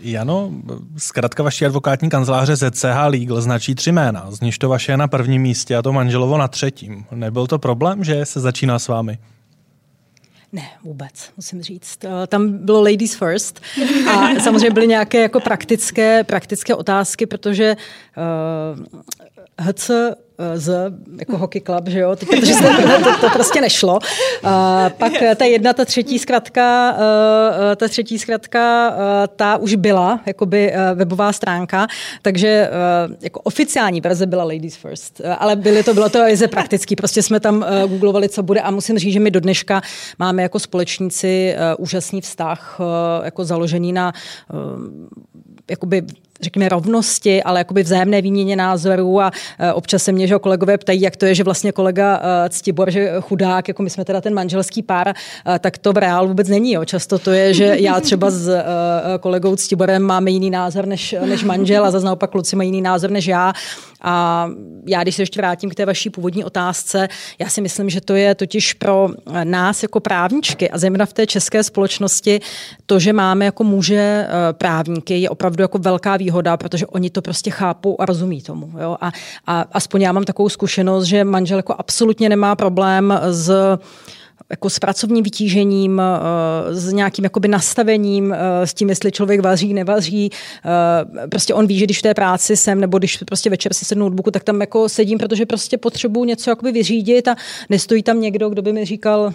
Jano, 0.02 0.52
zkrátka 0.98 1.44
vaší 1.44 1.66
advokátní 1.66 2.10
kanceláře 2.10 2.56
ZCH 2.56 3.06
Legal 3.08 3.42
značí 3.42 3.76
tři 3.76 3.92
jména, 3.92 4.32
z 4.32 4.42
níž 4.42 4.58
to 4.58 4.70
vaše 4.70 4.92
je 4.92 4.98
na 4.98 5.08
prvním 5.08 5.42
místě 5.42 5.76
a 5.76 5.82
to 5.82 5.94
manželovo 5.94 6.38
na 6.38 6.48
třetím. 6.48 7.06
Nebyl 7.12 7.48
to 7.48 7.60
problém, 7.60 8.04
že 8.04 8.26
se 8.26 8.40
začíná 8.40 8.80
s 8.80 8.88
vámi? 8.88 9.18
Ne, 10.56 10.70
vůbec, 10.84 11.30
musím 11.38 11.62
říct. 11.62 12.06
Eh, 12.06 12.28
tam 12.28 12.66
bylo 12.66 12.82
ladies 12.82 13.16
first 13.16 13.62
a 14.10 14.40
samozřejmě 14.40 14.72
byly 14.72 14.88
nějaké 14.88 15.22
jako 15.22 15.40
praktické, 15.40 16.24
praktické 16.24 16.76
otázky, 16.76 17.26
protože 17.26 17.76
uh, 17.76 18.84
eh, 19.22 19.35
HC 19.62 19.91
Eh, 20.38 20.60
z 20.60 20.93
jako 21.20 21.38
hockey 21.38 21.62
club, 21.62 21.88
že 21.88 21.99
jo, 21.99 22.16
protože 22.16 22.53
to, 22.53 23.03
to, 23.03 23.18
to 23.22 23.30
prostě 23.30 23.62
nešlo. 23.62 23.99
A 24.43 24.89
pak 24.89 25.14
ta 25.36 25.45
jedna, 25.45 25.74
ta 25.74 25.86
třetí 25.86 26.20
zkratka, 26.20 26.97
eh, 27.72 27.76
ta 27.76 27.88
třetí 27.88 28.20
zkratka, 28.20 28.93
eh, 28.93 29.28
ta 29.36 29.58
už 29.58 29.76
byla 29.76 30.20
jakoby 30.26 30.74
webová 30.95 31.34
stránka, 31.34 31.88
takže 32.22 32.70
jako 33.22 33.39
oficiální 33.39 34.01
verze 34.01 34.26
byla 34.26 34.43
Ladies 34.43 34.76
First, 34.76 35.22
ale 35.39 35.56
byly 35.56 35.84
to, 35.84 35.93
bylo 35.93 36.10
to 36.10 36.20
i 36.20 36.47
praktický, 36.47 36.95
prostě 36.95 37.24
jsme 37.24 37.39
tam 37.39 37.66
googlovali, 37.88 38.30
co 38.30 38.43
bude 38.43 38.62
a 38.62 38.72
musím 38.72 38.99
říct, 38.99 39.14
že 39.14 39.20
my 39.20 39.32
do 39.32 39.39
dneška 39.39 39.82
máme 40.20 40.41
jako 40.41 40.60
společníci 40.60 41.56
úžasný 41.78 42.22
vztah, 42.22 42.80
jako 43.24 43.45
založený 43.45 43.93
na 43.93 44.14
jakoby 45.70 46.03
řekněme, 46.42 46.70
rovnosti, 46.70 47.44
ale 47.44 47.60
jakoby 47.60 47.84
vzájemné 47.84 48.22
výměně 48.22 48.56
názorů 48.56 49.22
a 49.22 49.32
e, 49.60 49.74
občas 49.74 50.04
se 50.04 50.12
mě, 50.12 50.28
že 50.28 50.40
kolegové 50.40 50.78
ptají, 50.78 51.02
jak 51.02 51.16
to 51.16 51.26
je, 51.26 51.36
že 51.36 51.44
vlastně 51.44 51.72
kolega 51.72 52.22
e, 52.46 52.50
Ctibor, 52.50 52.92
že 52.92 53.14
chudák, 53.22 53.68
jako 53.68 53.84
my 53.84 53.90
jsme 53.90 54.06
teda 54.06 54.22
ten 54.22 54.34
manželský 54.34 54.84
pár, 54.84 55.08
e, 55.08 55.14
tak 55.60 55.78
to 55.78 55.94
v 55.94 55.98
reálu 55.98 56.28
vůbec 56.28 56.48
není. 56.48 56.74
Jo. 56.74 56.86
Často 56.86 57.20
to 57.20 57.32
je, 57.32 57.54
že 57.54 57.76
já 57.80 58.02
třeba 58.02 58.32
s 58.32 58.64
kolegou 59.20 59.56
Ctiborem 59.56 60.04
máme 60.04 60.32
jiný 60.32 60.50
názor 60.50 60.86
než, 60.86 61.16
než 61.26 61.44
manžel 61.44 61.86
a 61.86 61.92
zase 61.92 62.06
naopak 62.06 62.32
kluci 62.32 62.56
mají 62.56 62.68
jiný 62.68 62.82
názor 62.82 63.10
než 63.10 63.28
já. 63.28 63.54
A 64.02 64.48
já, 64.88 65.04
když 65.04 65.16
se 65.16 65.22
ještě 65.22 65.40
vrátím 65.40 65.70
k 65.70 65.76
té 65.76 65.86
vaší 65.86 66.10
původní 66.10 66.44
otázce, 66.44 67.08
já 67.40 67.50
si 67.50 67.62
myslím, 67.62 67.90
že 67.90 68.02
to 68.02 68.16
je 68.16 68.36
totiž 68.36 68.74
pro 68.74 69.10
nás 69.44 69.84
jako 69.84 70.00
právničky 70.00 70.70
a 70.70 70.78
zejména 70.78 71.06
v 71.06 71.14
té 71.14 71.28
české 71.28 71.64
společnosti 71.64 72.40
to, 72.86 73.00
že 73.00 73.14
máme 73.14 73.46
jako 73.46 73.64
muže 73.64 74.28
právníky, 74.52 75.18
je 75.18 75.30
opravdu 75.30 75.62
jako 75.62 75.78
velká 75.78 76.18
protože 76.58 76.88
oni 76.88 77.10
to 77.10 77.22
prostě 77.22 77.52
chápou 77.52 78.02
a 78.02 78.06
rozumí 78.06 78.42
tomu. 78.42 78.72
Jo? 78.80 78.98
A, 79.02 79.12
a 79.48 79.66
aspoň 79.72 80.02
já 80.02 80.12
mám 80.12 80.24
takovou 80.24 80.50
zkušenost, 80.50 81.06
že 81.06 81.24
manžel 81.24 81.60
jako 81.60 81.76
absolutně 81.78 82.30
nemá 82.30 82.56
problém 82.56 83.20
s 83.30 83.52
jako 84.50 84.70
s 84.70 84.80
pracovním 84.80 85.24
vytížením, 85.24 86.02
eh, 86.02 86.76
s 86.76 86.94
nějakým 86.94 87.24
jakoby 87.24 87.48
nastavením, 87.48 88.34
eh, 88.34 88.68
s 88.68 88.74
tím, 88.74 88.90
jestli 88.90 89.12
člověk 89.12 89.42
vaří, 89.42 89.74
nevaří. 89.74 90.30
Eh, 91.24 91.28
prostě 91.28 91.54
on 91.54 91.68
ví, 91.68 91.80
že 91.80 91.86
když 91.86 92.00
v 92.00 92.02
té 92.02 92.14
práci 92.14 92.58
jsem, 92.58 92.80
nebo 92.80 92.98
když 92.98 93.18
prostě 93.18 93.50
večer 93.50 93.74
si 93.74 93.86
sednu 93.86 94.06
notebooku, 94.06 94.32
tak 94.32 94.44
tam 94.44 94.62
jako 94.62 94.90
sedím, 94.90 95.18
protože 95.18 95.46
prostě 95.46 95.78
potřebuji 95.78 96.24
něco 96.24 96.50
jakoby 96.50 96.72
vyřídit 96.72 97.28
a 97.28 97.36
nestojí 97.70 98.04
tam 98.04 98.22
někdo, 98.22 98.50
kdo 98.50 98.62
by 98.62 98.74
mi 98.74 98.86
říkal, 98.86 99.34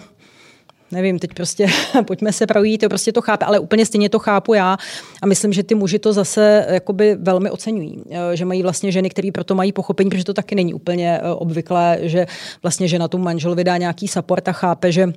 nevím, 0.91 1.19
teď 1.19 1.33
prostě 1.33 1.67
pojďme 2.07 2.33
se 2.33 2.47
projít, 2.47 2.77
to 2.77 2.89
prostě 2.89 3.11
to 3.11 3.21
chápe, 3.21 3.45
ale 3.45 3.59
úplně 3.59 3.85
stejně 3.85 4.09
to 4.09 4.19
chápu 4.19 4.53
já 4.53 4.77
a 5.21 5.25
myslím, 5.25 5.53
že 5.53 5.63
ty 5.63 5.75
muži 5.75 5.99
to 5.99 6.13
zase 6.13 6.65
jakoby 6.69 7.15
velmi 7.15 7.49
oceňují, 7.49 8.03
eh, 8.09 8.37
že 8.37 8.45
mají 8.45 8.63
vlastně 8.63 8.91
ženy, 8.91 9.09
které 9.09 9.29
proto 9.33 9.55
mají 9.55 9.71
pochopení, 9.71 10.09
protože 10.09 10.23
to 10.23 10.33
taky 10.33 10.55
není 10.55 10.73
úplně 10.73 11.19
eh, 11.19 11.29
obvyklé, 11.29 11.97
že 12.01 12.25
vlastně 12.63 12.87
žena 12.87 13.07
tu 13.07 13.17
manžel 13.17 13.55
vydá 13.55 13.77
nějaký 13.77 14.07
support 14.07 14.47
a 14.47 14.51
chápe, 14.51 14.91
že 14.91 15.13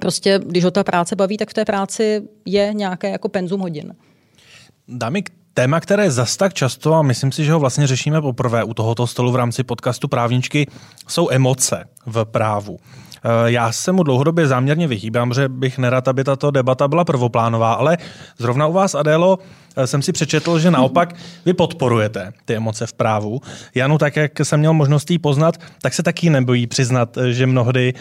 prostě, 0.00 0.40
když 0.46 0.64
ho 0.64 0.70
ta 0.70 0.84
práce 0.84 1.16
baví, 1.16 1.36
tak 1.36 1.50
v 1.50 1.54
té 1.54 1.64
práci 1.64 2.22
je 2.44 2.70
nějaké 2.74 3.10
jako 3.10 3.28
penzum 3.28 3.60
hodin. 3.60 3.94
Dámy, 4.88 5.22
Téma, 5.54 5.80
které 5.80 6.04
je 6.04 6.10
zas 6.10 6.36
tak 6.36 6.54
často, 6.54 6.94
a 6.94 7.02
myslím 7.02 7.32
si, 7.32 7.44
že 7.44 7.52
ho 7.52 7.60
vlastně 7.60 7.86
řešíme 7.86 8.20
poprvé 8.20 8.64
u 8.64 8.74
tohoto 8.74 9.06
stolu 9.06 9.32
v 9.32 9.36
rámci 9.36 9.64
podcastu 9.64 10.08
Právničky, 10.08 10.66
jsou 11.08 11.30
emoce 11.30 11.84
v 12.06 12.24
právu. 12.24 12.78
Eh, 13.24 13.50
já 13.50 13.72
se 13.72 13.92
mu 13.92 14.02
dlouhodobě 14.02 14.46
záměrně 14.46 14.88
vyhýbám, 14.88 15.34
že 15.34 15.48
bych 15.48 15.78
nerad, 15.78 16.08
aby 16.08 16.24
tato 16.24 16.50
debata 16.50 16.88
byla 16.88 17.04
prvoplánová, 17.04 17.72
ale 17.72 17.98
zrovna 18.38 18.66
u 18.66 18.72
vás, 18.72 18.94
Adélo, 18.94 19.38
eh, 19.76 19.86
jsem 19.86 20.02
si 20.02 20.12
přečetl, 20.12 20.58
že 20.58 20.70
naopak 20.70 21.14
vy 21.46 21.52
podporujete 21.52 22.32
ty 22.44 22.54
emoce 22.54 22.86
v 22.86 22.92
právu. 22.92 23.40
Janu, 23.74 23.98
tak 23.98 24.16
jak 24.16 24.40
jsem 24.40 24.60
měl 24.60 24.72
možnost 24.72 25.10
jí 25.10 25.18
poznat, 25.18 25.60
tak 25.82 25.94
se 25.94 26.02
taky 26.02 26.30
nebojí 26.30 26.66
přiznat, 26.66 27.16
eh, 27.16 27.32
že 27.32 27.46
mnohdy 27.46 27.94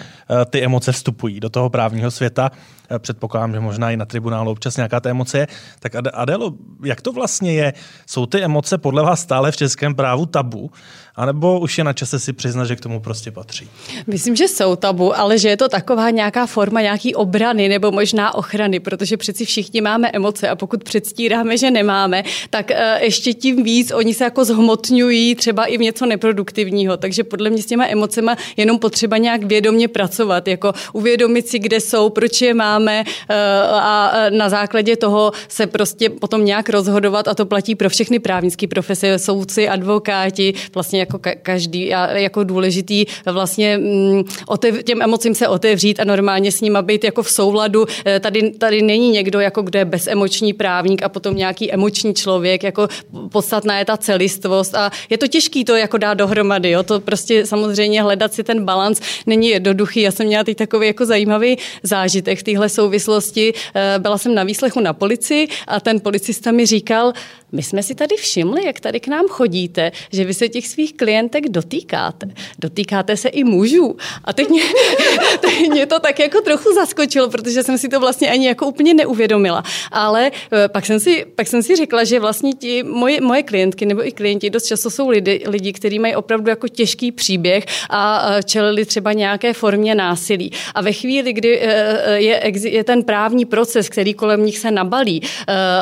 ty 0.49 0.63
emoce 0.63 0.91
vstupují 0.91 1.39
do 1.39 1.49
toho 1.49 1.69
právního 1.69 2.11
světa. 2.11 2.51
Předpokládám, 2.99 3.53
že 3.53 3.59
možná 3.59 3.91
i 3.91 3.97
na 3.97 4.05
tribunálu 4.05 4.51
občas 4.51 4.77
nějaká 4.77 4.99
ta 4.99 5.09
emoce 5.09 5.37
je. 5.37 5.47
Tak 5.79 5.95
Adélo, 6.13 6.53
jak 6.83 7.01
to 7.01 7.11
vlastně 7.11 7.40
je? 7.49 7.73
Jsou 8.07 8.25
ty 8.25 8.43
emoce 8.43 8.77
podle 8.77 9.03
vás 9.03 9.21
stále 9.21 9.51
v 9.51 9.57
českém 9.57 9.95
právu 9.95 10.25
tabu? 10.25 10.71
Anebo 11.15 11.59
už 11.59 11.77
je 11.77 11.83
na 11.83 11.93
čase 11.93 12.19
si 12.19 12.33
přiznat, 12.33 12.65
že 12.65 12.75
k 12.75 12.81
tomu 12.81 12.99
prostě 12.99 13.31
patří? 13.31 13.69
Myslím, 14.07 14.35
že 14.35 14.47
jsou 14.47 14.75
tabu, 14.75 15.19
ale 15.19 15.37
že 15.37 15.49
je 15.49 15.57
to 15.57 15.69
taková 15.69 16.09
nějaká 16.09 16.45
forma 16.45 16.81
nějaký 16.81 17.15
obrany 17.15 17.69
nebo 17.69 17.91
možná 17.91 18.35
ochrany, 18.35 18.79
protože 18.79 19.17
přeci 19.17 19.45
všichni 19.45 19.81
máme 19.81 20.09
emoce 20.13 20.49
a 20.49 20.55
pokud 20.55 20.83
předstíráme, 20.83 21.57
že 21.57 21.71
nemáme, 21.71 22.23
tak 22.49 22.71
eh, 22.71 22.99
ještě 23.03 23.33
tím 23.33 23.63
víc 23.63 23.91
oni 23.91 24.13
se 24.13 24.23
jako 24.23 24.45
zhmotňují 24.45 25.35
třeba 25.35 25.65
i 25.65 25.77
v 25.77 25.81
něco 25.81 26.05
neproduktivního. 26.05 26.97
Takže 26.97 27.23
podle 27.23 27.49
mě 27.49 27.61
s 27.61 27.65
těma 27.65 27.87
emocema 27.87 28.35
jenom 28.57 28.79
potřeba 28.79 29.17
nějak 29.17 29.43
vědomě 29.43 29.87
pracovat, 29.87 30.47
jako 30.47 30.73
uvědomit 30.93 31.47
si, 31.47 31.59
kde 31.59 31.79
jsou, 31.79 32.09
proč 32.09 32.41
je 32.41 32.53
máme 32.53 33.03
eh, 33.29 33.35
a 33.71 34.11
eh, 34.13 34.31
na 34.31 34.49
základě 34.49 34.95
toho 34.95 35.31
se 35.47 35.67
prostě 35.67 36.09
potom 36.09 36.45
nějak 36.45 36.69
rozhodovat 36.69 37.27
a 37.27 37.33
to 37.33 37.45
platí 37.45 37.75
pro 37.75 37.89
všechny 37.89 38.19
právnické 38.19 38.67
profese, 38.67 39.19
soudci, 39.19 39.69
advokáti, 39.69 40.53
vlastně 40.73 41.00
jako 41.01 41.19
každý 41.41 41.93
a 41.93 42.17
jako 42.17 42.43
důležitý 42.43 43.05
vlastně 43.25 43.77
mm, 43.77 44.23
otev, 44.47 44.83
těm 44.83 45.01
emocím 45.01 45.35
se 45.35 45.47
otevřít 45.47 45.99
a 45.99 46.03
normálně 46.03 46.51
s 46.51 46.61
ním 46.61 46.77
být 46.81 47.03
jako 47.03 47.23
v 47.23 47.29
souladu. 47.29 47.85
Eh, 48.05 48.19
tady, 48.19 48.51
tady 48.51 48.81
není 48.81 49.11
někdo, 49.11 49.39
jako 49.39 49.61
kde 49.61 49.79
je 49.79 49.85
bezemoční 49.85 50.53
právník 50.53 51.03
a 51.03 51.09
potom 51.09 51.35
nějaký 51.35 51.71
emoční 51.71 52.13
člověk, 52.13 52.63
jako 52.63 52.87
podstatná 53.31 53.79
je 53.79 53.85
ta 53.85 53.97
celistvost 53.97 54.75
a 54.75 54.91
je 55.09 55.17
to 55.17 55.27
těžký 55.27 55.65
to 55.65 55.75
jako 55.75 55.97
dát 55.97 56.13
dohromady, 56.13 56.69
jo? 56.69 56.83
to 56.83 56.99
prostě 56.99 57.45
samozřejmě 57.45 58.01
hledat 58.01 58.33
si 58.33 58.43
ten 58.43 58.65
balans 58.65 59.01
není 59.25 59.49
jednoduchý. 59.49 60.01
Já 60.01 60.11
jsem 60.11 60.27
měla 60.27 60.43
teď 60.43 60.57
takový 60.57 60.87
jako 60.87 61.05
zajímavý 61.05 61.57
zážitek 61.83 62.39
v 62.39 62.43
téhle 62.43 62.69
souvislosti. 62.69 63.53
Eh, 63.75 63.99
byla 63.99 64.17
jsem 64.17 64.35
na 64.35 64.43
výslechu 64.43 64.79
na 64.79 64.93
policii 64.93 65.47
a 65.67 65.79
ten 65.79 65.99
policista 65.99 66.51
mi 66.51 66.65
říkal, 66.65 67.13
my 67.51 67.63
jsme 67.63 67.83
si 67.83 67.95
tady 67.95 68.15
všimli, 68.15 68.65
jak 68.65 68.79
tady 68.79 68.99
k 68.99 69.07
nám 69.07 69.27
chodíte, 69.27 69.91
že 70.11 70.23
vy 70.23 70.33
se 70.33 70.49
těch 70.49 70.67
svých 70.67 70.93
klientek 70.93 71.49
dotýkáte. 71.49 72.27
Dotýkáte 72.59 73.17
se 73.17 73.29
i 73.29 73.43
mužů. 73.43 73.95
A 74.23 74.33
teď 74.33 74.49
mě, 74.49 74.63
teď 75.41 75.69
mě 75.69 75.85
to 75.85 75.99
tak 75.99 76.19
jako 76.19 76.41
trochu 76.41 76.73
zaskočilo, 76.73 77.29
protože 77.29 77.63
jsem 77.63 77.77
si 77.77 77.89
to 77.89 77.99
vlastně 77.99 78.31
ani 78.31 78.47
jako 78.47 78.67
úplně 78.67 78.93
neuvědomila. 78.93 79.63
Ale 79.91 80.31
eh, 80.51 80.67
pak 80.67 80.85
jsem 80.85 80.99
si, 80.99 81.25
pak 81.35 81.47
jsem 81.47 81.63
si 81.63 81.75
řekla, 81.75 82.03
že 82.03 82.19
vlastně 82.19 82.53
ti 82.53 82.83
moje, 82.83 83.21
moje 83.21 83.43
klientky 83.43 83.85
nebo 83.85 84.07
i 84.07 84.11
klienti 84.11 84.49
dost 84.49 84.65
často 84.65 84.89
jsou 84.89 85.09
lidi, 85.09 85.43
lidi, 85.47 85.73
kteří 85.73 85.99
mají 85.99 86.15
opravdu 86.15 86.49
jako 86.49 86.67
těžký 86.67 87.11
příběh 87.11 87.65
a 87.89 88.27
čelili 88.45 88.85
třeba 88.85 89.13
nějaké 89.13 89.53
formě 89.53 89.95
násilí. 89.95 90.51
A 90.75 90.81
ve 90.81 90.93
chvíli, 90.93 91.33
kdy 91.33 91.59
eh, 91.61 92.15
je, 92.15 92.51
je 92.63 92.83
ten 92.83 93.03
právní 93.03 93.45
proces, 93.45 93.89
který 93.89 94.13
kolem 94.13 94.45
nich 94.45 94.57
se 94.57 94.71
nabalí 94.71 95.21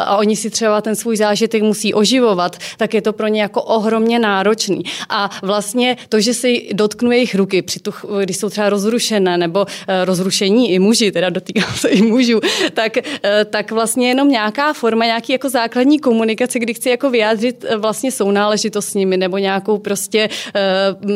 a 0.06 0.18
oni 0.18 0.36
si 0.36 0.50
třeba 0.50 0.82
ten 0.82 0.96
svůj 0.96 1.18
zážitek 1.18 1.59
musí 1.62 1.93
oživovat, 1.93 2.57
tak 2.78 2.93
je 2.93 3.01
to 3.01 3.14
pro 3.14 3.28
ně 3.28 3.41
jako 3.41 3.62
ohromně 3.64 4.20
náročný. 4.20 4.84
A 5.10 5.30
vlastně 5.41 5.97
to, 6.10 6.20
že 6.20 6.34
si 6.34 6.70
dotknu 6.74 7.12
jejich 7.12 7.36
ruky, 7.36 7.62
při 7.62 7.80
tu, 7.80 7.91
když 8.24 8.38
jsou 8.38 8.49
třeba 8.49 8.70
rozrušené 8.70 9.38
nebo 9.38 9.66
eh, 9.88 10.05
rozrušení 10.05 10.72
i 10.72 10.80
muži, 10.80 11.12
teda 11.12 11.30
dotýkám 11.30 11.74
se 11.76 11.89
i 11.89 12.01
mužů, 12.01 12.39
tak, 12.74 12.97
eh, 12.97 13.45
tak 13.45 13.72
vlastně 13.72 14.07
jenom 14.07 14.30
nějaká 14.30 14.74
forma, 14.74 15.05
nějaký 15.05 15.32
jako 15.32 15.49
základní 15.49 15.99
komunikace, 15.99 16.60
kdy 16.60 16.74
chci 16.74 16.89
jako 16.89 17.10
vyjádřit 17.10 17.66
eh, 17.68 17.78
vlastně 17.78 18.12
sounáležitost 18.12 18.89
s 18.89 18.93
nimi 18.93 19.18
nebo 19.18 19.38
nějakou 19.38 19.78
prostě 19.78 20.30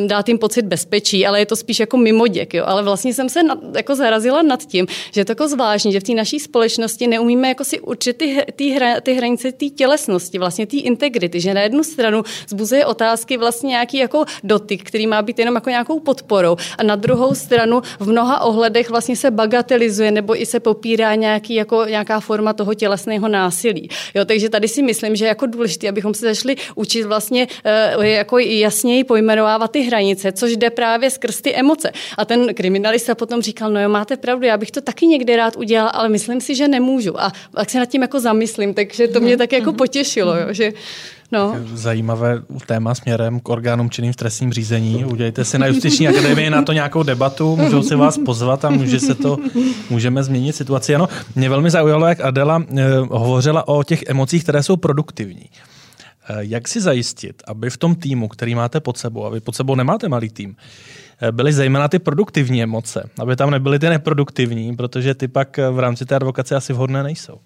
dát 0.08 0.28
jim 0.28 0.38
pocit 0.38 0.66
bezpečí, 0.66 1.26
ale 1.26 1.40
je 1.40 1.46
to 1.46 1.56
spíš 1.56 1.80
jako 1.80 1.98
mimoděk, 1.98 2.54
jo. 2.54 2.64
Ale 2.68 2.84
vlastně 2.84 3.14
jsem 3.14 3.30
se 3.30 3.44
na, 3.44 3.58
jako 3.76 3.96
zarazila 3.96 4.42
nad 4.42 4.66
tím, 4.66 4.88
že 5.12 5.22
je 5.22 5.26
to 5.26 5.32
jako 5.32 5.48
zvláštní, 5.48 5.92
že 5.92 6.00
v 6.00 6.04
té 6.04 6.14
naší 6.14 6.40
společnosti 6.40 7.08
neumíme 7.08 7.48
jako 7.48 7.64
si 7.64 7.80
určit 7.80 8.18
ty, 8.18 8.42
ty, 8.56 8.70
hra, 8.70 9.02
ty 9.02 9.14
hranice 9.14 9.52
té 9.52 9.66
tělesnosti, 9.66 10.33
vlastně 10.40 10.66
té 10.66 10.78
integrity, 10.78 11.40
že 11.40 11.54
na 11.54 11.62
jednu 11.62 11.84
stranu 11.84 12.24
zbuzuje 12.48 12.86
otázky 12.86 13.38
vlastně 13.38 13.70
nějaký 13.70 13.98
jako 13.98 14.26
dotyk, 14.44 14.84
který 14.84 15.08
má 15.08 15.22
být 15.22 15.40
jenom 15.40 15.56
jako 15.56 15.70
nějakou 15.70 16.00
podporou 16.00 16.56
a 16.78 16.84
na 16.84 16.96
druhou 16.96 17.36
stranu 17.36 17.82
v 18.00 18.10
mnoha 18.10 18.40
ohledech 18.42 18.90
vlastně 18.90 19.16
se 19.16 19.32
bagatelizuje 19.32 20.12
nebo 20.12 20.42
i 20.42 20.46
se 20.46 20.60
popírá 20.60 21.16
nějaký, 21.16 21.54
jako, 21.56 21.86
nějaká 21.86 22.20
forma 22.20 22.54
toho 22.54 22.74
tělesného 22.74 23.28
násilí. 23.28 23.90
Jo, 24.16 24.26
takže 24.26 24.50
tady 24.50 24.68
si 24.68 24.82
myslím, 24.82 25.16
že 25.16 25.26
je 25.26 25.30
jako 25.30 25.46
důležité, 25.46 25.90
abychom 25.90 26.14
se 26.14 26.26
začali 26.26 26.56
učit 26.76 27.04
vlastně 27.04 27.48
uh, 27.98 28.04
jako 28.06 28.38
jasněji 28.40 29.04
pojmenovávat 29.04 29.72
ty 29.72 29.82
hranice, 29.82 30.32
což 30.32 30.58
jde 30.58 30.70
právě 30.70 31.10
skrz 31.10 31.42
ty 31.42 31.56
emoce. 31.56 31.92
A 32.18 32.26
ten 32.26 32.54
kriminalista 32.54 33.16
potom 33.16 33.42
říkal, 33.42 33.72
no 33.72 33.82
jo, 33.82 33.90
máte 33.90 34.18
pravdu, 34.18 34.46
já 34.46 34.58
bych 34.58 34.72
to 34.72 34.82
taky 34.82 35.08
někdy 35.08 35.36
rád 35.36 35.56
udělal, 35.56 35.92
ale 35.94 36.10
myslím 36.10 36.42
si, 36.42 36.56
že 36.56 36.68
nemůžu. 36.68 37.22
A 37.22 37.32
tak 37.56 37.70
se 37.70 37.80
nad 37.80 37.86
tím 37.86 38.02
jako 38.02 38.20
zamyslím, 38.20 38.74
takže 38.74 39.08
to 39.08 39.20
mě 39.20 39.38
tak 39.38 39.52
jako 39.52 39.74
potěšilo, 39.74 40.23
jo, 40.26 40.54
že 40.54 40.72
No. 41.34 41.56
Zajímavé 41.74 42.42
téma 42.66 42.96
směrem 42.96 43.40
k 43.40 43.50
orgánům 43.50 43.90
činným 43.90 44.14
v 44.14 44.16
trestním 44.16 44.54
řízení. 44.54 45.06
Udělejte 45.06 45.46
si 45.46 45.58
na 45.60 45.68
justiční 45.68 46.08
akademii 46.08 46.50
na 46.50 46.62
to 46.62 46.74
nějakou 46.74 47.04
debatu, 47.04 47.56
můžou 47.56 47.84
si 47.84 47.96
vás 47.96 48.18
pozvat 48.18 48.66
a 48.66 48.70
může 48.70 49.00
se 49.00 49.16
to, 49.16 49.38
můžeme 49.90 50.24
změnit 50.24 50.54
situaci. 50.54 50.96
Ano, 50.96 51.10
mě 51.36 51.50
velmi 51.50 51.70
zaujalo, 51.70 52.08
jak 52.08 52.22
Adela 52.22 52.64
eh, 52.78 52.84
hovořila 53.00 53.68
o 53.68 53.84
těch 53.84 54.04
emocích, 54.08 54.44
které 54.44 54.64
jsou 54.64 54.78
produktivní. 54.78 55.50
Eh, 56.30 56.38
jak 56.40 56.68
si 56.68 56.82
zajistit, 56.82 57.44
aby 57.48 57.70
v 57.70 57.78
tom 57.78 57.96
týmu, 57.96 58.28
který 58.28 58.56
máte 58.56 58.80
pod 58.80 58.98
sebou, 58.98 59.26
a 59.26 59.30
vy 59.30 59.40
pod 59.40 59.56
sebou 59.56 59.76
nemáte 59.76 60.10
malý 60.10 60.30
tým, 60.30 60.56
eh, 61.22 61.32
byly 61.32 61.54
zejména 61.54 61.88
ty 61.88 62.00
produktivní 62.00 62.64
emoce, 62.64 63.10
aby 63.20 63.36
tam 63.36 63.52
nebyly 63.52 63.80
ty 63.80 63.90
neproduktivní, 63.90 64.76
protože 64.76 65.14
ty 65.14 65.28
pak 65.28 65.60
v 65.72 65.80
rámci 65.80 66.06
té 66.06 66.16
advokace 66.16 66.56
asi 66.56 66.74
vhodné 66.74 67.04
nejsou. 67.04 67.40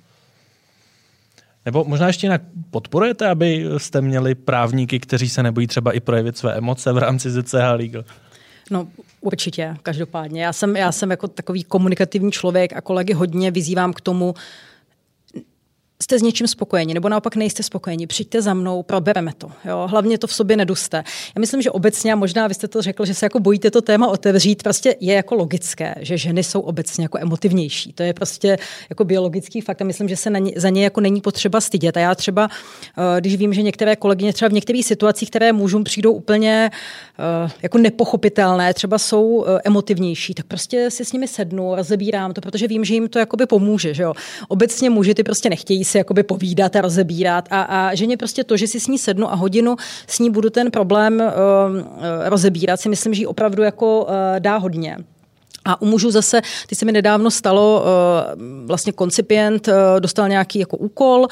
Nebo 1.68 1.84
možná 1.84 2.08
ještě 2.08 2.26
jinak 2.26 2.42
podporujete, 2.72 3.28
aby 3.28 3.66
jste 3.78 4.02
měli 4.02 4.36
právníky, 4.36 5.00
kteří 5.00 5.30
se 5.30 5.44
nebojí 5.44 5.68
třeba 5.68 5.92
i 5.92 6.00
projevit 6.00 6.38
své 6.38 6.54
emoce 6.54 6.94
v 6.94 6.98
rámci 6.98 7.32
ZCH 7.32 7.72
Legal? 7.76 8.04
No, 8.72 8.88
určitě, 9.22 9.76
každopádně. 9.84 10.44
Já 10.44 10.54
jsem, 10.54 10.76
já 10.76 10.92
jsem 10.92 11.12
jako 11.12 11.28
takový 11.28 11.64
komunikativní 11.64 12.32
člověk 12.32 12.74
a 12.74 12.82
kolegy 12.82 13.14
hodně 13.14 13.52
vyzývám 13.52 13.94
k 13.94 14.02
tomu, 14.02 14.34
jste 16.04 16.20
s 16.20 16.22
něčím 16.22 16.48
spokojeni, 16.48 16.94
nebo 16.94 17.10
naopak 17.10 17.36
nejste 17.36 17.64
spokojeni, 17.64 18.08
přijďte 18.08 18.42
za 18.42 18.54
mnou, 18.54 18.84
probereme 18.84 19.32
to. 19.38 19.52
Jo? 19.66 19.88
Hlavně 19.92 20.18
to 20.18 20.28
v 20.28 20.34
sobě 20.34 20.58
neduste. 20.58 20.98
Já 21.36 21.40
myslím, 21.40 21.62
že 21.62 21.72
obecně, 21.72 22.14
a 22.14 22.16
možná 22.16 22.48
vy 22.48 22.54
jste 22.54 22.68
to 22.68 22.82
řekl, 22.82 23.06
že 23.06 23.14
se 23.14 23.26
jako 23.26 23.40
bojíte 23.40 23.72
to 23.72 23.82
téma 23.82 24.08
otevřít, 24.08 24.64
prostě 24.64 24.96
je 25.00 25.14
jako 25.14 25.36
logické, 25.36 25.96
že 26.00 26.18
ženy 26.18 26.44
jsou 26.44 26.60
obecně 26.60 27.04
jako 27.04 27.18
emotivnější. 27.20 27.94
To 27.94 28.04
je 28.04 28.14
prostě 28.14 28.58
jako 28.90 29.04
biologický 29.04 29.62
fakt 29.62 29.82
a 29.82 29.86
myslím, 29.86 30.10
že 30.10 30.16
se 30.16 30.30
na 30.30 30.40
ně, 30.40 30.52
za 30.56 30.70
ně 30.70 30.84
jako 30.84 31.02
není 31.02 31.22
potřeba 31.22 31.62
stydět. 31.62 31.98
A 31.98 32.00
já 32.00 32.16
třeba, 32.16 32.50
eh, 32.98 33.22
když 33.22 33.36
vím, 33.36 33.54
že 33.54 33.62
některé 33.62 33.96
kolegyně 33.96 34.34
třeba 34.34 34.50
v 34.50 34.54
některých 34.54 34.86
situacích, 34.86 35.30
které 35.30 35.54
mužům 35.54 35.84
přijdou 35.84 36.12
úplně 36.12 36.72
eh, 37.20 37.52
jako 37.62 37.78
nepochopitelné, 37.78 38.74
třeba 38.74 38.98
jsou 38.98 39.46
eh, 39.48 39.62
emotivnější, 39.64 40.34
tak 40.34 40.46
prostě 40.46 40.92
si 40.92 41.06
s 41.06 41.14
nimi 41.14 41.28
sednu, 41.28 41.76
rozebírám 41.76 42.34
to, 42.34 42.42
protože 42.42 42.68
vím, 42.68 42.86
že 42.86 42.94
jim 42.94 43.10
to 43.10 43.20
jakoby 43.20 43.46
pomůže. 43.46 43.94
Že 43.94 44.04
jo? 44.04 44.14
Obecně 44.48 44.90
muži 44.90 45.14
ty 45.14 45.24
prostě 45.24 45.50
nechtějí 45.50 45.87
si 45.88 45.98
jakoby 45.98 46.24
povídat 46.24 46.76
a 46.76 46.82
rozebírat 46.82 47.48
a, 47.52 47.62
a 47.62 47.96
ženě 47.96 48.18
prostě 48.18 48.44
to, 48.44 48.58
že 48.58 48.68
si 48.68 48.80
s 48.80 48.88
ní 48.88 48.98
sednu 48.98 49.32
a 49.32 49.36
hodinu 49.36 49.76
s 50.08 50.20
ní 50.20 50.30
budu 50.30 50.50
ten 50.50 50.72
problém 50.72 51.20
uh, 51.20 51.30
rozebírat, 52.26 52.80
si 52.80 52.90
myslím, 52.90 53.14
že 53.14 53.22
jí 53.22 53.28
opravdu 53.28 53.64
jako 53.64 54.04
uh, 54.04 54.10
dá 54.40 54.58
hodně. 54.58 54.98
A 55.68 55.82
u 55.82 55.86
mužů 55.86 56.12
zase, 56.12 56.42
ty 56.68 56.76
se 56.76 56.86
mi 56.86 56.92
nedávno 56.92 57.32
stalo, 57.32 57.84
uh, 57.84 58.68
vlastně 58.68 58.94
koncipient 58.94 59.68
uh, 59.68 59.74
dostal 60.00 60.30
nějaký 60.30 60.60
jako 60.60 60.78
úkol 60.78 61.20
uh, 61.20 61.28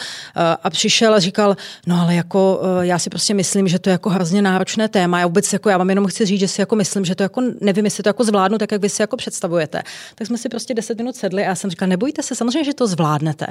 a 0.64 0.70
přišel 0.70 1.14
a 1.14 1.20
říkal, 1.20 1.58
no 1.88 2.02
ale 2.02 2.16
jako 2.16 2.62
já 2.82 3.00
si 3.00 3.10
prostě 3.10 3.34
myslím, 3.34 3.68
že 3.68 3.80
to 3.80 3.90
je 3.90 3.92
jako 3.92 4.10
hrozně 4.10 4.42
náročné 4.42 4.88
téma. 4.88 5.20
Já 5.20 5.28
vůbec 5.28 5.54
jako, 5.54 5.70
já 5.70 5.78
vám 5.78 5.90
jenom 5.90 6.08
chci 6.08 6.26
říct, 6.26 6.40
že 6.40 6.48
si 6.48 6.62
jako 6.62 6.76
myslím, 6.76 7.06
že 7.06 7.16
to 7.16 7.24
jako 7.24 7.42
nevím, 7.62 7.86
jestli 7.86 8.04
to 8.04 8.10
jako 8.10 8.24
zvládnu, 8.24 8.58
tak 8.58 8.72
jak 8.72 8.82
vy 8.82 8.90
si 8.90 9.02
jako 9.02 9.18
představujete. 9.18 9.84
Tak 10.16 10.28
jsme 10.28 10.38
si 10.38 10.50
prostě 10.50 10.74
deset 10.74 10.98
minut 10.98 11.16
sedli 11.16 11.44
a 11.44 11.46
já 11.46 11.56
jsem 11.56 11.70
říkal, 11.70 11.88
nebojte 11.88 12.24
se, 12.24 12.36
samozřejmě, 12.36 12.64
že 12.64 12.74
to 12.74 12.88
zvládnete. 12.88 13.46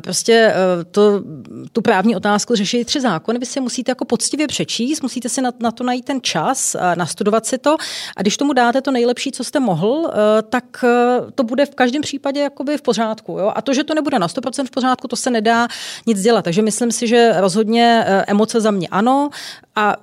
Prostě 0.00 0.54
to, 0.90 1.22
tu 1.72 1.82
právní 1.82 2.16
otázku 2.16 2.54
řeší 2.54 2.84
tři 2.84 3.00
zákony, 3.00 3.38
vy 3.38 3.46
si 3.46 3.60
musíte 3.60 3.90
jako 3.90 4.04
poctivě 4.04 4.46
přečíst, 4.46 5.02
musíte 5.02 5.28
si 5.28 5.42
na, 5.42 5.50
na 5.60 5.70
to 5.70 5.84
najít 5.84 6.04
ten 6.04 6.20
čas, 6.22 6.76
nastudovat 6.94 7.46
si 7.46 7.58
to 7.58 7.76
a 8.16 8.22
když 8.22 8.36
tomu 8.36 8.52
dáte 8.52 8.80
to 8.80 8.90
nejlepší, 8.90 9.32
co 9.32 9.44
jste 9.44 9.60
mohl, 9.60 10.11
Eh, 10.11 10.11
tak 10.42 10.64
eh, 10.84 11.20
to 11.34 11.44
bude 11.44 11.66
v 11.66 11.74
každém 11.74 12.02
případě 12.02 12.40
jakoby 12.40 12.78
v 12.78 12.82
pořádku. 12.82 13.32
Jo? 13.32 13.52
A 13.54 13.62
to, 13.62 13.74
že 13.74 13.84
to 13.84 13.94
nebude 13.94 14.18
na 14.18 14.26
100% 14.26 14.66
v 14.66 14.70
pořádku, 14.70 15.08
to 15.08 15.16
se 15.16 15.30
nedá 15.30 15.68
nic 16.06 16.20
dělat. 16.20 16.42
Takže 16.42 16.62
myslím 16.62 16.92
si, 16.92 17.06
že 17.06 17.32
rozhodně 17.36 18.04
eh, 18.06 18.24
emoce 18.26 18.60
za 18.60 18.70
mě 18.70 18.88
ano 18.88 19.30
a 19.76 19.96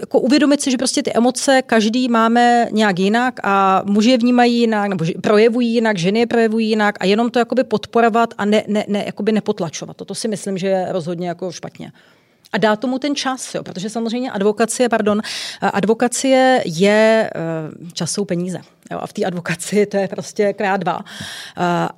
jako 0.00 0.20
uvědomit 0.20 0.60
si, 0.60 0.70
že 0.70 0.76
prostě 0.76 1.02
ty 1.02 1.12
emoce 1.14 1.62
každý 1.62 2.08
máme 2.08 2.68
nějak 2.72 2.98
jinak 2.98 3.40
a 3.42 3.82
muži 3.84 4.10
je 4.10 4.18
vnímají 4.18 4.58
jinak, 4.58 4.88
nebo 4.88 5.04
projevují 5.22 5.74
jinak, 5.74 5.98
ženy 5.98 6.18
je 6.18 6.26
projevují 6.26 6.68
jinak 6.68 6.94
a 7.00 7.04
jenom 7.04 7.30
to 7.30 7.38
jakoby 7.38 7.64
podporovat 7.64 8.34
a 8.38 8.44
ne, 8.44 8.64
ne, 8.66 8.84
ne, 8.88 9.02
jakoby 9.06 9.32
nepotlačovat. 9.32 9.96
Toto 9.96 10.14
si 10.14 10.28
myslím, 10.28 10.58
že 10.58 10.66
je 10.66 10.86
rozhodně 10.90 11.28
jako 11.28 11.52
špatně 11.52 11.92
a 12.52 12.58
dá 12.58 12.76
tomu 12.76 12.98
ten 12.98 13.16
čas, 13.16 13.54
jo, 13.54 13.62
protože 13.62 13.90
samozřejmě 13.90 14.30
advokacie, 14.30 14.88
pardon, 14.88 15.20
advokacie 15.60 16.62
je 16.66 17.30
čas 17.92 18.10
jsou 18.10 18.24
peníze. 18.24 18.58
Jo, 18.90 18.98
a 19.02 19.06
v 19.06 19.12
té 19.12 19.24
advokaci 19.24 19.86
to 19.86 19.96
je 19.96 20.08
prostě 20.08 20.52
krát 20.52 20.76
dva. 20.76 21.00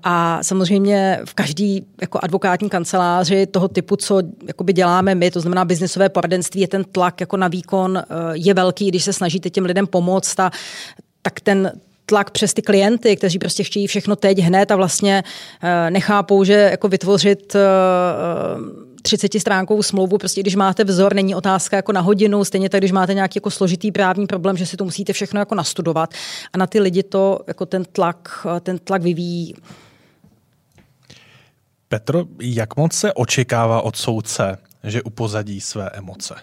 A 0.05 0.39
samozřejmě 0.43 1.21
v 1.25 1.35
každý 1.35 1.87
jako 2.01 2.19
advokátní 2.23 2.69
kanceláři 2.71 3.47
toho 3.47 3.69
typu, 3.69 3.97
co 3.97 4.23
jakoby 4.47 4.73
děláme 4.73 5.15
my, 5.15 5.31
to 5.31 5.41
znamená 5.41 5.65
biznesové 5.65 6.09
poradenství, 6.09 6.61
je 6.61 6.69
ten 6.69 6.85
tlak 6.85 7.21
jako 7.21 7.37
na 7.37 7.49
výkon 7.49 8.03
je 8.33 8.55
velký, 8.55 8.89
když 8.89 9.05
se 9.05 9.13
snažíte 9.13 9.51
těm 9.51 9.65
lidem 9.65 9.87
pomoct, 9.87 10.41
a, 10.41 10.51
tak 11.23 11.41
ten 11.41 11.73
tlak 12.07 12.31
přes 12.31 12.55
ty 12.55 12.63
klienty, 12.63 13.17
kteří 13.17 13.39
prostě 13.39 13.65
chtějí 13.65 13.87
všechno 13.87 14.17
teď 14.17 14.39
hned 14.39 14.71
a 14.71 14.77
vlastně 14.77 15.23
nechápou, 15.91 16.45
že 16.45 16.53
jako 16.53 16.89
vytvořit 16.89 17.57
30 19.03 19.41
stránkovou 19.41 19.83
smlouvu, 19.83 20.19
prostě 20.19 20.41
když 20.41 20.55
máte 20.55 20.85
vzor, 20.85 21.15
není 21.15 21.35
otázka 21.35 21.77
jako 21.77 21.93
na 21.93 22.01
hodinu, 22.01 22.45
stejně 22.45 22.69
tak, 22.69 22.81
když 22.81 22.93
máte 22.93 23.15
nějaký 23.15 23.37
jako 23.37 23.51
složitý 23.51 23.93
právní 23.93 24.27
problém, 24.27 24.57
že 24.57 24.67
si 24.67 24.77
to 24.77 24.85
musíte 24.85 25.13
všechno 25.13 25.41
jako 25.41 25.55
nastudovat 25.55 26.15
a 26.53 26.59
na 26.59 26.67
ty 26.67 26.81
lidi 26.81 27.03
to 27.03 27.41
jako 27.47 27.67
ten 27.67 27.85
tlak, 27.85 28.47
ten 28.61 28.79
tlak 28.79 29.03
vyvíjí. 29.03 29.55
Petro, 31.89 32.25
jak 32.41 32.77
moc 32.77 32.93
se 32.93 33.13
očekává 33.13 33.83
od 33.83 33.97
soudce, 33.97 34.59
že 34.85 35.03
upozadí 35.03 35.61
své 35.61 35.91
emoce? 35.91 36.35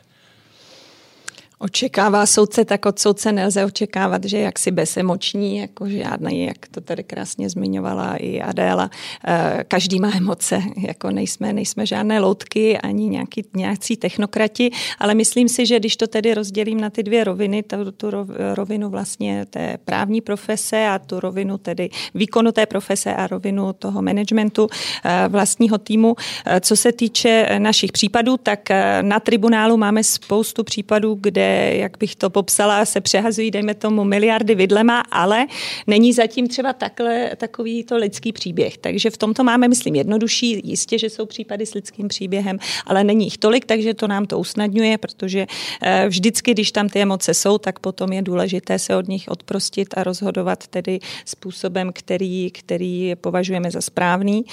Očekává 1.59 2.25
soudce, 2.25 2.65
tak 2.65 2.85
od 2.85 2.99
soudce 2.99 3.31
nelze 3.31 3.65
očekávat, 3.65 4.23
že 4.23 4.37
jaksi 4.37 4.71
bezemoční, 4.71 5.57
jako 5.57 5.89
žádný, 5.89 6.45
jak 6.45 6.67
to 6.71 6.81
tady 6.81 7.03
krásně 7.03 7.49
zmiňovala 7.49 8.15
i 8.15 8.41
Adéla. 8.41 8.89
Eh, 9.27 9.63
každý 9.67 9.99
má 9.99 10.11
emoce, 10.15 10.61
jako 10.87 11.11
nejsme, 11.11 11.53
nejsme 11.53 11.85
žádné 11.85 12.19
loutky 12.19 12.77
ani 12.77 13.09
nějaký, 13.09 13.45
nějaký 13.55 13.97
technokrati, 13.97 14.71
ale 14.99 15.13
myslím 15.13 15.49
si, 15.49 15.65
že 15.65 15.79
když 15.79 15.97
to 15.97 16.07
tedy 16.07 16.33
rozdělím 16.33 16.81
na 16.81 16.89
ty 16.89 17.03
dvě 17.03 17.23
roviny, 17.23 17.63
tu, 17.63 17.91
tu 17.91 18.07
rovinu 18.53 18.89
vlastně 18.89 19.45
té 19.49 19.77
právní 19.85 20.21
profese 20.21 20.87
a 20.87 20.99
tu 20.99 21.19
rovinu 21.19 21.57
tedy 21.57 21.89
výkonu 22.13 22.51
té 22.51 22.65
profese 22.65 23.15
a 23.15 23.27
rovinu 23.27 23.73
toho 23.73 24.01
managementu 24.01 24.67
eh, 25.05 25.25
vlastního 25.27 25.77
týmu. 25.77 26.15
Eh, 26.45 26.61
co 26.61 26.75
se 26.75 26.91
týče 26.91 27.49
našich 27.57 27.91
případů, 27.91 28.37
tak 28.37 28.59
na 29.01 29.19
tribunálu 29.19 29.77
máme 29.77 30.03
spoustu 30.03 30.63
případů, 30.63 31.17
kde 31.21 31.46
jak 31.77 31.97
bych 31.97 32.15
to 32.15 32.29
popsala, 32.29 32.85
se 32.85 33.01
přehazují, 33.01 33.51
dejme 33.51 33.73
tomu, 33.73 34.03
miliardy 34.03 34.55
vidlema, 34.55 35.03
ale 35.11 35.45
není 35.87 36.13
zatím 36.13 36.47
třeba 36.47 36.73
takhle, 36.73 37.31
takový 37.37 37.83
to 37.83 37.97
lidský 37.97 38.33
příběh. 38.33 38.77
Takže 38.77 39.09
v 39.09 39.17
tomto 39.17 39.43
máme, 39.43 39.67
myslím, 39.67 39.95
jednodušší. 39.95 40.61
Jistě, 40.63 40.99
že 40.99 41.09
jsou 41.09 41.25
případy 41.25 41.65
s 41.65 41.73
lidským 41.73 42.07
příběhem, 42.07 42.59
ale 42.85 43.03
není 43.03 43.25
jich 43.25 43.37
tolik, 43.37 43.65
takže 43.65 43.93
to 43.93 44.07
nám 44.07 44.25
to 44.25 44.39
usnadňuje, 44.39 44.97
protože 44.97 45.45
eh, 45.81 46.05
vždycky, 46.07 46.51
když 46.51 46.71
tam 46.71 46.89
ty 46.89 47.01
emoce 47.01 47.33
jsou, 47.33 47.57
tak 47.57 47.79
potom 47.79 48.13
je 48.13 48.21
důležité 48.21 48.79
se 48.79 48.95
od 48.95 49.07
nich 49.07 49.25
odprostit 49.27 49.97
a 49.97 50.03
rozhodovat 50.03 50.67
tedy 50.67 50.99
způsobem, 51.25 51.91
který, 51.93 52.51
který 52.51 53.15
považujeme 53.15 53.71
za 53.71 53.81
správný. 53.81 54.45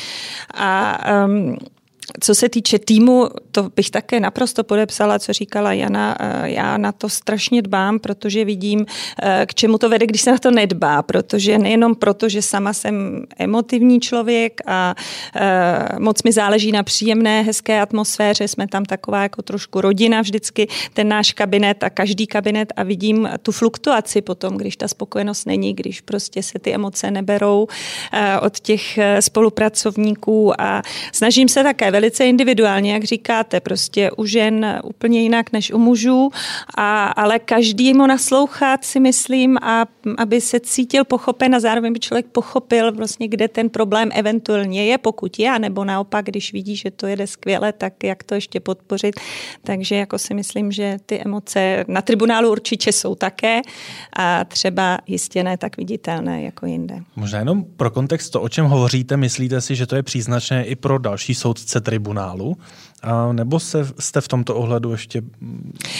A 0.55 0.99
um, 1.25 1.57
co 2.21 2.35
se 2.35 2.49
týče 2.49 2.79
týmu, 2.79 3.29
to 3.53 3.71
bych 3.77 3.91
také 3.91 4.21
naprosto 4.21 4.65
podepsala, 4.65 5.19
co 5.19 5.33
říkala 5.33 5.73
Jana. 5.73 6.17
Eh, 6.21 6.51
já 6.51 6.77
na 6.77 6.93
to 6.93 7.09
strašně 7.09 7.63
dbám, 7.63 7.99
protože 7.99 8.45
vidím, 8.45 8.87
eh, 9.23 9.47
k 9.47 9.55
čemu 9.55 9.79
to 9.79 9.89
vede, 9.89 10.07
když 10.07 10.21
se 10.21 10.31
na 10.31 10.39
to 10.39 10.51
nedbá. 10.51 11.03
Protože 11.03 11.59
nejenom 11.59 11.95
proto, 11.95 12.29
že 12.29 12.43
sama 12.43 12.73
jsem 12.73 13.27
emotivní 13.39 14.01
člověk 14.01 14.61
a 14.67 14.95
eh, 15.37 15.99
moc 15.99 16.23
mi 16.23 16.33
záleží 16.33 16.73
na 16.73 16.83
příjemné, 16.83 17.43
hezké 17.43 17.81
atmosféře. 17.81 18.49
Jsme 18.49 18.67
tam 18.69 18.85
taková 18.85 19.23
jako 19.23 19.43
trošku 19.43 19.81
rodina 19.81 20.21
vždycky, 20.21 20.69
ten 20.93 21.09
náš 21.09 21.33
kabinet 21.33 21.85
a 21.85 21.91
každý 21.91 22.27
kabinet 22.27 22.73
a 22.77 22.83
vidím 22.83 23.29
tu 23.43 23.53
fluktuaci 23.53 24.23
potom, 24.23 24.57
když 24.57 24.77
ta 24.77 24.89
spokojenost 24.89 25.47
není, 25.47 25.75
když 25.75 26.01
prostě 26.01 26.43
se 26.43 26.59
ty 26.59 26.75
emoce 26.75 27.11
neberou 27.11 27.67
od 28.41 28.61
těch 28.61 28.99
spolupracovníků 29.21 30.61
a 30.61 30.83
snažím 31.13 31.49
se 31.49 31.63
také 31.63 31.91
velice 31.95 32.27
individuálně, 32.27 32.93
jak 32.93 33.05
říkáte, 33.05 33.61
prostě 33.61 34.11
u 34.11 34.27
žen 34.27 34.81
úplně 34.85 35.23
jinak 35.23 35.53
než 35.53 35.73
u 35.73 35.79
mužů, 35.79 36.31
a, 36.77 37.07
ale 37.07 37.39
každý 37.39 37.95
mu 37.95 38.07
naslouchat 38.07 38.85
si 38.85 39.01
myslím, 39.01 39.59
a 39.63 39.87
aby 40.19 40.41
se 40.41 40.61
cítil 40.61 41.05
pochopen 41.05 41.55
a 41.55 41.61
zároveň 41.61 41.93
by 41.93 42.01
člověk 42.01 42.27
pochopil 42.27 42.93
vlastně, 42.93 43.29
kde 43.29 43.49
ten 43.49 43.71
problém 43.71 44.11
eventuálně 44.13 44.87
je, 44.87 44.99
pokud 44.99 45.39
je, 45.39 45.59
nebo 45.59 45.85
naopak, 45.85 46.25
když 46.25 46.53
vidí, 46.53 46.77
že 46.77 46.91
to 46.91 47.07
jede 47.07 47.27
skvěle, 47.27 47.73
tak 47.73 48.05
jak 48.05 48.23
to 48.23 48.35
ještě 48.35 48.61
podpořit. 48.61 49.15
Takže 49.63 49.95
jako 49.95 50.19
si 50.19 50.35
myslím, 50.35 50.73
že 50.73 50.97
ty 51.07 51.21
emoce 51.21 51.85
na 51.89 52.03
tribunálu 52.03 52.51
určitě 52.51 52.93
jsou 52.93 53.15
také 53.15 53.63
a 54.17 54.45
třeba 54.45 54.99
jistě 55.07 55.43
ne 55.43 55.57
tak 55.57 55.77
viditelné 55.77 56.43
jako 56.43 56.67
jinde. 56.67 57.01
Možná 57.17 57.39
jenom 57.39 57.65
pro 57.77 57.91
kontext 57.91 58.33
to, 58.33 58.41
o 58.43 58.49
čem 58.49 58.67
hovoříte, 58.67 59.17
myslíte 59.17 59.61
si, 59.61 59.77
že 59.77 59.87
to 59.87 59.97
je 59.97 60.03
příznačné 60.03 60.65
i 60.65 60.75
pro 60.75 60.99
další 60.99 61.35
soudce 61.35 61.81
tribunálu, 61.85 62.57
a 63.05 63.33
nebo 63.33 63.61
se, 63.61 63.89
jste 63.99 64.21
v 64.21 64.29
tomto 64.29 64.57
ohledu 64.57 64.93
ještě 64.93 65.23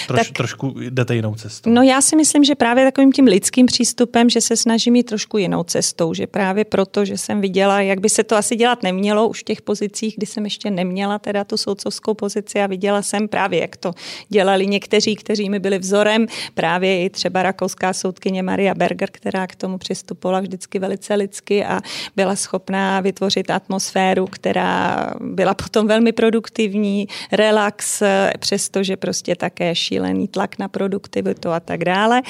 troš, 0.07 0.27
tak, 0.27 0.37
trošku 0.37 0.75
jdete 0.81 1.15
jinou 1.15 1.35
cestou? 1.35 1.71
No 1.71 1.83
já 1.83 2.01
si 2.01 2.17
myslím, 2.17 2.45
že 2.45 2.55
právě 2.55 2.85
takovým 2.85 3.13
tím 3.13 3.25
lidským 3.25 3.67
přístupem, 3.67 4.31
že 4.31 4.41
se 4.41 4.57
snažím 4.57 4.97
jít 4.97 5.03
trošku 5.03 5.39
jinou 5.39 5.63
cestou, 5.63 6.15
že 6.15 6.27
právě 6.27 6.65
proto, 6.65 7.05
že 7.05 7.19
jsem 7.19 7.41
viděla, 7.41 7.81
jak 7.81 8.01
by 8.01 8.09
se 8.09 8.25
to 8.25 8.37
asi 8.37 8.57
dělat 8.57 8.83
nemělo 8.83 9.29
už 9.29 9.41
v 9.41 9.45
těch 9.45 9.63
pozicích, 9.63 10.15
kdy 10.17 10.27
jsem 10.27 10.45
ještě 10.45 10.71
neměla 10.71 11.19
teda 11.19 11.45
tu 11.45 11.57
soudcovskou 11.57 12.15
pozici 12.15 12.61
a 12.61 12.67
viděla 12.67 13.03
jsem 13.03 13.29
právě, 13.29 13.61
jak 13.61 13.77
to 13.77 13.93
dělali 14.29 14.67
někteří, 14.67 15.17
kteří 15.17 15.51
mi 15.51 15.59
byli 15.59 15.79
vzorem, 15.79 16.27
právě 16.55 17.05
i 17.05 17.11
třeba 17.11 17.43
rakouská 17.43 17.93
soudkyně 17.93 18.43
Maria 18.43 18.75
Berger, 18.75 19.09
která 19.13 19.47
k 19.47 19.57
tomu 19.57 19.79
přistupovala 19.79 20.41
vždycky 20.41 20.79
velice 20.79 21.15
lidsky 21.15 21.65
a 21.65 21.81
byla 22.17 22.37
schopná 22.37 23.01
vytvořit 23.01 23.51
atmosféru, 23.51 24.27
která 24.27 25.11
byla 25.21 25.55
potom 25.55 25.87
velmi 25.87 26.13
produktivní, 26.13 26.94
relax, 27.33 28.03
přestože 28.39 28.97
prostě 28.97 29.37
také 29.37 29.75
šílený 29.75 30.29
tlak 30.29 30.59
na 30.59 30.69
produktivitu 30.69 31.51
a 31.51 31.61
tak 31.61 31.85
dále, 31.85 32.23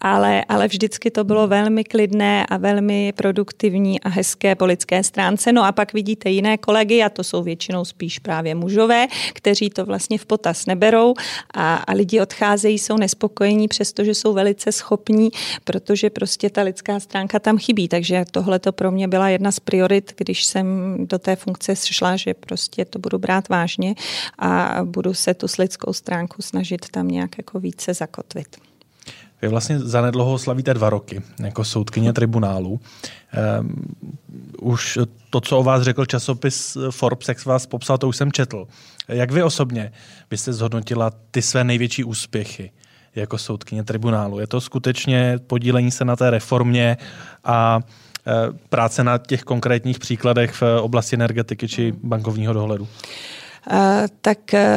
ale, 0.00 0.44
ale 0.48 0.68
vždycky 0.68 1.10
to 1.10 1.24
bylo 1.24 1.48
velmi 1.48 1.84
klidné 1.84 2.46
a 2.46 2.56
velmi 2.56 3.12
produktivní 3.16 4.00
a 4.00 4.08
hezké 4.08 4.54
po 4.54 4.64
lidské 4.66 5.02
stránce. 5.02 5.52
No 5.52 5.64
a 5.64 5.72
pak 5.72 5.92
vidíte 5.92 6.30
jiné 6.30 6.58
kolegy, 6.58 7.02
a 7.02 7.08
to 7.08 7.24
jsou 7.24 7.42
většinou 7.42 7.84
spíš 7.84 8.18
právě 8.18 8.54
mužové, 8.54 9.06
kteří 9.32 9.70
to 9.70 9.84
vlastně 9.84 10.18
v 10.18 10.26
potaz 10.26 10.66
neberou 10.66 11.14
a, 11.54 11.76
a 11.76 11.92
lidi 11.92 12.20
odcházejí, 12.20 12.78
jsou 12.78 12.96
nespokojení, 12.96 13.68
přestože 13.68 14.14
jsou 14.14 14.32
velice 14.32 14.72
schopní, 14.72 15.30
protože 15.64 16.10
prostě 16.10 16.50
ta 16.50 16.62
lidská 16.62 17.00
stránka 17.00 17.38
tam 17.38 17.58
chybí. 17.58 17.88
Takže 17.88 18.24
tohle 18.30 18.58
to 18.58 18.72
pro 18.72 18.90
mě 18.90 19.08
byla 19.08 19.28
jedna 19.28 19.52
z 19.52 19.60
priorit, 19.60 20.14
když 20.16 20.44
jsem 20.44 20.96
do 21.06 21.18
té 21.18 21.36
funkce 21.36 21.76
šla, 21.76 22.16
že 22.16 22.34
prostě 22.34 22.84
to 22.84 22.98
budu 22.98 23.18
brát 23.18 23.48
vážně 23.48 23.94
a 24.38 24.78
budu 24.84 25.14
se 25.14 25.34
tu 25.34 25.46
lidskou 25.58 25.92
stránku 25.92 26.42
snažit 26.42 26.88
tam 26.90 27.08
nějak 27.08 27.38
jako 27.38 27.60
více 27.60 27.94
zakotvit. 27.94 28.56
Vy 29.42 29.48
vlastně 29.48 29.78
zanedlouho 29.80 30.38
slavíte 30.38 30.74
dva 30.74 30.90
roky 30.90 31.22
jako 31.42 31.64
soudkyně 31.64 32.12
tribunálu. 32.12 32.80
Um, 33.60 33.74
už 34.60 34.98
to, 35.30 35.40
co 35.40 35.58
o 35.58 35.62
vás 35.62 35.82
řekl 35.82 36.06
časopis 36.06 36.76
Forbes, 36.90 37.28
jak 37.28 37.44
vás 37.44 37.66
popsal, 37.66 37.98
to 37.98 38.08
už 38.08 38.16
jsem 38.16 38.32
četl. 38.32 38.66
Jak 39.08 39.30
vy 39.30 39.42
osobně 39.42 39.92
byste 40.30 40.52
zhodnotila 40.52 41.12
ty 41.30 41.42
své 41.42 41.64
největší 41.64 42.04
úspěchy 42.04 42.70
jako 43.14 43.38
soudkyně 43.38 43.84
tribunálu? 43.84 44.40
Je 44.40 44.46
to 44.46 44.60
skutečně 44.60 45.38
podílení 45.46 45.90
se 45.90 46.04
na 46.04 46.16
té 46.16 46.30
reformě 46.30 46.96
a 47.44 47.80
e, 48.26 48.32
práce 48.68 49.04
na 49.04 49.18
těch 49.18 49.42
konkrétních 49.42 49.98
příkladech 49.98 50.52
v 50.52 50.62
oblasti 50.80 51.16
energetiky 51.16 51.68
či 51.68 51.92
bankovního 52.02 52.52
dohledu? 52.52 52.88
Eh, 52.88 53.39
tak 54.20 54.54
eh, 54.54 54.68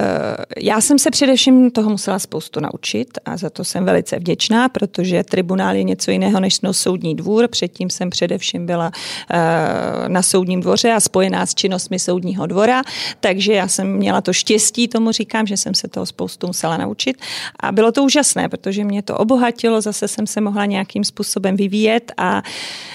já 0.57 0.81
jsem 0.81 0.99
se 0.99 1.11
především 1.11 1.71
toho 1.71 1.89
musela 1.89 2.19
spoustu 2.19 2.59
naučit 2.59 3.17
a 3.25 3.37
za 3.37 3.49
to 3.49 3.63
jsem 3.63 3.85
velice 3.85 4.19
vděčná, 4.19 4.69
protože 4.69 5.23
tribunál 5.23 5.75
je 5.75 5.83
něco 5.83 6.11
jiného 6.11 6.39
než 6.39 6.61
no 6.61 6.73
soudní 6.73 7.15
dvůr. 7.15 7.47
Předtím 7.47 7.89
jsem 7.89 8.09
především 8.09 8.65
byla 8.65 8.91
eh, 9.31 9.39
na 10.07 10.21
soudním 10.21 10.61
dvoře 10.61 10.91
a 10.91 10.99
spojená 10.99 11.45
s 11.45 11.55
činnostmi 11.55 11.99
soudního 11.99 12.47
dvora, 12.47 12.81
takže 13.19 13.53
já 13.53 13.67
jsem 13.67 13.97
měla 13.97 14.21
to 14.21 14.33
štěstí, 14.33 14.87
tomu 14.87 15.11
říkám, 15.11 15.47
že 15.47 15.57
jsem 15.57 15.73
se 15.73 15.87
toho 15.87 16.05
spoustu 16.05 16.47
musela 16.47 16.77
naučit 16.77 17.17
a 17.59 17.71
bylo 17.71 17.91
to 17.91 18.03
úžasné, 18.03 18.49
protože 18.49 18.83
mě 18.83 19.01
to 19.01 19.17
obohatilo, 19.17 19.81
zase 19.81 20.07
jsem 20.07 20.27
se 20.27 20.41
mohla 20.41 20.65
nějakým 20.65 21.03
způsobem 21.03 21.55
vyvíjet 21.55 22.11
a, 22.17 22.41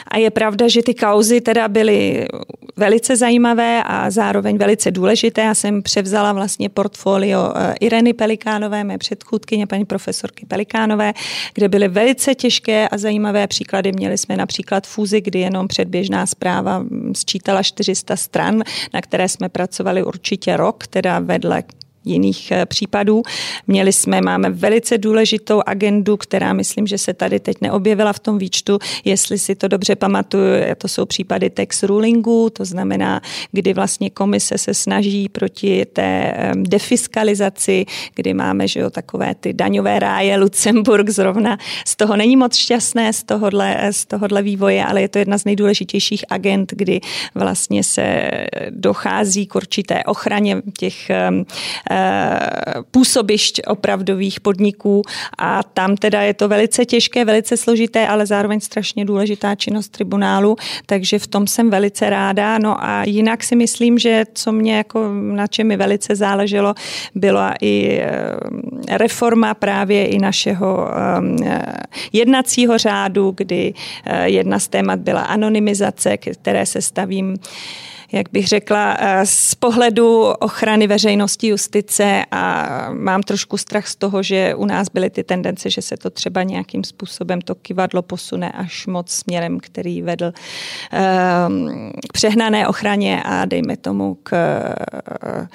a 0.09 0.17
je 0.19 0.31
pravda, 0.31 0.69
že 0.69 0.83
ty 0.83 0.95
kauzy 0.95 1.41
teda 1.41 1.69
byly 1.69 2.29
velice 2.77 3.17
zajímavé 3.17 3.83
a 3.87 4.11
zároveň 4.11 4.59
velice 4.59 4.91
důležité. 4.91 5.41
Já 5.41 5.55
jsem 5.55 5.78
převzala 5.83 6.33
vlastně 6.33 6.69
portfolio 6.69 7.53
eh, 7.57 7.75
Ireny 7.81 8.13
Pelikánové, 8.13 8.85
mé 8.85 8.99
předchůdkyně, 8.99 9.67
paní 9.67 9.85
profesorky 9.85 10.47
Pelikánové, 10.47 11.13
kde 11.55 11.69
byly 11.69 11.89
velice 11.89 12.35
těžké 12.35 12.89
a 12.89 12.99
zajímavé 12.99 13.47
příklady. 13.47 13.93
Měli 13.93 14.19
jsme 14.19 14.37
například 14.37 14.87
fúzi, 14.87 15.21
kdy 15.21 15.39
jenom 15.39 15.69
předběžná 15.69 16.27
zpráva 16.27 16.79
mm, 16.79 17.13
sčítala 17.17 17.63
400 17.63 18.17
stran, 18.17 18.63
na 18.95 19.01
které 19.01 19.29
jsme 19.29 19.49
pracovali 19.49 20.03
určitě 20.03 20.57
rok, 20.57 20.87
teda 20.87 21.19
vedle 21.19 21.63
jiných 22.09 22.51
eh, 22.51 22.67
případů. 22.67 23.23
Měli 23.67 23.93
jsme, 23.93 24.21
máme 24.21 24.51
velice 24.51 24.99
důležitou 24.99 25.63
agendu, 25.67 26.17
která 26.17 26.53
myslím, 26.53 26.87
že 26.87 26.99
se 26.99 27.15
tady 27.15 27.41
teď 27.41 27.57
neobjevila 27.61 28.13
v 28.13 28.19
tom 28.19 28.39
výčtu, 28.39 28.79
jestli 29.05 29.39
si 29.39 29.55
to 29.55 29.69
dobře 29.69 29.97
pamatuju, 29.97 30.45
to 30.79 30.89
jsou 30.89 31.07
případy 31.07 31.51
tax 31.51 31.83
rulingu, 31.83 32.51
to 32.51 32.65
znamená, 32.65 33.21
kdy 33.53 33.75
vlastně 33.75 34.11
komise 34.11 34.59
se 34.59 34.75
snaží 34.75 35.29
proti 35.29 35.87
té 35.93 36.35
defiskalizaci, 36.55 37.85
kdy 38.15 38.35
máme 38.35 38.69
že 38.69 38.81
jo, 38.81 38.91
takové 38.91 39.35
ty 39.35 39.53
daňové 39.53 39.99
ráje, 39.99 40.37
Lucemburg 40.37 41.09
zrovna, 41.09 41.59
z 41.87 41.97
toho 41.97 42.17
není 42.17 42.37
moc 42.37 42.57
šťastné, 42.57 43.13
z 43.13 43.25
tohohle, 43.25 43.89
z 43.91 44.07
tohohle 44.07 44.43
vývoje, 44.43 44.85
ale 44.85 45.01
je 45.01 45.09
to 45.09 45.19
jedna 45.19 45.39
z 45.39 45.45
nejdůležitějších 45.45 46.25
agent, 46.29 46.73
kdy 46.77 47.01
vlastně 47.35 47.85
se 47.85 48.31
dochází 48.71 49.47
k 49.47 49.55
určité 49.55 50.05
ochraně 50.05 50.63
těch 50.79 51.11
působišť 52.91 53.61
opravdových 53.67 54.41
podniků 54.41 55.03
a 55.39 55.63
tam 55.63 55.97
teda 55.97 56.23
je 56.23 56.35
to 56.35 56.49
velice 56.49 56.85
těžké, 56.85 57.25
velice 57.25 57.57
složité, 57.57 58.09
ale 58.09 58.27
zároveň 58.27 58.61
strašně 58.61 59.05
důležitá 59.05 59.55
činnost 59.55 59.89
tribunálu, 59.89 60.57
takže 60.87 61.19
v 61.19 61.27
tom 61.27 61.47
jsem 61.47 61.71
velice 61.71 62.11
ráda. 62.11 62.59
No 62.59 62.85
a 62.85 63.05
jinak 63.07 63.45
si 63.45 63.57
myslím, 63.57 63.99
že 63.99 64.25
co 64.35 64.53
mě 64.53 64.77
jako, 64.77 65.13
na 65.13 65.47
čem 65.47 65.67
mi 65.67 65.77
velice 65.77 66.17
záleželo, 66.17 66.75
byla 67.15 67.55
i 67.63 68.03
reforma 68.91 69.55
právě 69.55 70.07
i 70.07 70.19
našeho 70.19 70.89
jednacího 72.13 72.79
řádu, 72.79 73.35
kdy 73.37 73.75
jedna 74.25 74.59
z 74.59 74.69
témat 74.69 74.99
byla 74.99 75.21
anonymizace, 75.21 76.17
které 76.17 76.67
se 76.67 76.83
stavím 76.83 77.37
jak 78.13 78.27
bych 78.33 78.49
řekla, 78.49 78.97
eh, 78.99 79.27
z 79.27 79.55
pohledu 79.55 80.23
ochrany 80.23 80.87
veřejnosti 80.87 81.47
justice 81.47 82.25
a 82.31 82.69
mám 82.93 83.23
trošku 83.23 83.57
strach 83.57 83.87
z 83.87 83.97
toho, 83.97 84.23
že 84.23 84.55
u 84.55 84.65
nás 84.65 84.89
byly 84.89 85.11
ty 85.11 85.25
tendence, 85.25 85.71
že 85.71 85.83
se 85.83 85.97
to 85.97 86.11
třeba 86.11 86.43
nějakým 86.43 86.85
způsobem 86.85 87.41
to 87.41 87.55
kivadlo 87.55 88.03
posune 88.03 88.53
až 88.53 88.87
moc 88.87 89.11
směrem, 89.11 89.61
který 89.61 90.03
vedl 90.03 90.33
ehm, 90.93 91.93
k 92.09 92.13
přehnané 92.13 92.69
ochraně 92.69 93.23
a 93.23 93.45
dejme 93.45 93.77
tomu 93.77 94.15
k 94.23 94.59
Eh, 95.23 95.49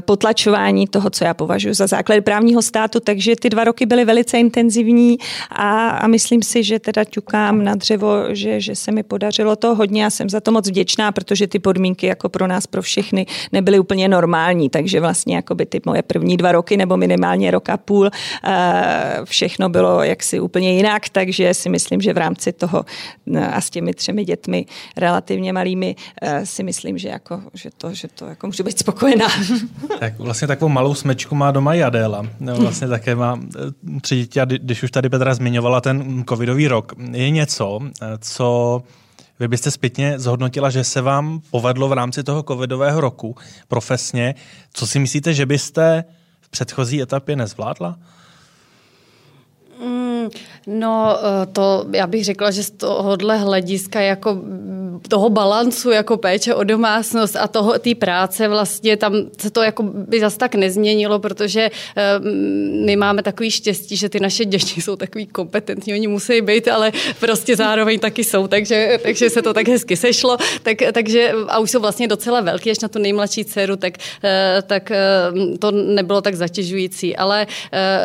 potlačování 0.00 0.86
toho, 0.86 1.10
co 1.10 1.24
já 1.24 1.34
považuji 1.34 1.74
za 1.74 1.86
základ 1.86 2.24
právního 2.24 2.62
státu, 2.62 3.00
takže 3.00 3.36
ty 3.36 3.50
dva 3.50 3.64
roky 3.64 3.86
byly 3.86 4.04
velice 4.04 4.38
intenzivní 4.38 5.18
a, 5.50 5.88
a 5.88 6.06
myslím 6.06 6.42
si, 6.42 6.64
že 6.64 6.78
teda 6.78 7.04
ťukám 7.04 7.64
na 7.64 7.74
dřevo, 7.74 8.24
že, 8.28 8.60
že 8.60 8.76
se 8.76 8.92
mi 8.92 9.02
podařilo 9.02 9.56
to 9.56 9.74
hodně 9.74 10.06
a 10.06 10.10
jsem 10.10 10.30
za 10.30 10.40
to 10.40 10.52
moc 10.52 10.68
vděčná, 10.68 11.12
protože 11.12 11.46
ty 11.46 11.58
podmínky 11.58 12.06
jako 12.06 12.28
pro 12.28 12.46
nás, 12.46 12.66
pro 12.66 12.82
všechny 12.82 13.26
nebyly 13.52 13.78
úplně 13.78 14.08
normální, 14.08 14.70
takže 14.70 15.00
vlastně 15.00 15.36
jako 15.36 15.54
by 15.54 15.66
ty 15.66 15.80
moje 15.86 16.02
první 16.02 16.36
dva 16.36 16.52
roky 16.52 16.76
nebo 16.76 16.96
minimálně 16.96 17.50
rok 17.50 17.68
a 17.68 17.76
půl 17.76 18.10
eh, 18.44 19.20
všechno 19.24 19.68
bylo 19.68 20.02
jaksi 20.02 20.40
úplně 20.40 20.72
jinak, 20.72 21.08
takže 21.08 21.54
si 21.54 21.68
myslím, 21.68 22.00
že 22.00 22.12
v 22.12 22.18
rámci 22.18 22.52
toho 22.52 22.84
eh, 23.34 23.46
a 23.46 23.60
s 23.60 23.70
těmi 23.70 23.94
třemi 23.94 24.24
dětmi 24.24 24.66
relativně 24.96 25.52
malými 25.52 25.96
si 26.44 26.62
myslím, 26.62 26.98
že, 26.98 27.08
jako, 27.08 27.42
že 27.54 27.70
to, 27.76 27.94
že 27.94 28.08
to 28.08 28.26
jako 28.26 28.46
můžu 28.46 28.62
být 28.62 28.78
spokojená. 28.78 29.26
tak 30.00 30.18
vlastně 30.18 30.48
takovou 30.48 30.68
malou 30.68 30.94
smečku 30.94 31.34
má 31.34 31.50
doma 31.50 31.74
i 31.74 31.82
Adéla. 31.82 32.26
No, 32.40 32.56
vlastně 32.56 32.88
také 32.88 33.14
má 33.14 33.40
eh, 33.56 34.00
tři 34.00 34.16
děti 34.16 34.40
a 34.40 34.44
když 34.44 34.82
už 34.82 34.90
tady 34.90 35.08
Petra 35.08 35.34
zmiňovala 35.34 35.80
ten 35.80 36.24
covidový 36.28 36.68
rok, 36.68 36.92
je 37.12 37.30
něco, 37.30 37.80
eh, 38.02 38.06
co 38.20 38.82
vy 39.40 39.48
byste 39.48 39.70
zpětně 39.70 40.18
zhodnotila, 40.18 40.70
že 40.70 40.84
se 40.84 41.00
vám 41.00 41.40
povedlo 41.50 41.88
v 41.88 41.92
rámci 41.92 42.22
toho 42.22 42.42
covidového 42.42 43.00
roku 43.00 43.36
profesně. 43.68 44.34
Co 44.72 44.86
si 44.86 44.98
myslíte, 44.98 45.34
že 45.34 45.46
byste 45.46 46.04
v 46.40 46.48
předchozí 46.48 47.02
etapě 47.02 47.36
nezvládla? 47.36 47.98
Mm, 49.84 50.28
no, 50.70 51.18
eh, 51.18 51.46
to 51.46 51.86
já 51.92 52.06
bych 52.06 52.24
řekla, 52.24 52.50
že 52.50 52.62
z 52.62 52.70
tohohle 52.70 53.38
hlediska 53.38 54.00
jako 54.00 54.38
toho 55.08 55.30
balancu 55.30 55.90
jako 55.90 56.16
péče 56.16 56.54
o 56.54 56.64
domácnost 56.64 57.36
a 57.36 57.48
toho 57.48 57.78
té 57.78 57.94
práce 57.94 58.48
vlastně 58.48 58.96
tam 58.96 59.14
se 59.38 59.50
to 59.50 59.62
jako 59.62 59.82
by 59.82 60.20
zase 60.20 60.38
tak 60.38 60.54
nezměnilo, 60.54 61.18
protože 61.18 61.70
uh, 61.70 62.26
my 62.86 62.96
máme 62.96 63.22
takový 63.22 63.50
štěstí, 63.50 63.96
že 63.96 64.08
ty 64.08 64.20
naše 64.20 64.44
děti 64.44 64.80
jsou 64.80 64.96
takový 64.96 65.26
kompetentní, 65.26 65.94
oni 65.94 66.08
musí 66.08 66.40
být, 66.40 66.68
ale 66.68 66.92
prostě 67.20 67.56
zároveň 67.56 67.98
taky 67.98 68.24
jsou, 68.24 68.46
takže, 68.46 68.98
takže 69.02 69.30
se 69.30 69.42
to 69.42 69.54
tak 69.54 69.68
hezky 69.68 69.96
sešlo, 69.96 70.36
tak, 70.62 70.76
takže 70.92 71.32
a 71.48 71.58
už 71.58 71.70
jsou 71.70 71.80
vlastně 71.80 72.08
docela 72.08 72.40
velký, 72.40 72.70
až 72.70 72.78
na 72.78 72.88
tu 72.88 72.98
nejmladší 72.98 73.44
dceru, 73.44 73.76
tak, 73.76 73.94
uh, 73.98 74.62
tak 74.66 74.92
to 75.58 75.70
nebylo 75.70 76.20
tak 76.20 76.34
zatěžující, 76.34 77.16
ale 77.16 77.46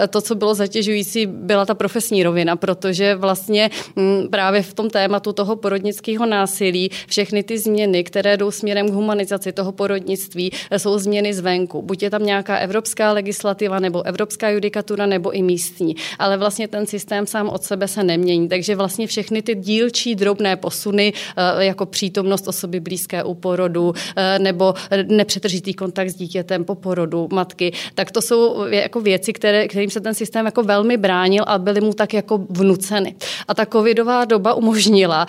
to, 0.09 0.22
co 0.22 0.36
bylo 0.36 0.53
zatěžující, 0.53 1.26
byla 1.26 1.66
ta 1.66 1.74
profesní 1.74 2.24
rovina, 2.24 2.55
protože 2.58 3.16
vlastně 3.16 3.70
m, 3.95 4.28
právě 4.30 4.62
v 4.62 4.74
tom 4.74 4.89
tématu 4.89 5.34
toho 5.34 5.56
porodnického 5.56 6.26
násilí 6.26 6.89
všechny 7.08 7.43
ty 7.43 7.58
změny, 7.58 8.03
které 8.03 8.38
jdou 8.38 8.51
směrem 8.51 8.89
k 8.89 8.93
humanizaci 8.93 9.51
toho 9.51 9.72
porodnictví, 9.72 10.51
eh, 10.72 10.80
jsou 10.80 10.97
změny 10.97 11.34
zvenku. 11.34 11.82
Buď 11.82 12.03
je 12.03 12.10
tam 12.10 12.26
nějaká 12.26 12.58
evropská 12.58 13.12
legislativa, 13.12 13.80
nebo 13.80 14.06
evropská 14.06 14.49
judikatura, 14.49 15.06
nebo 15.06 15.32
i 15.32 15.41
místní. 15.41 15.95
Ale 16.20 16.38
vlastně 16.38 16.68
ten 16.68 16.86
systém 16.86 17.28
sám 17.28 17.49
od 17.49 17.64
sebe 17.64 17.88
se 17.88 18.03
nemění. 18.03 18.49
Takže 18.49 18.76
vlastně 18.76 19.08
všechny 19.08 19.41
ty 19.41 19.56
dílčí 19.56 20.16
drobné 20.16 20.56
posuny, 20.56 21.14
eh, 21.14 21.66
jako 21.66 21.86
přítomnost 21.86 22.47
osoby 22.47 22.80
blízké 22.80 23.24
u 23.24 23.34
porodu, 23.34 23.93
eh, 24.16 24.39
nebo 24.39 24.74
nepřetržitý 25.08 25.74
kontakt 25.74 26.10
s 26.10 26.16
dítětem 26.16 26.64
po 26.64 26.76
porodu 26.76 27.28
matky, 27.34 27.72
tak 27.95 28.12
to 28.12 28.22
jsou 28.22 28.66
jako 28.68 29.01
věci, 29.01 29.34
které, 29.34 29.68
kterým 29.68 29.89
se 29.89 30.01
ten 30.01 30.14
systém 30.14 30.45
jako 30.45 30.64
velmi 30.64 30.97
bránil 30.97 31.43
a 31.47 31.58
byly 31.58 31.82
mu 31.82 31.93
tak 31.93 32.14
jako 32.14 32.35
vnuceny. 32.50 33.16
A 33.48 33.54
ta 33.54 33.66
covidová 33.66 34.26
doba 34.26 34.54
umožnila, 34.54 35.28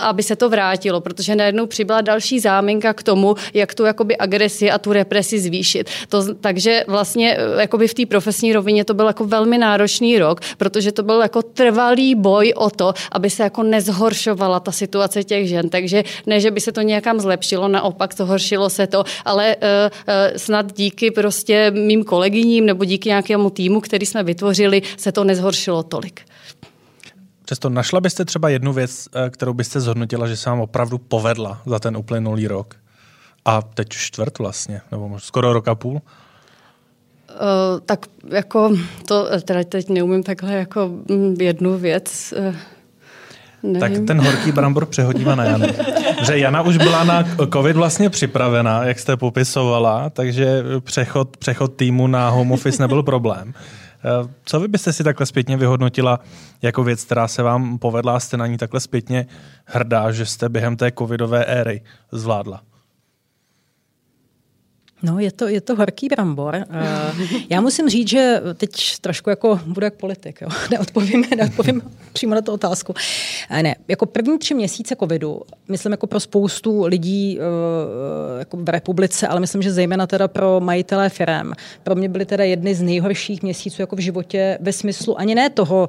aby 0.00 0.22
se 0.22 0.36
to 0.36 0.48
vrátilo 0.48 1.00
protože 1.00 1.36
najednou 1.36 1.66
přibyla 1.66 2.00
další 2.00 2.40
záminka 2.40 2.94
k 2.94 3.02
tomu, 3.02 3.34
jak 3.54 3.74
tu 3.74 3.84
jakoby 3.84 4.16
agresi 4.16 4.70
a 4.70 4.78
tu 4.78 4.92
represi 4.92 5.38
zvýšit. 5.38 5.90
To, 6.08 6.34
takže 6.34 6.84
vlastně 6.86 7.36
eh, 7.36 7.60
jakoby 7.60 7.88
v 7.88 7.94
té 7.94 8.06
profesní 8.06 8.52
rovině 8.52 8.84
to 8.84 8.94
byl 8.94 9.06
jako 9.06 9.24
velmi 9.24 9.58
náročný 9.58 10.18
rok, 10.18 10.40
protože 10.56 10.92
to 10.92 11.02
byl 11.02 11.20
jako 11.20 11.42
trvalý 11.42 12.14
boj 12.14 12.52
o 12.56 12.70
to, 12.70 12.94
aby 13.12 13.30
se 13.30 13.42
jako 13.42 13.62
nezhoršovala 13.62 14.60
ta 14.60 14.72
situace 14.72 15.24
těch 15.24 15.48
žen. 15.48 15.68
Takže 15.68 16.04
ne, 16.26 16.40
že 16.40 16.50
by 16.50 16.60
se 16.60 16.72
to 16.72 16.80
nějakam 16.80 17.20
zlepšilo, 17.20 17.68
naopak 17.68 18.14
zhoršilo 18.14 18.70
se 18.70 18.86
to, 18.86 19.04
ale 19.24 19.56
uh, 19.56 19.62
snad 20.36 20.72
díky 20.72 21.10
prostě 21.10 21.70
mým 21.70 22.04
kolegyním 22.04 22.66
nebo 22.66 22.84
díky 22.84 23.08
nějakému 23.08 23.50
týmu, 23.50 23.80
který 23.80 24.06
jsme 24.06 24.22
vytvořili, 24.22 24.82
se 24.96 25.12
to 25.12 25.24
nezhoršilo 25.24 25.82
tolik. 25.82 26.20
Přesto 27.50 27.68
našla 27.68 28.00
byste 28.00 28.24
třeba 28.24 28.48
jednu 28.48 28.72
věc, 28.72 29.08
eh, 29.14 29.30
kterou 29.30 29.54
byste 29.54 29.80
zhodnotila, 29.80 30.26
že 30.26 30.36
se 30.36 30.50
vám 30.50 30.60
opravdu 30.60 30.98
povedla 30.98 31.62
za 31.66 31.78
ten 31.78 31.96
uplynulý 31.96 32.46
rok? 32.46 32.74
A 33.44 33.62
teď 33.62 33.88
čtvrt 33.88 34.38
vlastně, 34.38 34.80
nebo 34.90 35.20
skoro 35.20 35.52
rok 35.52 35.68
a 35.68 35.74
půl? 35.74 35.92
Uh, 35.92 36.00
tak 37.86 38.06
jako 38.28 38.72
to 39.08 39.28
teda 39.44 39.64
teď 39.64 39.88
neumím 39.88 40.22
takhle 40.22 40.52
jako 40.52 40.90
mm, 41.08 41.36
jednu 41.40 41.78
věc. 41.78 42.34
Uh, 42.38 42.54
nevím. 43.62 43.80
Tak 43.80 44.06
ten 44.06 44.20
horký 44.20 44.52
brambor 44.52 44.86
přehodíme 44.86 45.36
na 45.36 45.44
Janu. 45.44 45.66
Že 46.26 46.38
Jana 46.38 46.62
už 46.62 46.76
byla 46.76 47.04
na 47.04 47.24
covid 47.52 47.76
vlastně 47.76 48.10
připravená, 48.10 48.84
jak 48.84 48.98
jste 48.98 49.16
popisovala, 49.16 50.10
takže 50.10 50.64
přechod, 50.80 51.36
přechod 51.36 51.74
týmu 51.74 52.06
na 52.06 52.28
home 52.28 52.52
office 52.52 52.82
nebyl 52.82 53.02
problém. 53.02 53.54
Eh, 54.04 54.28
co 54.44 54.60
vy 54.60 54.68
byste 54.68 54.92
si 54.92 55.04
takhle 55.04 55.26
zpětně 55.26 55.56
vyhodnotila 55.56 56.20
jako 56.62 56.84
věc, 56.84 57.04
která 57.04 57.28
se 57.28 57.42
vám 57.42 57.78
povedla, 57.78 58.20
jste 58.20 58.36
na 58.36 58.46
ní 58.46 58.58
takhle 58.58 58.80
zpětně 58.80 59.26
hrdá, 59.64 60.12
že 60.12 60.26
jste 60.26 60.48
během 60.48 60.76
té 60.76 60.92
covidové 60.92 61.44
éry 61.44 61.82
zvládla? 62.12 62.69
No, 65.02 65.18
je 65.18 65.32
to, 65.32 65.48
je 65.48 65.60
to 65.60 65.76
horký 65.76 66.08
brambor. 66.08 66.54
Eh, 66.56 66.66
já 67.50 67.60
musím 67.60 67.88
říct, 67.88 68.08
že 68.08 68.40
teď 68.54 68.98
trošku 69.00 69.30
jako 69.30 69.60
budu 69.66 69.84
jak 69.84 69.94
politik. 69.94 70.40
Jo. 70.40 70.48
Neodpovím, 70.70 71.24
neodpovím 71.36 71.82
přímo 72.12 72.34
na 72.34 72.40
tu 72.40 72.52
otázku. 72.52 72.94
Eh, 73.50 73.62
ne, 73.62 73.76
jako 73.88 74.06
první 74.06 74.38
tři 74.38 74.54
měsíce 74.54 74.96
covidu, 74.96 75.42
myslím 75.68 75.92
jako 75.92 76.06
pro 76.06 76.20
spoustu 76.20 76.84
lidí 76.86 77.38
eh, 77.40 78.38
jako 78.38 78.56
v 78.56 78.68
republice, 78.68 79.28
ale 79.28 79.40
myslím, 79.40 79.62
že 79.62 79.72
zejména 79.72 80.06
teda 80.06 80.28
pro 80.28 80.60
majitelé 80.60 81.08
firm, 81.08 81.52
pro 81.82 81.94
mě 81.94 82.08
byly 82.08 82.26
teda 82.26 82.44
jedny 82.44 82.74
z 82.74 82.82
nejhorších 82.82 83.42
měsíců 83.42 83.82
jako 83.82 83.96
v 83.96 84.00
životě 84.00 84.58
ve 84.60 84.72
smyslu 84.72 85.20
ani 85.20 85.34
ne 85.34 85.50
toho, 85.50 85.88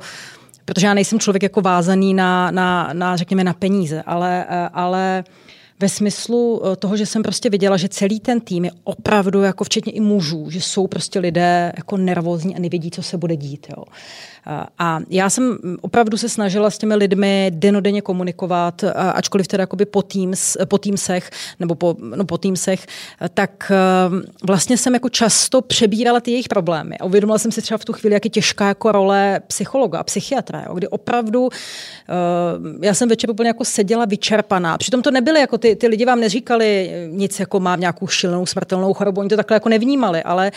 protože 0.65 0.87
já 0.87 0.93
nejsem 0.93 1.19
člověk 1.19 1.43
jako 1.43 1.61
vázaný 1.61 2.13
na, 2.13 2.51
na, 2.51 2.89
na 2.93 3.15
řekněme, 3.15 3.43
na 3.43 3.53
peníze, 3.53 4.03
ale, 4.05 4.45
ale 4.73 5.23
ve 5.81 5.89
smyslu 5.89 6.61
eh, 6.65 6.75
toho, 6.75 6.97
že 6.97 7.05
jsem 7.05 7.23
prostě 7.23 7.49
viděla, 7.49 7.77
že 7.77 7.89
celý 7.89 8.19
ten 8.19 8.41
tým 8.41 8.65
je 8.65 8.71
opravdu, 8.83 9.41
jako 9.41 9.63
včetně 9.63 9.91
i 9.91 9.99
mužů, 9.99 10.49
že 10.49 10.61
jsou 10.61 10.87
prostě 10.87 11.19
lidé 11.19 11.71
jako 11.77 11.97
nervózní 11.97 12.55
a 12.55 12.59
nevědí, 12.59 12.91
co 12.91 13.03
se 13.03 13.17
bude 13.17 13.35
dít. 13.35 13.67
Jo. 13.77 13.83
A 14.79 14.99
já 15.09 15.29
jsem 15.29 15.57
opravdu 15.81 16.17
se 16.17 16.29
snažila 16.29 16.69
s 16.69 16.77
těmi 16.77 16.95
lidmi 16.95 17.51
denodenně 17.55 18.01
komunikovat, 18.01 18.83
ačkoliv 19.13 19.47
teda 19.47 19.61
jakoby 19.61 19.85
po, 19.85 20.01
teams, 20.01 20.57
po 20.65 20.77
Teamsech, 20.77 21.29
nebo 21.59 21.75
po, 21.75 21.95
no 22.15 22.25
po 22.25 22.37
Teamsech, 22.37 22.87
tak 23.33 23.71
ehm, 23.71 24.21
vlastně 24.43 24.77
jsem 24.77 24.93
jako 24.93 25.09
často 25.09 25.61
přebírala 25.61 26.19
ty 26.19 26.31
jejich 26.31 26.47
problémy. 26.47 26.97
A 26.97 27.05
uvědomila 27.05 27.37
jsem 27.37 27.51
si 27.51 27.61
třeba 27.61 27.77
v 27.77 27.85
tu 27.85 27.93
chvíli, 27.93 28.13
jak 28.13 28.25
je 28.25 28.31
těžká 28.31 28.67
jako 28.67 28.91
role 28.91 29.41
psychologa, 29.47 30.03
psychiatra, 30.03 30.63
jo, 30.67 30.73
kdy 30.73 30.87
opravdu 30.87 31.49
ehm, 31.49 32.83
já 32.83 32.93
jsem 32.93 33.09
večer 33.09 33.29
úplně 33.29 33.47
jako 33.47 33.65
seděla 33.65 34.05
vyčerpaná. 34.05 34.77
Přitom 34.77 35.01
to 35.01 35.11
nebyly 35.11 35.39
jako 35.39 35.57
ty 35.57 35.71
ty, 35.75 35.87
lidi 35.87 36.05
vám 36.05 36.19
neříkali 36.19 36.91
nic, 37.09 37.39
jako 37.39 37.59
má 37.59 37.75
nějakou 37.75 38.07
šílenou 38.07 38.45
smrtelnou 38.45 38.93
chorobu, 38.93 39.21
oni 39.21 39.29
to 39.29 39.35
takhle 39.35 39.55
jako 39.55 39.69
nevnímali, 39.69 40.23
ale, 40.23 40.51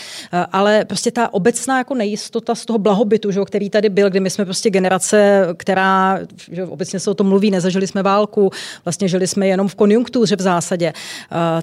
ale 0.53 0.85
prostě 0.85 1.11
ta 1.11 1.35
obecná 1.35 1.79
jako 1.79 1.95
nejistota 1.95 2.55
z 2.55 2.65
toho 2.65 2.79
blahobytu, 2.79 3.31
že, 3.31 3.41
který 3.47 3.71
tady 3.75 3.89
byl, 3.89 4.11
kdy 4.11 4.21
my 4.21 4.31
jsme 4.31 4.45
prostě 4.45 4.71
generace, 4.71 5.47
která, 5.57 6.19
že 6.53 6.65
obecně 6.65 7.01
se 7.01 7.11
o 7.11 7.15
tom 7.15 7.27
mluví, 7.27 7.51
nezažili 7.51 7.87
jsme 7.87 8.03
válku, 8.03 8.51
vlastně 8.85 9.09
žili 9.09 9.27
jsme 9.27 9.47
jenom 9.47 9.69
v 9.69 9.75
konjunktuře 9.75 10.37
v 10.37 10.41
zásadě, 10.41 10.93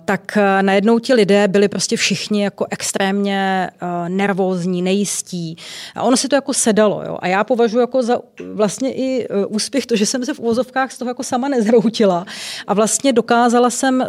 tak 0.06 0.38
najednou 0.62 1.00
ti 1.00 1.14
lidé 1.14 1.48
byli 1.48 1.68
prostě 1.68 1.98
všichni 1.98 2.44
jako 2.44 2.66
extrémně 2.70 3.70
nervózní, 4.08 4.82
nejistí. 4.82 5.56
A 5.96 6.04
ono 6.04 6.18
si 6.18 6.28
to 6.28 6.36
jako 6.36 6.54
sedalo. 6.54 7.04
Jo? 7.06 7.18
A 7.22 7.28
já 7.28 7.44
považuji 7.44 7.80
jako 7.80 8.04
za 8.04 8.20
vlastně 8.54 8.94
i 8.94 9.28
úspěch 9.48 9.86
to, 9.86 9.96
že 9.96 10.06
jsem 10.06 10.26
se 10.26 10.34
v 10.34 10.40
úvozovkách 10.40 10.92
z 10.92 10.98
toho 10.98 11.10
jako 11.10 11.24
sama 11.24 11.48
nezhroutila 11.48 12.26
a 12.68 12.74
vlastně 12.74 13.14
dokázala 13.14 13.70
jsem, 13.70 14.04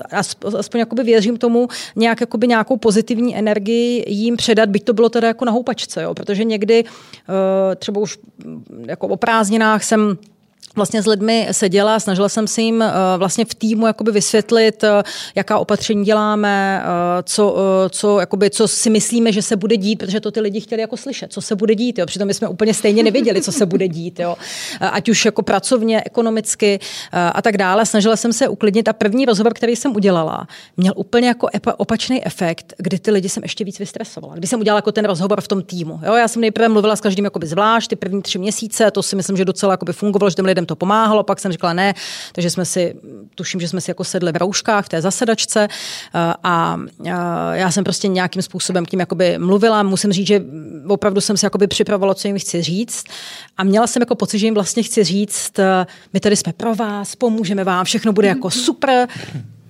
aspoň 0.59 0.79
jakoby 0.81 1.03
věřím 1.03 1.37
tomu, 1.37 1.69
nějak 1.97 2.21
jakoby 2.21 2.49
nějakou 2.49 2.77
pozitivní 2.77 3.37
energii 3.37 4.05
jim 4.09 4.37
předat, 4.37 4.69
byť 4.69 4.85
to 4.85 4.93
bylo 4.93 5.09
teda 5.09 5.29
jako 5.29 5.45
na 5.45 5.53
houpačce, 5.53 6.03
jo? 6.03 6.15
protože 6.15 6.45
někdy 6.45 6.85
eh, 6.85 7.77
třeba 7.93 8.03
už 8.03 8.19
jako 8.87 9.09
o 9.09 9.17
prázdninách 9.17 9.85
jsem 9.85 10.19
vlastně 10.77 11.03
s 11.03 11.07
lidmi 11.07 11.49
seděla, 11.51 12.01
snažila 12.01 12.29
jsem 12.29 12.47
si 12.47 12.63
jim 12.63 12.83
eh, 12.83 12.93
vlastně 13.17 13.45
v 13.45 13.55
týmu 13.55 13.87
jakoby 13.87 14.13
vysvětlit, 14.13 14.85
eh, 14.85 15.03
jaká 15.35 15.59
opatření 15.59 16.05
děláme, 16.05 16.83
eh, 16.85 17.23
co, 17.23 17.57
co, 17.91 18.21
jakoby, 18.21 18.51
co 18.51 18.69
si 18.69 18.91
myslíme, 18.91 19.33
že 19.33 19.43
se 19.43 19.57
bude 19.57 19.77
dít, 19.77 19.97
protože 19.97 20.21
to 20.21 20.31
ty 20.31 20.41
lidi 20.41 20.61
chtěli 20.61 20.81
jako 20.81 20.97
slyšet, 20.97 21.33
co 21.33 21.41
se 21.41 21.57
bude 21.57 21.75
dít. 21.75 21.99
Jo. 21.99 22.07
Přitom 22.07 22.29
my 22.29 22.35
jsme 22.35 22.49
úplně 22.49 22.75
stejně 22.75 23.03
nevěděli, 23.03 23.43
co 23.43 23.53
se 23.53 23.67
bude 23.67 23.89
dít. 23.89 24.21
Jo. 24.21 24.37
Ať 24.81 25.09
už 25.09 25.25
jako 25.25 25.43
pracovně, 25.43 26.03
ekonomicky 26.07 26.81
a 27.13 27.43
tak 27.43 27.57
dále. 27.57 27.87
Snažila 27.87 28.17
jsem 28.17 28.33
se 28.33 28.49
uklidnit 28.49 28.89
a 28.89 28.93
první 28.93 29.25
rozhovor, 29.25 29.55
který 29.55 29.77
jsem 29.77 29.97
udělala, 29.97 30.47
měl 30.77 30.93
úplně 30.97 31.29
jako 31.29 31.49
opačný 31.77 32.27
efekt, 32.27 32.75
kdy 32.79 32.99
ty 32.99 33.11
lidi 33.11 33.29
jsem 33.29 33.43
ještě 33.43 33.65
víc 33.65 33.79
vystresovala. 33.79 34.35
Když 34.35 34.51
jsem 34.51 34.61
udělala 34.61 34.79
jako 34.79 34.93
ten 34.93 35.05
rozhovor 35.05 35.41
v 35.41 35.49
tom 35.49 35.63
týmu. 35.63 36.01
Jo. 36.07 36.15
Já 36.15 36.29
jsem 36.29 36.41
nejprve 36.41 36.69
mluvila 36.69 36.97
s 36.97 37.01
každým 37.01 37.25
jakoby 37.25 37.47
zvlášť, 37.47 37.91
ty 37.91 37.97
první 37.97 38.23
tři 38.23 38.39
měsíce, 38.39 38.91
to 38.91 39.03
si 39.03 39.17
myslím, 39.17 39.37
že 39.37 39.45
docela 39.45 39.79
fungovalo, 39.93 40.31
že 40.31 40.37
lidem 40.63 40.67
to 40.67 40.77
pomáhalo, 40.77 41.23
pak 41.23 41.41
jsem 41.41 41.53
řekla 41.53 41.73
ne, 41.73 41.95
takže 42.33 42.51
jsme 42.51 42.65
si, 42.65 42.95
tuším, 43.35 43.61
že 43.61 43.69
jsme 43.69 43.81
si 43.81 43.91
jako 43.91 44.05
sedli 44.05 44.33
v 44.33 44.37
rouškách 44.37 44.85
v 44.85 44.89
té 44.89 45.03
zasedačce 45.03 45.69
eh, 45.69 46.35
a 46.43 46.79
eh, 47.07 47.11
já 47.53 47.71
jsem 47.71 47.85
prostě 47.85 48.09
nějakým 48.09 48.43
způsobem 48.43 48.87
tím 48.87 49.01
jakoby 49.01 49.39
mluvila, 49.39 49.83
musím 49.83 50.13
říct, 50.13 50.27
že 50.27 50.43
opravdu 50.89 51.21
jsem 51.21 51.37
si 51.37 51.47
jakoby 51.47 51.67
připravovala, 51.67 52.15
co 52.15 52.29
jim 52.29 52.39
chci 52.39 52.63
říct 52.63 53.05
a 53.57 53.65
měla 53.65 53.87
jsem 53.87 54.03
jako 54.03 54.15
pocit, 54.15 54.39
že 54.39 54.47
jim 54.47 54.55
vlastně 54.55 54.83
chci 54.83 55.05
říct, 55.05 55.59
eh, 55.59 55.87
my 56.13 56.21
tady 56.21 56.37
jsme 56.37 56.53
pro 56.53 56.75
vás, 56.75 57.17
pomůžeme 57.17 57.65
vám, 57.65 57.85
všechno 57.85 58.13
bude 58.13 58.29
jako 58.29 58.51
super, 58.51 59.09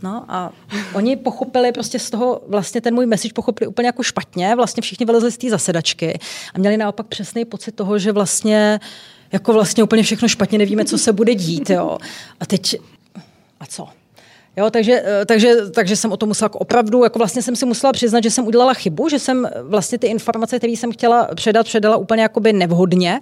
No 0.03 0.25
a 0.29 0.53
oni 0.95 1.17
pochopili 1.17 1.73
prostě 1.73 1.99
z 1.99 2.11
toho, 2.11 2.41
vlastně 2.49 2.81
ten 2.81 2.95
můj 2.95 3.07
message 3.07 3.35
pochopili 3.35 3.69
úplně 3.69 3.87
jako 3.87 4.03
špatně, 4.03 4.57
vlastně 4.57 4.81
všichni 4.81 5.07
vylezli 5.07 5.33
z 5.33 5.39
té 5.39 5.51
zasedačky 5.51 6.19
a 6.55 6.59
měli 6.59 6.77
naopak 6.77 7.07
přesný 7.07 7.45
pocit 7.45 7.73
toho, 7.73 7.99
že 7.99 8.13
vlastně 8.13 8.81
jako 9.33 9.53
vlastně 9.53 9.83
úplně 9.83 10.03
všechno 10.03 10.29
špatně, 10.29 10.59
nevíme, 10.59 10.85
co 10.85 10.99
se 10.99 11.13
bude 11.13 11.35
dít, 11.35 11.71
jo. 11.71 11.99
A 12.41 12.47
teď, 12.47 12.77
a 13.61 13.67
co? 13.67 13.89
Jo, 14.57 14.71
takže, 14.71 15.03
eh, 15.07 15.25
takže, 15.27 15.57
takže 15.71 15.97
jsem 15.97 16.13
o 16.13 16.17
tom 16.17 16.29
musela 16.29 16.47
jako 16.47 16.59
opravdu, 16.59 17.05
jako 17.05 17.19
vlastně 17.19 17.43
jsem 17.43 17.57
si 17.57 17.67
musela 17.67 17.93
přiznat, 17.93 18.23
že 18.23 18.31
jsem 18.31 18.47
udělala 18.47 18.75
chybu, 18.75 19.09
že 19.09 19.19
jsem 19.19 19.49
vlastně 19.63 19.99
ty 19.99 20.07
informace, 20.07 20.59
které 20.59 20.73
jsem 20.73 20.93
chtěla 20.93 21.29
předat, 21.35 21.67
předala 21.67 21.97
úplně 21.97 22.23
jakoby 22.23 22.53
nevhodně. 22.53 23.21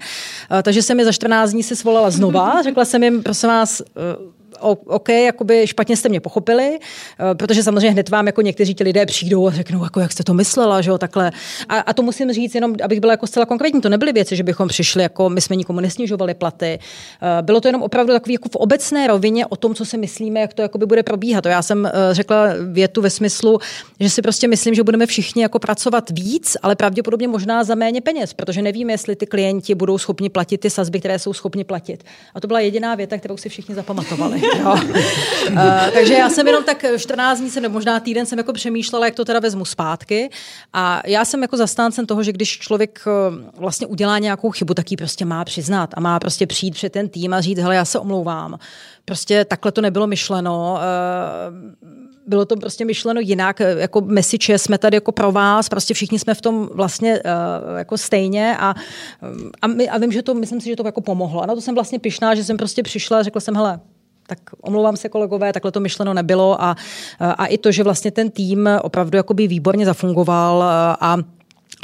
Eh, 0.58 0.62
takže 0.62 0.82
jsem 0.82 0.98
je 0.98 1.04
za 1.04 1.12
14 1.12 1.50
dní 1.50 1.62
si 1.62 1.76
svolala 1.76 2.10
znova. 2.10 2.62
Řekla 2.62 2.84
jsem 2.84 3.02
jim, 3.02 3.22
prosím 3.22 3.48
vás, 3.48 3.80
eh, 3.80 4.39
OK, 4.60 5.08
jakoby 5.08 5.66
špatně 5.66 5.96
jste 5.96 6.08
mě 6.08 6.20
pochopili, 6.20 6.78
eh, 6.78 7.34
protože 7.34 7.62
samozřejmě 7.62 7.90
hned 7.90 8.08
vám 8.08 8.26
jako 8.26 8.42
někteří 8.42 8.74
ti 8.74 8.84
lidé 8.84 9.06
přijdou 9.06 9.46
a 9.46 9.50
řeknou, 9.50 9.84
jako 9.84 10.00
jak 10.00 10.12
jste 10.12 10.24
to 10.24 10.34
myslela, 10.34 10.80
že 10.80 10.90
jo, 10.90 10.98
takhle. 10.98 11.32
A, 11.68 11.76
a, 11.78 11.92
to 11.92 12.02
musím 12.02 12.32
říct 12.32 12.54
jenom, 12.54 12.74
abych 12.84 13.00
byla 13.00 13.12
jako 13.12 13.26
zcela 13.26 13.46
konkrétní. 13.46 13.80
To 13.80 13.88
nebyly 13.88 14.12
věci, 14.12 14.36
že 14.36 14.42
bychom 14.42 14.68
přišli, 14.68 15.02
jako 15.02 15.28
my 15.28 15.40
jsme 15.40 15.56
nikomu 15.56 15.80
nesnižovali 15.80 16.34
platy. 16.34 16.78
Eh, 16.78 17.42
bylo 17.42 17.60
to 17.60 17.68
jenom 17.68 17.82
opravdu 17.82 18.12
takový 18.12 18.32
jako 18.32 18.48
v 18.48 18.56
obecné 18.56 19.06
rovině 19.06 19.46
o 19.46 19.56
tom, 19.56 19.74
co 19.74 19.84
si 19.84 19.98
myslíme, 19.98 20.40
jak 20.40 20.54
to 20.54 20.62
jakoby 20.62 20.86
bude 20.86 21.02
probíhat. 21.02 21.40
To 21.40 21.48
já 21.48 21.62
jsem 21.62 21.86
eh, 21.86 21.92
řekla 22.12 22.46
větu 22.72 23.02
ve 23.02 23.10
smyslu, 23.10 23.58
že 24.00 24.10
si 24.10 24.22
prostě 24.22 24.48
myslím, 24.48 24.74
že 24.74 24.82
budeme 24.82 25.06
všichni 25.06 25.42
jako 25.42 25.58
pracovat 25.58 26.10
víc, 26.10 26.56
ale 26.62 26.76
pravděpodobně 26.76 27.28
možná 27.28 27.64
za 27.64 27.74
méně 27.74 28.00
peněz, 28.00 28.32
protože 28.32 28.62
nevíme, 28.62 28.92
jestli 28.92 29.16
ty 29.16 29.26
klienti 29.26 29.74
budou 29.74 29.98
schopni 29.98 30.28
platit 30.28 30.58
ty 30.58 30.70
sazby, 30.70 31.00
které 31.00 31.18
jsou 31.18 31.32
schopni 31.32 31.64
platit. 31.64 32.04
A 32.34 32.40
to 32.40 32.46
byla 32.46 32.60
jediná 32.60 32.94
věta, 32.94 33.18
kterou 33.18 33.36
si 33.36 33.48
všichni 33.48 33.74
zapamatovali. 33.74 34.42
Jo. 34.58 34.74
Uh, 35.50 35.90
takže 35.94 36.14
já 36.14 36.30
jsem 36.30 36.46
jenom 36.46 36.64
tak 36.64 36.84
14 36.98 37.38
dní, 37.38 37.50
jsem, 37.50 37.72
možná 37.72 38.00
týden 38.00 38.26
jsem 38.26 38.38
jako 38.38 38.52
přemýšlela, 38.52 39.04
jak 39.04 39.14
to 39.14 39.24
teda 39.24 39.40
vezmu 39.40 39.64
zpátky. 39.64 40.30
A 40.72 41.02
já 41.06 41.24
jsem 41.24 41.42
jako 41.42 41.56
zastáncem 41.56 42.06
toho, 42.06 42.22
že 42.22 42.32
když 42.32 42.58
člověk 42.58 43.00
eh, 43.06 43.10
vlastně 43.56 43.86
udělá 43.86 44.18
nějakou 44.18 44.50
chybu, 44.50 44.74
tak 44.74 44.90
ji 44.90 44.96
prostě 44.96 45.24
má 45.24 45.44
přiznat 45.44 45.90
a 45.94 46.00
má 46.00 46.20
prostě 46.20 46.46
přijít 46.46 46.74
před 46.74 46.92
ten 46.92 47.08
tým 47.08 47.34
a 47.34 47.40
říct, 47.40 47.58
hele, 47.58 47.74
já 47.74 47.84
se 47.84 47.98
omlouvám. 47.98 48.58
Prostě 49.04 49.44
takhle 49.44 49.72
to 49.72 49.80
nebylo 49.80 50.06
myšleno. 50.06 50.78
Uh, 50.78 52.00
bylo 52.26 52.44
to 52.44 52.56
prostě 52.56 52.84
myšleno 52.84 53.20
jinak, 53.20 53.60
jako 53.60 54.00
message 54.00 54.58
jsme 54.58 54.78
tady 54.78 54.96
jako 54.96 55.12
pro 55.12 55.32
vás, 55.32 55.68
prostě 55.68 55.94
všichni 55.94 56.18
jsme 56.18 56.34
v 56.34 56.40
tom 56.40 56.68
vlastně 56.74 57.20
uh, 57.20 57.78
jako 57.78 57.98
stejně 57.98 58.56
a, 58.58 58.74
a, 59.62 59.66
my, 59.66 59.88
a 59.88 59.98
vím, 59.98 60.12
že 60.12 60.22
to, 60.22 60.34
myslím 60.34 60.60
si, 60.60 60.68
že 60.68 60.76
to 60.76 60.86
jako 60.86 61.00
pomohlo. 61.00 61.42
A 61.42 61.46
na 61.46 61.54
to 61.54 61.60
jsem 61.60 61.74
vlastně 61.74 61.98
pišná, 61.98 62.34
že 62.34 62.44
jsem 62.44 62.56
prostě 62.56 62.82
přišla 62.82 63.18
a 63.18 63.22
řekla 63.22 63.40
jsem, 63.40 63.54
hele, 63.54 63.80
tak 64.30 64.38
omlouvám 64.60 64.96
se 64.96 65.08
kolegové, 65.08 65.52
takhle 65.52 65.72
to 65.72 65.80
myšleno 65.80 66.14
nebylo 66.14 66.62
a, 66.62 66.76
a 67.18 67.46
i 67.46 67.58
to, 67.58 67.72
že 67.72 67.82
vlastně 67.82 68.10
ten 68.10 68.30
tým 68.30 68.68
opravdu 68.82 69.16
jakoby 69.16 69.48
výborně 69.48 69.86
zafungoval 69.86 70.62
a 71.00 71.16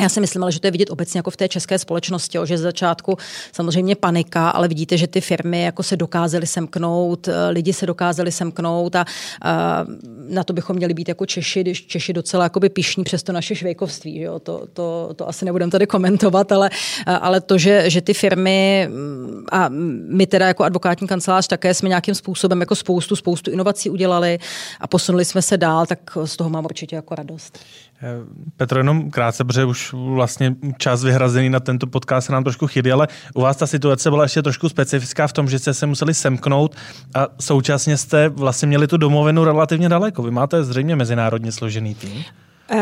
já 0.00 0.08
si 0.08 0.20
myslím, 0.20 0.44
že 0.48 0.60
to 0.60 0.66
je 0.66 0.70
vidět 0.70 0.90
obecně 0.90 1.18
jako 1.18 1.30
v 1.30 1.36
té 1.36 1.48
české 1.48 1.78
společnosti, 1.78 2.38
že 2.44 2.58
z 2.58 2.60
začátku 2.60 3.16
samozřejmě 3.52 3.96
panika, 3.96 4.50
ale 4.50 4.68
vidíte, 4.68 4.96
že 4.96 5.06
ty 5.06 5.20
firmy 5.20 5.62
jako 5.62 5.82
se 5.82 5.96
dokázaly 5.96 6.46
semknout, 6.46 7.28
lidi 7.50 7.72
se 7.72 7.86
dokázali 7.86 8.32
semknout 8.32 8.96
a, 8.96 9.04
a 9.42 9.84
na 10.28 10.44
to 10.44 10.52
bychom 10.52 10.76
měli 10.76 10.94
být 10.94 11.08
jako 11.08 11.26
Češi, 11.26 11.60
když 11.60 11.86
Češi 11.86 12.12
docela 12.12 12.44
jakoby 12.44 12.68
pišní 12.68 13.04
přes 13.04 13.22
to 13.22 13.32
naše 13.32 13.54
švejkovství. 13.54 14.18
Že 14.18 14.24
jo? 14.24 14.38
To, 14.38 14.66
to, 14.72 15.10
to, 15.16 15.28
asi 15.28 15.44
nebudem 15.44 15.70
tady 15.70 15.86
komentovat, 15.86 16.52
ale, 16.52 16.70
ale 17.06 17.40
to, 17.40 17.58
že, 17.58 17.90
že 17.90 18.00
ty 18.00 18.14
firmy 18.14 18.88
a 19.52 19.68
my 20.08 20.26
teda 20.26 20.46
jako 20.46 20.64
advokátní 20.64 21.06
kancelář 21.06 21.46
také 21.46 21.74
jsme 21.74 21.88
nějakým 21.88 22.14
způsobem 22.14 22.60
jako 22.60 22.74
spoustu, 22.74 23.16
spoustu 23.16 23.50
inovací 23.50 23.90
udělali 23.90 24.38
a 24.80 24.86
posunuli 24.86 25.24
jsme 25.24 25.42
se 25.42 25.56
dál, 25.56 25.86
tak 25.86 25.98
z 26.24 26.36
toho 26.36 26.50
mám 26.50 26.64
určitě 26.64 26.96
jako 26.96 27.14
radost. 27.14 27.58
Petro, 28.56 28.78
jenom 28.78 29.10
krátce, 29.10 29.44
protože 29.44 29.64
už 29.64 29.92
vlastně 29.92 30.54
čas 30.78 31.04
vyhrazený 31.04 31.50
na 31.50 31.60
tento 31.60 31.86
podcast 31.86 32.26
se 32.26 32.32
nám 32.32 32.44
trošku 32.44 32.66
chybí, 32.66 32.92
ale 32.92 33.08
u 33.34 33.40
vás 33.40 33.56
ta 33.56 33.66
situace 33.66 34.10
byla 34.10 34.22
ještě 34.22 34.42
trošku 34.42 34.68
specifická 34.68 35.26
v 35.26 35.32
tom, 35.32 35.48
že 35.48 35.58
jste 35.58 35.74
se 35.74 35.86
museli 35.86 36.14
semknout 36.14 36.76
a 37.14 37.26
současně 37.40 37.96
jste 37.96 38.28
vlastně 38.28 38.68
měli 38.68 38.86
tu 38.86 38.96
domovinu 38.96 39.44
relativně 39.44 39.88
daleko. 39.88 40.22
Vy 40.22 40.30
máte 40.30 40.64
zřejmě 40.64 40.96
mezinárodně 40.96 41.52
složený 41.52 41.94
tým. 41.94 42.24
Uh, 42.72 42.78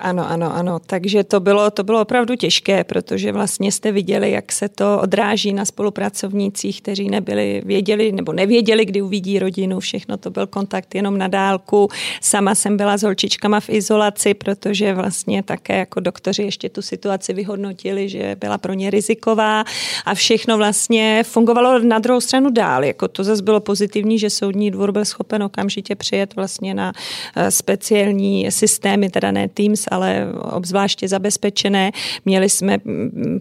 ano, 0.00 0.30
ano, 0.30 0.54
ano. 0.54 0.78
Takže 0.86 1.24
to 1.24 1.40
bylo, 1.40 1.70
to 1.70 1.84
bylo 1.84 2.00
opravdu 2.00 2.34
těžké, 2.34 2.84
protože 2.84 3.32
vlastně 3.32 3.72
jste 3.72 3.92
viděli, 3.92 4.30
jak 4.30 4.52
se 4.52 4.68
to 4.68 5.00
odráží 5.02 5.52
na 5.52 5.64
spolupracovnících, 5.64 6.82
kteří 6.82 7.10
nebyli, 7.10 7.62
věděli 7.64 8.12
nebo 8.12 8.32
nevěděli, 8.32 8.84
kdy 8.84 9.02
uvidí 9.02 9.38
rodinu. 9.38 9.80
Všechno 9.80 10.16
to 10.16 10.30
byl 10.30 10.46
kontakt 10.46 10.94
jenom 10.94 11.18
na 11.18 11.28
dálku. 11.28 11.88
Sama 12.20 12.54
jsem 12.54 12.76
byla 12.76 12.96
s 12.96 13.02
holčičkama 13.02 13.60
v 13.60 13.68
izolaci, 13.68 14.34
protože 14.34 14.94
vlastně 14.94 15.42
také 15.42 15.78
jako 15.78 16.00
doktoři 16.00 16.42
ještě 16.42 16.68
tu 16.68 16.82
situaci 16.82 17.32
vyhodnotili, 17.32 18.08
že 18.08 18.36
byla 18.40 18.58
pro 18.58 18.72
ně 18.72 18.90
riziková 18.90 19.64
a 20.04 20.14
všechno 20.14 20.56
vlastně 20.56 21.22
fungovalo 21.26 21.78
na 21.78 21.98
druhou 21.98 22.20
stranu 22.20 22.50
dál. 22.50 22.84
Jako 22.84 23.08
to 23.08 23.24
zase 23.24 23.42
bylo 23.42 23.60
pozitivní, 23.60 24.18
že 24.18 24.30
soudní 24.30 24.70
dvůr 24.70 24.92
byl 24.92 25.04
schopen 25.04 25.42
okamžitě 25.42 25.96
přijet 25.96 26.36
vlastně 26.36 26.74
na 26.74 26.92
eh, 27.36 27.50
speciální 27.50 28.52
systémy 28.52 29.10
teda 29.20 29.32
ne 29.32 29.48
Teams, 29.48 29.84
ale 29.90 30.26
obzvláště 30.50 31.08
zabezpečené. 31.08 31.92
Měli 32.24 32.50
jsme 32.50 32.78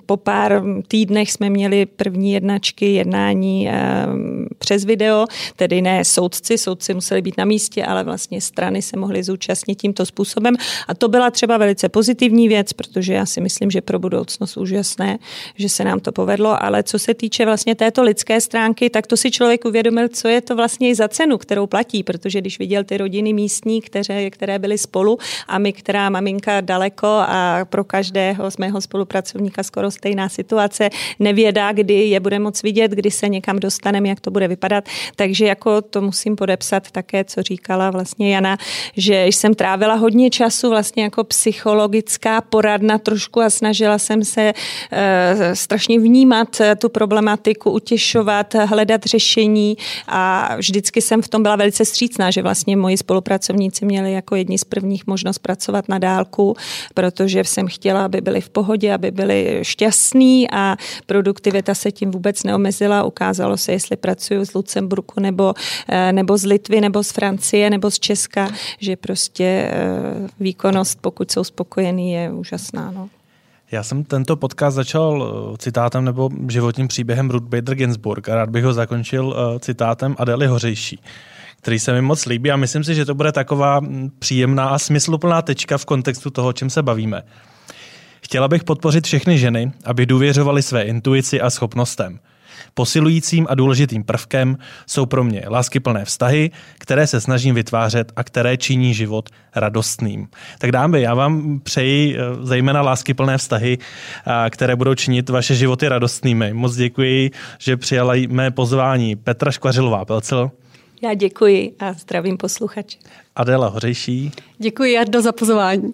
po 0.06 0.18
pár 0.18 0.64
týdnech 0.88 1.32
jsme 1.32 1.50
měli 1.50 1.86
první 1.86 2.34
jednačky 2.34 2.94
jednání 2.94 3.70
přes 4.58 4.86
video, 4.86 5.26
tedy 5.56 5.82
ne 5.82 6.06
soudci, 6.06 6.58
soudci 6.58 6.94
museli 6.94 7.22
být 7.22 7.38
na 7.38 7.46
místě, 7.46 7.86
ale 7.86 8.04
vlastně 8.04 8.42
strany 8.42 8.82
se 8.82 8.98
mohly 8.98 9.24
zúčastnit 9.24 9.76
tímto 9.76 10.06
způsobem. 10.06 10.56
A 10.88 10.94
to 10.94 11.08
byla 11.08 11.32
třeba 11.32 11.58
velice 11.58 11.90
pozitivní 11.90 12.48
věc, 12.48 12.74
protože 12.74 13.14
já 13.14 13.26
si 13.26 13.42
myslím, 13.42 13.72
že 13.72 13.82
pro 13.82 14.00
budoucnost 14.00 14.58
úžasné, 14.58 15.20
že 15.56 15.70
se 15.70 15.84
nám 15.84 16.00
to 16.00 16.12
povedlo, 16.12 16.64
ale 16.64 16.84
co 16.84 17.00
se 17.00 17.14
týče 17.14 17.46
vlastně 17.46 17.76
této 17.76 18.04
lidské 18.04 18.42
stránky, 18.42 18.90
tak 18.90 19.08
to 19.08 19.18
si 19.18 19.32
člověk 19.32 19.66
uvědomil, 19.66 20.08
co 20.08 20.28
je 20.28 20.42
to 20.42 20.56
vlastně 20.56 20.90
i 20.90 20.96
za 20.96 21.08
cenu, 21.08 21.38
kterou 21.38 21.68
platí, 21.68 22.04
protože 22.04 22.42
když 22.42 22.60
viděl 22.60 22.84
ty 22.84 22.98
rodiny 22.98 23.34
místní, 23.34 23.82
které, 23.82 24.30
které 24.30 24.60
byly 24.60 24.78
spolu 24.78 25.18
a 25.48 25.58
my 25.58 25.67
my, 25.68 25.74
která 25.74 26.10
maminka 26.10 26.62
daleko 26.62 27.08
a 27.08 27.66
pro 27.66 27.84
každého 27.84 28.52
z 28.52 28.58
mého 28.58 28.82
spolupracovníka 28.82 29.64
skoro 29.64 29.92
stejná 29.92 30.30
situace. 30.30 30.90
Nevědá, 31.20 31.72
kdy 31.72 31.94
je 31.94 32.20
bude 32.20 32.40
moc 32.40 32.64
vidět, 32.64 32.92
kdy 32.92 33.12
se 33.12 33.30
někam 33.30 33.60
dostaneme, 33.60 34.10
jak 34.10 34.20
to 34.20 34.32
bude 34.32 34.48
vypadat. 34.48 34.84
Takže 35.16 35.46
jako 35.46 35.82
to 35.82 36.02
musím 36.02 36.36
podepsat 36.36 36.92
také, 36.92 37.24
co 37.24 37.42
říkala 37.42 37.92
vlastně 37.92 38.36
Jana, 38.36 38.58
že 38.98 39.26
jsem 39.26 39.56
trávila 39.56 39.96
hodně 39.96 40.30
času 40.30 40.70
vlastně 40.70 41.04
jako 41.04 41.24
psychologická 41.24 42.42
poradna 42.42 42.98
trošku 42.98 43.42
a 43.42 43.50
snažila 43.50 43.98
jsem 43.98 44.24
se 44.24 44.54
uh, 44.54 44.98
strašně 45.54 46.00
vnímat 46.00 46.62
tu 46.78 46.90
problematiku, 46.90 47.72
utěšovat, 47.72 48.54
hledat 48.54 49.04
řešení 49.06 49.78
a 50.08 50.56
vždycky 50.56 51.02
jsem 51.02 51.22
v 51.22 51.28
tom 51.28 51.44
byla 51.44 51.56
velice 51.56 51.86
střícná, 51.86 52.32
že 52.32 52.42
vlastně 52.42 52.78
moji 52.78 52.98
spolupracovníci 52.98 53.86
měli 53.86 54.14
jako 54.14 54.36
jedni 54.36 54.58
z 54.58 54.64
prvních 54.64 55.08
možnost 55.08 55.40
pracovat 55.40 55.57
na 55.88 55.98
dálku, 55.98 56.56
protože 56.94 57.44
jsem 57.44 57.68
chtěla, 57.68 58.06
aby 58.06 58.22
byli 58.22 58.42
v 58.42 58.50
pohodě, 58.50 58.94
aby 58.94 59.12
byli 59.12 59.60
šťastní 59.62 60.52
a 60.52 60.76
produktivita 61.06 61.74
se 61.74 61.92
tím 61.92 62.12
vůbec 62.12 62.44
neomezila. 62.44 63.04
Ukázalo 63.04 63.58
se, 63.58 63.72
jestli 63.72 63.96
pracuju 63.98 64.46
z 64.46 64.54
Lucemburku 64.54 65.20
nebo, 65.20 65.54
eh, 65.88 66.14
nebo 66.14 66.38
z 66.38 66.46
Litvy, 66.46 66.82
nebo 66.82 67.04
z 67.04 67.12
Francie, 67.12 67.70
nebo 67.70 67.92
z 67.92 68.00
Česka, 68.00 68.50
že 68.80 68.96
prostě 68.96 69.44
eh, 69.44 70.30
výkonnost, 70.40 71.00
pokud 71.02 71.32
jsou 71.32 71.44
spokojení, 71.44 72.12
je 72.12 72.32
úžasná. 72.32 72.92
No. 72.92 73.10
Já 73.72 73.84
jsem 73.84 74.04
tento 74.04 74.36
podcast 74.36 74.76
začal 74.76 75.34
eh, 75.54 75.58
citátem 75.58 76.06
nebo 76.06 76.30
životním 76.50 76.88
příběhem 76.88 77.30
Ruth 77.30 77.44
Bader 77.44 77.76
Ginsburg 77.76 78.30
a 78.30 78.36
rád 78.36 78.50
bych 78.50 78.64
ho 78.64 78.74
zakončil 78.74 79.36
citátem 79.60 80.16
Adely 80.20 80.48
Hořejší 80.48 81.00
který 81.68 81.80
se 81.80 81.94
mi 81.94 82.02
moc 82.02 82.26
líbí 82.26 82.52
a 82.52 82.56
myslím 82.56 82.84
si, 82.84 82.96
že 82.96 83.06
to 83.06 83.16
bude 83.16 83.32
taková 83.32 83.80
mm, 83.80 84.12
příjemná 84.20 84.70
a 84.70 84.80
smysluplná 84.80 85.42
tečka 85.42 85.78
v 85.78 85.86
kontextu 85.86 86.30
toho, 86.30 86.48
o 86.48 86.54
čem 86.54 86.70
se 86.70 86.84
bavíme. 86.84 87.24
Chtěla 88.22 88.48
bych 88.48 88.64
podpořit 88.64 89.06
všechny 89.06 89.38
ženy, 89.38 89.72
aby 89.86 90.06
důvěřovaly 90.06 90.62
své 90.62 90.84
intuici 90.84 91.42
a 91.42 91.50
schopnostem. 91.50 92.20
Posilujícím 92.74 93.48
a 93.50 93.56
důležitým 93.56 94.04
prvkem 94.04 94.58
jsou 94.86 95.06
pro 95.06 95.24
mě 95.24 95.44
láskyplné 95.48 96.06
vztahy, 96.06 96.52
které 96.78 97.08
se 97.08 97.22
snažím 97.22 97.56
vytvářet 97.56 98.12
a 98.16 98.24
které 98.24 98.58
činí 98.58 98.94
život 98.94 99.30
radostným. 99.56 100.28
Tak 100.60 100.72
dámy, 100.72 101.02
já 101.02 101.14
vám 101.14 101.60
přeji 101.60 102.18
eh, 102.18 102.20
zejména 102.42 102.82
láskyplné 102.82 103.38
vztahy, 103.38 103.78
které 104.50 104.76
budou 104.76 104.96
činit 104.96 105.30
vaše 105.30 105.56
životy 105.56 105.88
radostnými. 105.88 106.54
Moc 106.54 106.76
děkuji, 106.76 107.32
že 107.60 107.78
přijala 107.78 108.14
mé 108.30 108.52
pozvání 108.52 109.16
Petra 109.16 109.52
Škvařilová-Pelcel. 109.52 110.52
Já 111.02 111.14
děkuji 111.14 111.76
a 111.80 111.94
zdravím 111.94 112.38
posluchače. 112.38 112.98
Adela 113.36 113.68
Hořejší. 113.68 114.32
Děkuji 114.58 114.94
Jardo 114.94 115.22
za 115.22 115.32
pozvání. 115.32 115.92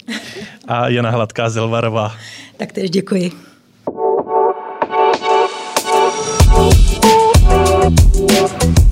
A 0.67 0.89
Jana 0.89 1.09
Hladká 1.09 1.49
Zilvarová. 1.49 2.15
Tak 2.57 2.71
tež 2.71 2.89
děkuji. 2.89 3.31
Thank 7.83 8.63
you. 8.63 8.82